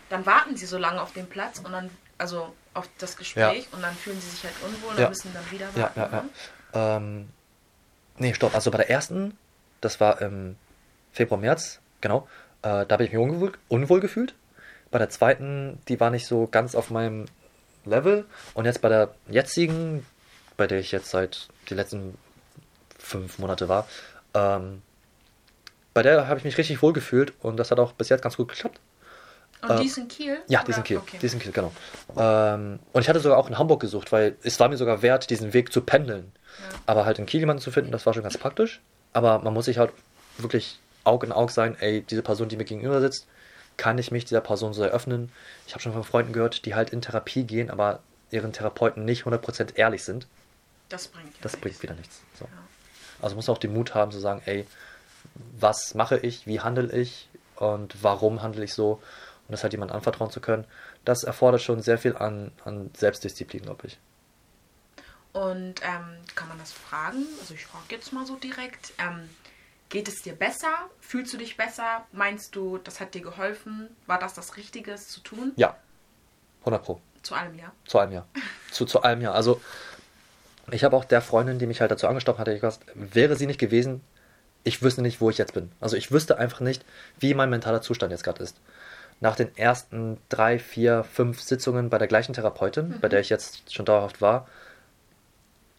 dann 0.10 0.26
warten 0.26 0.56
sie 0.56 0.65
so 0.65 0.78
lange 0.78 1.02
auf 1.02 1.13
den 1.13 1.28
Platz 1.28 1.60
und 1.60 1.72
dann, 1.72 1.89
also 2.17 2.54
auf 2.74 2.88
das 3.00 3.17
Gespräch 3.17 3.67
und 3.72 3.82
dann 3.82 3.96
fühlen 3.96 4.20
sie 4.22 4.30
sich 4.30 4.43
halt 4.43 4.54
unwohl 4.63 4.91
und 4.91 5.00
Ja. 5.00 5.10
müssen 5.10 5.34
dann 5.34 5.50
wieder 5.52 5.67
Ja, 5.76 5.82
warten. 5.84 6.00
ja, 6.00 6.10
ja. 6.12 6.22
ne? 6.22 6.30
Ähm, 6.74 7.30
nee, 8.17 8.34
stopp. 8.34 8.54
Also 8.56 8.72
bei 8.72 8.78
der 8.78 8.89
ersten, 8.89 9.38
das 9.82 10.00
war 10.00 10.22
im 10.22 10.56
Februar, 11.12 11.39
März, 11.39 11.80
genau, 12.02 12.28
äh, 12.62 12.86
da 12.86 12.88
habe 12.89 13.04
ich 13.04 13.12
mich 13.12 13.20
unwohl, 13.20 13.54
unwohl 13.67 14.00
gefühlt. 14.00 14.36
Bei 14.91 15.00
der 15.00 15.10
zweiten, 15.10 15.82
die 15.88 16.00
war 16.00 16.12
nicht 16.12 16.28
so 16.28 16.48
ganz 16.48 16.76
auf 16.76 16.89
meinem 16.91 17.26
Level. 17.86 18.26
Und 18.54 18.65
jetzt 18.65 18.82
bei 18.82 18.89
der 18.89 19.13
jetzigen, 19.30 20.06
bei 20.56 20.67
der 20.67 20.80
ich 20.80 20.91
jetzt 20.91 21.10
seit 21.10 21.48
die 21.70 21.74
letzten 21.74 22.17
fünf 22.98 23.39
Monate 23.39 23.67
war, 23.67 23.88
ähm, 24.34 24.82
bei 25.93 26.04
der 26.04 26.28
habe 26.28 26.38
ich 26.39 26.46
mich 26.46 26.58
richtig 26.58 26.82
wohl 26.82 26.93
gefühlt 26.93 27.34
und 27.41 27.58
das 27.58 27.72
hat 27.72 27.80
auch 27.80 27.93
bis 27.93 28.10
jetzt 28.10 28.22
ganz 28.22 28.38
gut 28.38 28.50
geklappt. 28.50 28.80
Und 29.62 29.72
Äh, 29.72 29.78
die 29.82 29.86
ist 29.88 29.98
in 29.98 30.08
Kiel? 30.08 30.38
Ja, 30.48 30.63
die 30.63 30.74
sind 30.74 30.84
Kiel. 30.86 30.98
Okay. 30.98 31.17
Die 31.22 31.28
sind 31.28 31.41
Kiel, 31.41 31.52
genau. 31.52 31.72
Ähm, 32.15 32.80
und 32.93 33.02
ich 33.02 33.10
hatte 33.10 33.20
sogar 33.20 33.38
auch 33.38 33.50
in 33.50 33.58
Hamburg 33.58 33.82
gesucht, 33.82 34.12
weil 34.12 34.36
es 34.43 34.60
war 34.60 34.70
mir 34.70 34.78
sogar 34.78 35.02
wert, 35.02 35.30
diesen 35.30 35.54
Weg 35.54 35.72
zu 35.74 35.82
pendeln. 35.82 36.32
Ja. 36.60 36.78
Aber 36.86 37.06
halt 37.06 37.20
in 37.20 37.26
Kiel 37.26 37.39
jemanden 37.39 37.62
zu 37.62 37.72
finden, 37.72 37.91
das 37.91 38.06
war 38.06 38.13
schon 38.13 38.24
ganz 38.24 38.38
praktisch. 38.38 38.82
Aber 39.13 39.39
man 39.39 39.54
muss 39.54 39.65
sich 39.65 39.78
halt 39.78 39.91
wirklich 40.38 40.80
Aug 41.04 41.24
in 41.24 41.32
Aug 41.32 41.50
sein, 41.52 41.76
ey, 41.80 42.02
diese 42.02 42.22
Person, 42.22 42.50
die 42.50 42.58
mir 42.58 42.65
gegenüber 42.65 43.00
sitzt, 43.02 43.26
kann 43.78 43.98
ich 43.98 44.12
mich 44.12 44.26
dieser 44.26 44.41
Person 44.41 44.74
so 44.74 44.84
eröffnen? 44.84 45.32
Ich 45.67 45.74
habe 45.74 45.82
schon 45.82 45.93
von 45.93 46.04
Freunden 46.04 46.34
gehört, 46.34 46.65
die 46.65 46.76
halt 46.76 46.89
in 46.91 47.02
Therapie 47.02 47.43
gehen, 47.43 47.70
aber 47.70 48.00
ihren 48.32 48.52
Therapeuten 48.54 49.06
nicht 49.06 49.24
100% 49.24 49.76
ehrlich 49.76 50.04
sind. 50.04 50.28
Das 50.89 51.08
bringt 51.08 51.28
ja 51.30 51.34
Das 51.41 51.54
nichts. 51.54 51.62
bringt 51.63 51.84
wieder 51.84 51.93
nichts. 51.96 52.22
So. 52.38 52.46
Ja. 52.46 52.52
Also 53.22 53.36
muss 53.36 53.48
man 53.48 53.56
auch 53.56 53.60
den 53.60 53.74
Mut 53.74 53.96
haben 53.96 54.12
zu 54.12 54.20
sagen, 54.20 54.41
ey, 54.46 54.67
was 55.60 55.93
mache 55.96 56.17
ich, 56.17 56.46
wie 56.48 56.60
handle 56.60 56.91
ich 56.91 57.30
und 57.56 57.96
warum 58.04 58.41
handle 58.41 58.63
ich 58.63 58.74
so 58.74 59.02
und 59.47 59.51
das 59.51 59.63
halt 59.63 59.73
jemand 59.73 59.91
anvertrauen 59.91 60.31
zu 60.31 60.41
können. 60.41 60.65
Das 61.05 61.23
erfordert 61.23 61.62
schon 61.62 61.81
sehr 61.81 61.97
viel 61.97 62.15
an, 62.15 62.51
an 62.65 62.91
Selbstdisziplin, 62.95 63.63
glaube 63.63 63.88
ich. 63.88 63.99
Und 65.33 65.75
ähm, 65.83 66.17
kann 66.36 66.47
man 66.47 66.57
das 66.57 66.71
fragen? 66.71 67.25
Also 67.39 67.53
ich 67.53 67.65
frage 67.65 67.86
jetzt 67.89 68.12
mal 68.12 68.25
so 68.25 68.36
direkt. 68.36 68.93
Ähm, 68.97 69.29
geht 69.89 70.07
es 70.07 70.21
dir 70.21 70.33
besser? 70.33 70.89
Fühlst 70.99 71.33
du 71.33 71.38
dich 71.38 71.57
besser? 71.57 72.05
Meinst 72.12 72.55
du, 72.55 72.77
das 72.79 72.99
hat 72.99 73.13
dir 73.13 73.21
geholfen? 73.21 73.89
War 74.05 74.19
das 74.19 74.33
das 74.33 74.57
Richtige 74.57 74.91
es 74.91 75.07
zu 75.10 75.21
tun? 75.21 75.53
Ja, 75.55 75.77
100 76.62 76.83
Pro. 76.83 77.01
Zu 77.23 77.36
allem 77.36 77.55
ja. 77.55 77.71
Zu 77.86 77.99
einem 77.99 78.13
Jahr. 78.13 78.27
zu, 78.71 78.86
zu 78.88 79.01
einem 79.01 79.21
Jahr. 79.21 79.36
Also, 79.36 79.62
ich 80.71 80.83
habe 80.83 80.95
auch 80.95 81.05
der 81.05 81.21
Freundin, 81.21 81.60
die 81.60 81.65
mich 81.65 81.81
halt 81.81 81.91
dazu 81.91 82.07
angestochen 82.07 82.39
hatte, 82.39 82.53
gesagt, 82.53 82.79
wäre 82.93 83.36
sie 83.36 83.47
nicht 83.47 83.60
gewesen, 83.60 84.01
ich 84.63 84.81
wüsste 84.81 85.01
nicht, 85.01 85.21
wo 85.21 85.29
ich 85.29 85.38
jetzt 85.38 85.53
bin. 85.53 85.71
Also, 85.79 85.95
ich 85.95 86.12
wüsste 86.12 86.38
einfach 86.38 86.60
nicht, 86.60 86.83
wie 87.19 87.33
mein 87.33 87.49
mentaler 87.49 87.81
Zustand 87.81 88.12
jetzt 88.12 88.23
gerade 88.23 88.43
ist. 88.43 88.57
Nach 89.19 89.36
den 89.36 89.56
ersten 89.58 90.17
drei, 90.30 90.60
vier, 90.60 91.03
fünf 91.03 91.41
Sitzungen 91.41 91.89
bei 91.89 91.97
der 91.97 92.08
gleichen 92.08 92.34
Therapeutin, 92.34 92.99
bei 93.01 93.10
der 93.10 93.19
ich 93.19 93.30
jetzt 93.30 93.73
schon 93.73 93.86
dauerhaft 93.86 94.21
war, 94.21 94.47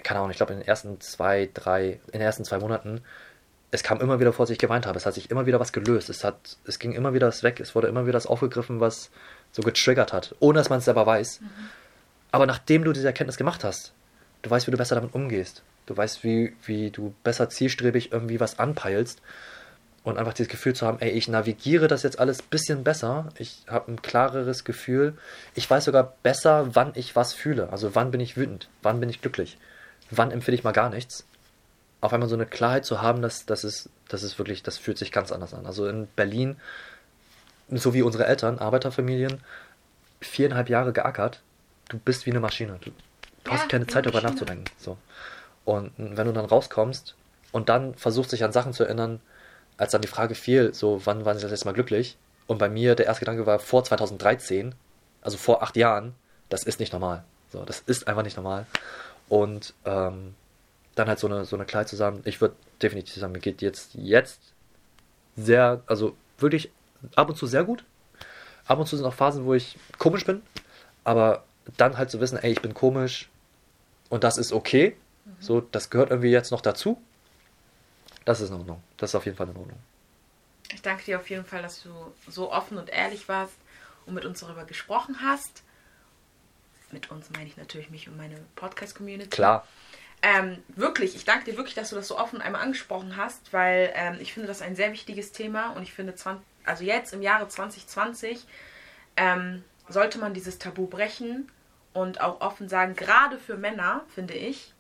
keine 0.03 0.21
Ahnung, 0.21 0.31
ich 0.31 0.37
glaube 0.37 0.53
in 0.53 0.61
den 0.61 0.69
ersten 0.69 1.01
zwei, 1.01 1.49
drei, 1.53 2.01
in 2.07 2.13
den 2.13 2.23
ersten 2.23 2.45
zwei 2.45 2.59
Monaten, 2.59 3.03
es 3.71 3.83
kam 3.83 4.01
immer 4.01 4.19
wieder 4.21 4.33
vor, 4.33 4.47
dass 4.47 4.51
ich 4.51 4.59
geweint 4.59 4.87
habe. 4.87 4.97
Es 4.97 5.05
hat 5.05 5.15
sich 5.15 5.31
immer 5.31 5.47
wieder 5.47 5.61
was 5.61 5.73
gelöst. 5.73 6.09
Es, 6.09 6.25
hat, 6.25 6.57
es 6.65 6.79
ging 6.79 6.93
immer 6.93 7.13
wieder 7.13 7.29
was 7.29 7.43
weg. 7.43 7.61
Es 7.61 7.75
wurde 7.75 7.89
immer 7.89 8.05
wieder 8.05 8.15
das 8.15 8.27
aufgegriffen, 8.27 8.81
was 8.81 9.11
so 9.53 9.63
getriggert 9.63 10.13
hat, 10.13 10.35
ohne 10.41 10.59
dass 10.59 10.71
man 10.71 10.79
es 10.79 10.87
selber 10.87 11.05
weiß. 11.05 11.41
Aber 12.33 12.47
nachdem 12.47 12.85
du 12.85 12.93
diese 12.93 13.07
Erkenntnis 13.07 13.37
gemacht 13.37 13.65
hast, 13.65 13.93
du 14.43 14.51
weißt, 14.51 14.67
wie 14.67 14.71
du 14.71 14.79
besser 14.79 14.95
damit 14.95 15.15
umgehst. 15.15 15.63
Du 15.87 15.97
weißt, 15.97 16.25
wie, 16.25 16.55
wie 16.65 16.91
du 16.91 17.15
besser 17.25 17.51
zielstrebig 17.51 18.13
irgendwie 18.13 18.41
was 18.41 18.59
anpeilst. 18.59 19.21
Und 20.09 20.17
einfach 20.17 20.33
dieses 20.33 20.49
Gefühl 20.49 20.75
zu 20.75 20.87
haben, 20.87 21.01
ey, 21.01 21.11
ich 21.11 21.29
navigiere 21.29 21.87
das 21.87 22.03
jetzt 22.03 22.19
alles 22.19 22.41
ein 22.41 22.49
bisschen 22.49 22.83
besser. 22.83 23.29
Ich 23.37 23.65
habe 23.69 23.93
ein 23.93 24.01
klareres 24.01 24.65
Gefühl. 24.65 25.19
Ich 25.55 25.69
weiß 25.69 25.85
sogar 25.85 26.15
besser, 26.23 26.75
wann 26.75 26.93
ich 26.95 27.15
was 27.15 27.35
fühle. 27.35 27.71
Also 27.71 27.95
wann 27.95 28.11
bin 28.11 28.19
ich 28.19 28.35
wütend, 28.35 28.71
wann 28.81 29.01
bin 29.01 29.11
ich 29.11 29.21
glücklich, 29.21 29.59
wann 30.11 30.31
empfinde 30.31 30.57
ich 30.57 30.65
mal 30.65 30.73
gar 30.73 30.89
nichts. 30.89 31.27
Auf 32.01 32.15
einmal 32.15 32.31
so 32.31 32.37
eine 32.37 32.47
Klarheit 32.47 32.87
zu 32.87 33.03
haben, 33.03 33.21
das, 33.21 33.45
das, 33.45 33.65
ist, 33.65 33.91
das 34.09 34.23
ist 34.23 34.39
wirklich, 34.39 34.63
das 34.63 34.79
fühlt 34.79 34.97
sich 34.97 35.13
ganz 35.13 35.31
anders 35.31 35.53
an. 35.53 35.67
Also 35.67 35.87
in 35.87 36.09
Berlin, 36.17 36.57
so 37.71 37.93
wie 37.93 38.01
unsere 38.01 38.25
Eltern, 38.25 38.59
Arbeiterfamilien, 38.59 39.43
viereinhalb 40.23 40.71
Jahre 40.71 40.95
geackert, 40.95 41.43
du 41.91 41.99
bist 41.99 42.25
wie 42.25 42.31
eine 42.31 42.41
Maschine. 42.41 42.79
Du, 42.81 42.93
du 43.45 43.51
Ja, 43.51 43.59
hast 43.59 43.69
keine 43.69 43.87
Zeit 43.87 44.07
darüber 44.07 44.23
nachzudenken. 44.23 44.65
So. 44.79 44.97
Und 45.67 45.93
wenn 45.99 46.27
du 46.27 46.33
dann 46.33 46.47
rauskommst 46.47 47.15
und 47.53 47.69
dann 47.69 47.95
versuchst 47.95 48.33
dich 48.33 48.43
an 48.43 48.53
Sachen 48.53 48.73
zu 48.73 48.85
erinnern, 48.85 49.21
als 49.79 49.93
dann 49.93 50.03
die 50.03 50.09
Frage 50.09 50.35
fiel, 50.35 50.75
so 50.75 51.01
wann 51.05 51.25
waren 51.25 51.37
sie 51.37 51.43
das 51.43 51.51
letzte 51.51 51.67
Mal 51.67 51.73
glücklich? 51.73 52.19
Und 52.47 52.59
bei 52.59 52.69
mir 52.69 52.95
der 52.95 53.07
erste 53.07 53.21
Gedanke 53.21 53.47
war 53.47 53.59
vor 53.59 53.85
2013, 53.85 54.75
also 55.23 55.39
vor 55.39 55.63
acht 55.63 55.77
Jahren, 55.77 56.15
das 56.49 56.65
ist 56.65 56.81
nicht 56.81 56.93
normal. 56.93 57.25
So, 57.51 57.65
das 57.65 57.81
ist 57.87 58.09
einfach 58.09 58.23
nicht 58.23 58.37
normal. 58.37 58.67
Und 59.29 59.75
ähm, 59.85 60.35
dann 60.95 61.09
halt 61.09 61.19
so 61.19 61.27
eine, 61.27 61.45
so 61.45 61.57
eine 61.57 61.65
Klarheit 61.65 61.89
zusammen. 61.89 62.23
Ich 62.25 62.41
würde 62.41 62.57
definitiv 62.83 63.15
sagen, 63.15 63.33
mir 63.33 63.39
geht 63.39 63.63
jetzt, 63.63 63.95
jetzt 63.95 64.41
sehr, 65.37 65.83
also 65.87 66.17
wirklich 66.39 66.71
ab 67.15 67.29
und 67.29 67.37
zu 67.37 67.47
sehr 67.47 67.65
gut. 67.65 67.85
Ab 68.67 68.79
und 68.79 68.87
zu 68.87 68.97
sind 68.97 69.07
auch 69.07 69.15
Phasen, 69.15 69.45
wo 69.45 69.55
ich 69.55 69.79
komisch 69.99 70.25
bin. 70.25 70.43
Aber 71.05 71.45
dann 71.77 71.97
halt 71.97 72.11
zu 72.11 72.21
wissen, 72.21 72.39
ey, 72.39 72.51
ich 72.51 72.63
bin 72.63 72.75
komisch 72.75 73.29
und 74.09 74.25
das 74.25 74.39
ist 74.39 74.53
okay. 74.53 74.97
So, 75.41 75.61
das 75.61 75.91
gehört 75.91 76.11
irgendwie 76.11 76.31
jetzt 76.31 76.51
noch 76.51 76.61
dazu. 76.61 77.01
Das 78.29 78.43
ist 78.43 78.51
in 78.51 78.57
Ordnung. 78.57 78.83
Das 78.99 79.13
ist 79.13 79.15
auf 79.15 79.25
jeden 79.25 79.39
Fall 79.39 79.49
in 79.49 79.57
Ordnung. 79.57 79.79
Ich 80.71 80.83
danke 80.83 81.03
dir 81.03 81.19
auf 81.19 81.31
jeden 81.31 81.47
Fall, 81.47 81.63
dass 81.63 81.83
du 81.83 81.89
so 82.27 82.53
offen 82.53 82.77
und 82.77 82.91
ehrlich 82.91 83.27
warst 83.27 83.55
und 84.05 84.13
mit 84.13 84.27
uns 84.27 84.41
darüber 84.41 84.67
gesprochen 84.67 85.23
hast. 85.23 85.63
Mit 86.91 87.11
uns 87.11 87.31
meine 87.31 87.47
ich 87.47 87.57
natürlich 87.57 87.89
mich 87.89 88.07
und 88.07 88.19
meine 88.19 88.39
Podcast-Community. 88.55 89.31
Klar. 89.31 89.67
Ähm, 90.21 90.63
wirklich, 90.77 91.17
ich 91.17 91.25
danke 91.25 91.47
dir 91.47 91.57
wirklich, 91.57 91.75
dass 91.75 91.89
du 91.89 91.97
das 91.97 92.07
so 92.07 92.19
offen 92.19 92.43
einmal 92.43 92.61
angesprochen 92.61 93.17
hast, 93.17 93.51
weil 93.55 93.91
ähm, 93.95 94.19
ich 94.21 94.35
finde 94.35 94.47
das 94.47 94.61
ein 94.61 94.77
sehr 94.77 94.93
wichtiges 94.93 95.33
Thema 95.33 95.71
und 95.71 95.83
ich 95.83 95.95
finde, 95.95 96.15
20, 96.15 96.45
also 96.67 96.85
jetzt 96.85 97.15
im 97.15 97.23
Jahre 97.23 97.49
2020 97.49 98.45
ähm, 99.17 99.65
sollte 99.89 100.19
man 100.19 100.35
dieses 100.35 100.59
Tabu 100.59 100.87
brechen 100.87 101.51
und 101.95 102.21
auch 102.21 102.43
offen 102.43 102.69
sagen, 102.69 102.95
gerade 102.95 103.39
für 103.39 103.57
Männer, 103.57 104.05
finde 104.15 104.35
ich, 104.35 104.75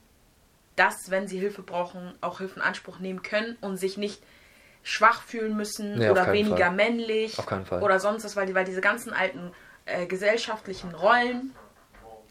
dass, 0.79 1.11
wenn 1.11 1.27
sie 1.29 1.38
Hilfe 1.38 1.62
brauchen, 1.62 2.12
auch 2.21 2.38
Hilfe 2.38 2.57
in 2.57 2.62
Anspruch 2.62 2.99
nehmen 2.99 3.23
können 3.23 3.57
und 3.61 3.77
sich 3.77 3.97
nicht 3.97 4.23
schwach 4.83 5.23
fühlen 5.23 5.57
müssen 5.57 5.99
Nee, 5.99 6.09
oder 6.11 6.33
weniger 6.33 6.57
Fall. 6.67 6.73
männlich 6.73 7.38
Auf 7.38 7.47
keinen 7.47 7.67
Fall. 7.67 7.83
oder 7.83 8.01
sonst 8.01 8.25
was, 8.25 8.37
weil, 8.37 8.47
die, 8.47 8.55
weil 8.55 8.64
diese 8.64 8.81
ganzen 8.81 9.12
alten 9.12 9.53
äh, 9.87 10.07
gesellschaftlichen 10.07 10.95
Rollen 10.95 11.55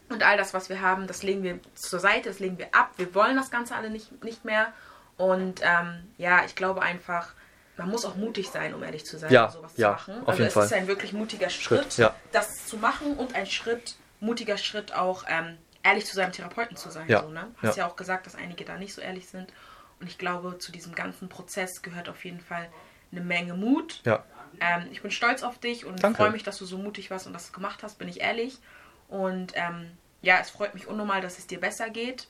und 0.10 0.24
all 0.24 0.38
das, 0.38 0.54
was 0.54 0.70
wir 0.70 0.82
haben, 0.82 1.06
das 1.08 1.22
legen 1.24 1.44
wir 1.44 1.60
zur 1.76 2.00
Seite, 2.00 2.30
das 2.30 2.40
legen 2.40 2.58
wir 2.58 2.68
ab. 2.74 2.92
Wir 2.98 3.14
wollen 3.14 3.36
das 3.36 3.52
Ganze 3.52 3.76
alle 3.76 3.90
nicht, 3.90 4.24
nicht 4.24 4.46
mehr. 4.46 4.72
Und 5.18 5.62
ähm, 5.64 6.08
ja, 6.18 6.46
ich 6.46 6.56
glaube 6.56 6.82
einfach, 6.82 7.34
man 7.76 7.90
muss 7.90 8.06
auch 8.06 8.16
mutig 8.16 8.50
sein, 8.50 8.74
um 8.74 8.82
ehrlich 8.84 9.06
zu 9.06 9.18
sein, 9.18 9.32
Ja, 9.32 9.50
sowas 9.50 9.74
ja, 9.76 9.98
zu 9.98 10.12
machen. 10.12 10.22
auf 10.22 10.30
also 10.30 10.38
jeden 10.40 10.48
es 10.48 10.54
Fall. 10.54 10.66
ist 10.66 10.74
ein 10.74 10.88
wirklich 10.88 11.12
mutiger 11.14 11.50
Schritt, 11.50 11.82
Schritt, 11.84 11.98
ja. 11.98 12.16
das 12.32 12.66
zu 12.66 12.78
machen 12.78 13.18
und 13.18 13.36
ein 13.36 13.46
Schritt, 13.48 13.96
mutiger 14.20 14.58
Schritt 14.58 14.94
auch 14.96 15.26
ähm, 15.28 15.58
ehrlich 15.88 16.06
zu 16.06 16.16
seinem 16.16 16.32
Therapeuten 16.32 16.78
zu 16.78 16.90
sein. 16.90 17.08
Ja, 17.08 17.22
So, 17.22 17.30
ne? 17.30 17.52
Hast 17.62 17.78
ja. 17.78 17.86
ja. 17.86 17.90
auch 17.90 17.96
gesagt, 17.96 18.26
dass 18.26 18.36
einige 18.36 18.66
da 18.66 18.78
nicht 18.78 18.94
so 18.94 19.02
ehrlich 19.02 19.28
sind. 19.28 19.54
Und 20.00 20.08
ich 20.08 20.18
glaube, 20.18 20.58
zu 20.60 20.72
diesem 20.72 20.94
ganzen 20.94 21.30
Prozess 21.30 21.82
gehört 21.82 22.10
auf 22.10 22.24
jeden 22.26 22.42
Fall 22.42 22.70
eine 23.12 23.22
Menge 23.22 23.54
Mut. 23.54 24.02
Ja, 24.06 24.24
Ähm, 24.60 24.88
ich 24.92 25.02
bin 25.02 25.12
stolz 25.12 25.44
auf 25.44 25.60
dich 25.60 25.86
und 25.86 26.00
freue 26.00 26.32
mich, 26.32 26.44
dass 26.44 26.58
du 26.58 26.66
so 26.66 26.78
mutig 26.78 27.10
warst 27.10 27.28
und 27.28 27.34
das 27.34 27.52
gemacht 27.54 27.84
hast, 27.84 27.98
bin 27.98 28.08
ich 28.08 28.22
ehrlich. 28.22 28.60
Und 29.08 29.54
ähm, 29.56 29.98
ja, 30.22 30.40
es 30.40 30.50
freut 30.50 30.74
mich 30.74 30.88
unnormal, 30.88 31.22
dass 31.22 31.38
es 31.38 31.48
dir 31.48 31.60
besser 31.60 31.90
geht. 31.90 32.28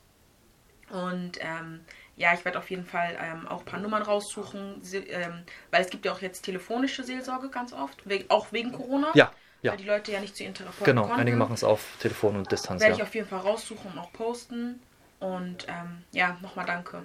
Und 0.90 1.40
ähm, 1.42 1.84
ja, 2.16 2.34
ich 2.34 2.46
werde 2.46 2.58
auf 2.58 2.70
jeden 2.70 2.86
Fall 2.86 3.18
ähm, 3.22 3.48
auch 3.48 3.60
ein 3.60 3.66
paar 3.66 3.80
Nummern 3.80 4.02
raussuchen, 4.02 4.82
ähm, 4.94 5.44
weil 5.72 5.82
es 5.82 5.90
gibt 5.90 6.06
ja 6.06 6.14
auch 6.14 6.22
jetzt 6.22 6.44
telefonische 6.44 7.04
Seelsorge 7.04 7.50
ganz 7.50 7.74
oft, 7.74 8.04
auch 8.30 8.52
wegen 8.52 8.72
Corona. 8.72 9.12
ja, 9.14 9.32
ja. 9.62 9.72
Weil 9.72 9.78
die 9.78 9.86
Leute 9.86 10.12
ja 10.12 10.20
nicht 10.20 10.36
zu 10.36 10.44
ihren 10.44 10.54
Therapeuten 10.54 10.86
Genau, 10.86 11.04
konnten. 11.04 11.20
einige 11.20 11.38
machen 11.38 11.54
es 11.54 11.64
auf 11.64 11.98
Telefon 12.00 12.36
und 12.36 12.52
Distanz, 12.52 12.82
Werde 12.82 12.94
ich 12.94 13.00
ja. 13.00 13.06
auf 13.06 13.16
jeden 13.16 13.28
Fall 13.28 13.40
raussuchen 13.40 13.92
und 13.92 13.98
auch 14.00 14.12
posten. 14.14 14.80
Und 15.20 15.66
ähm, 15.68 16.04
ja, 16.12 16.38
nochmal 16.42 16.66
danke. 16.66 17.04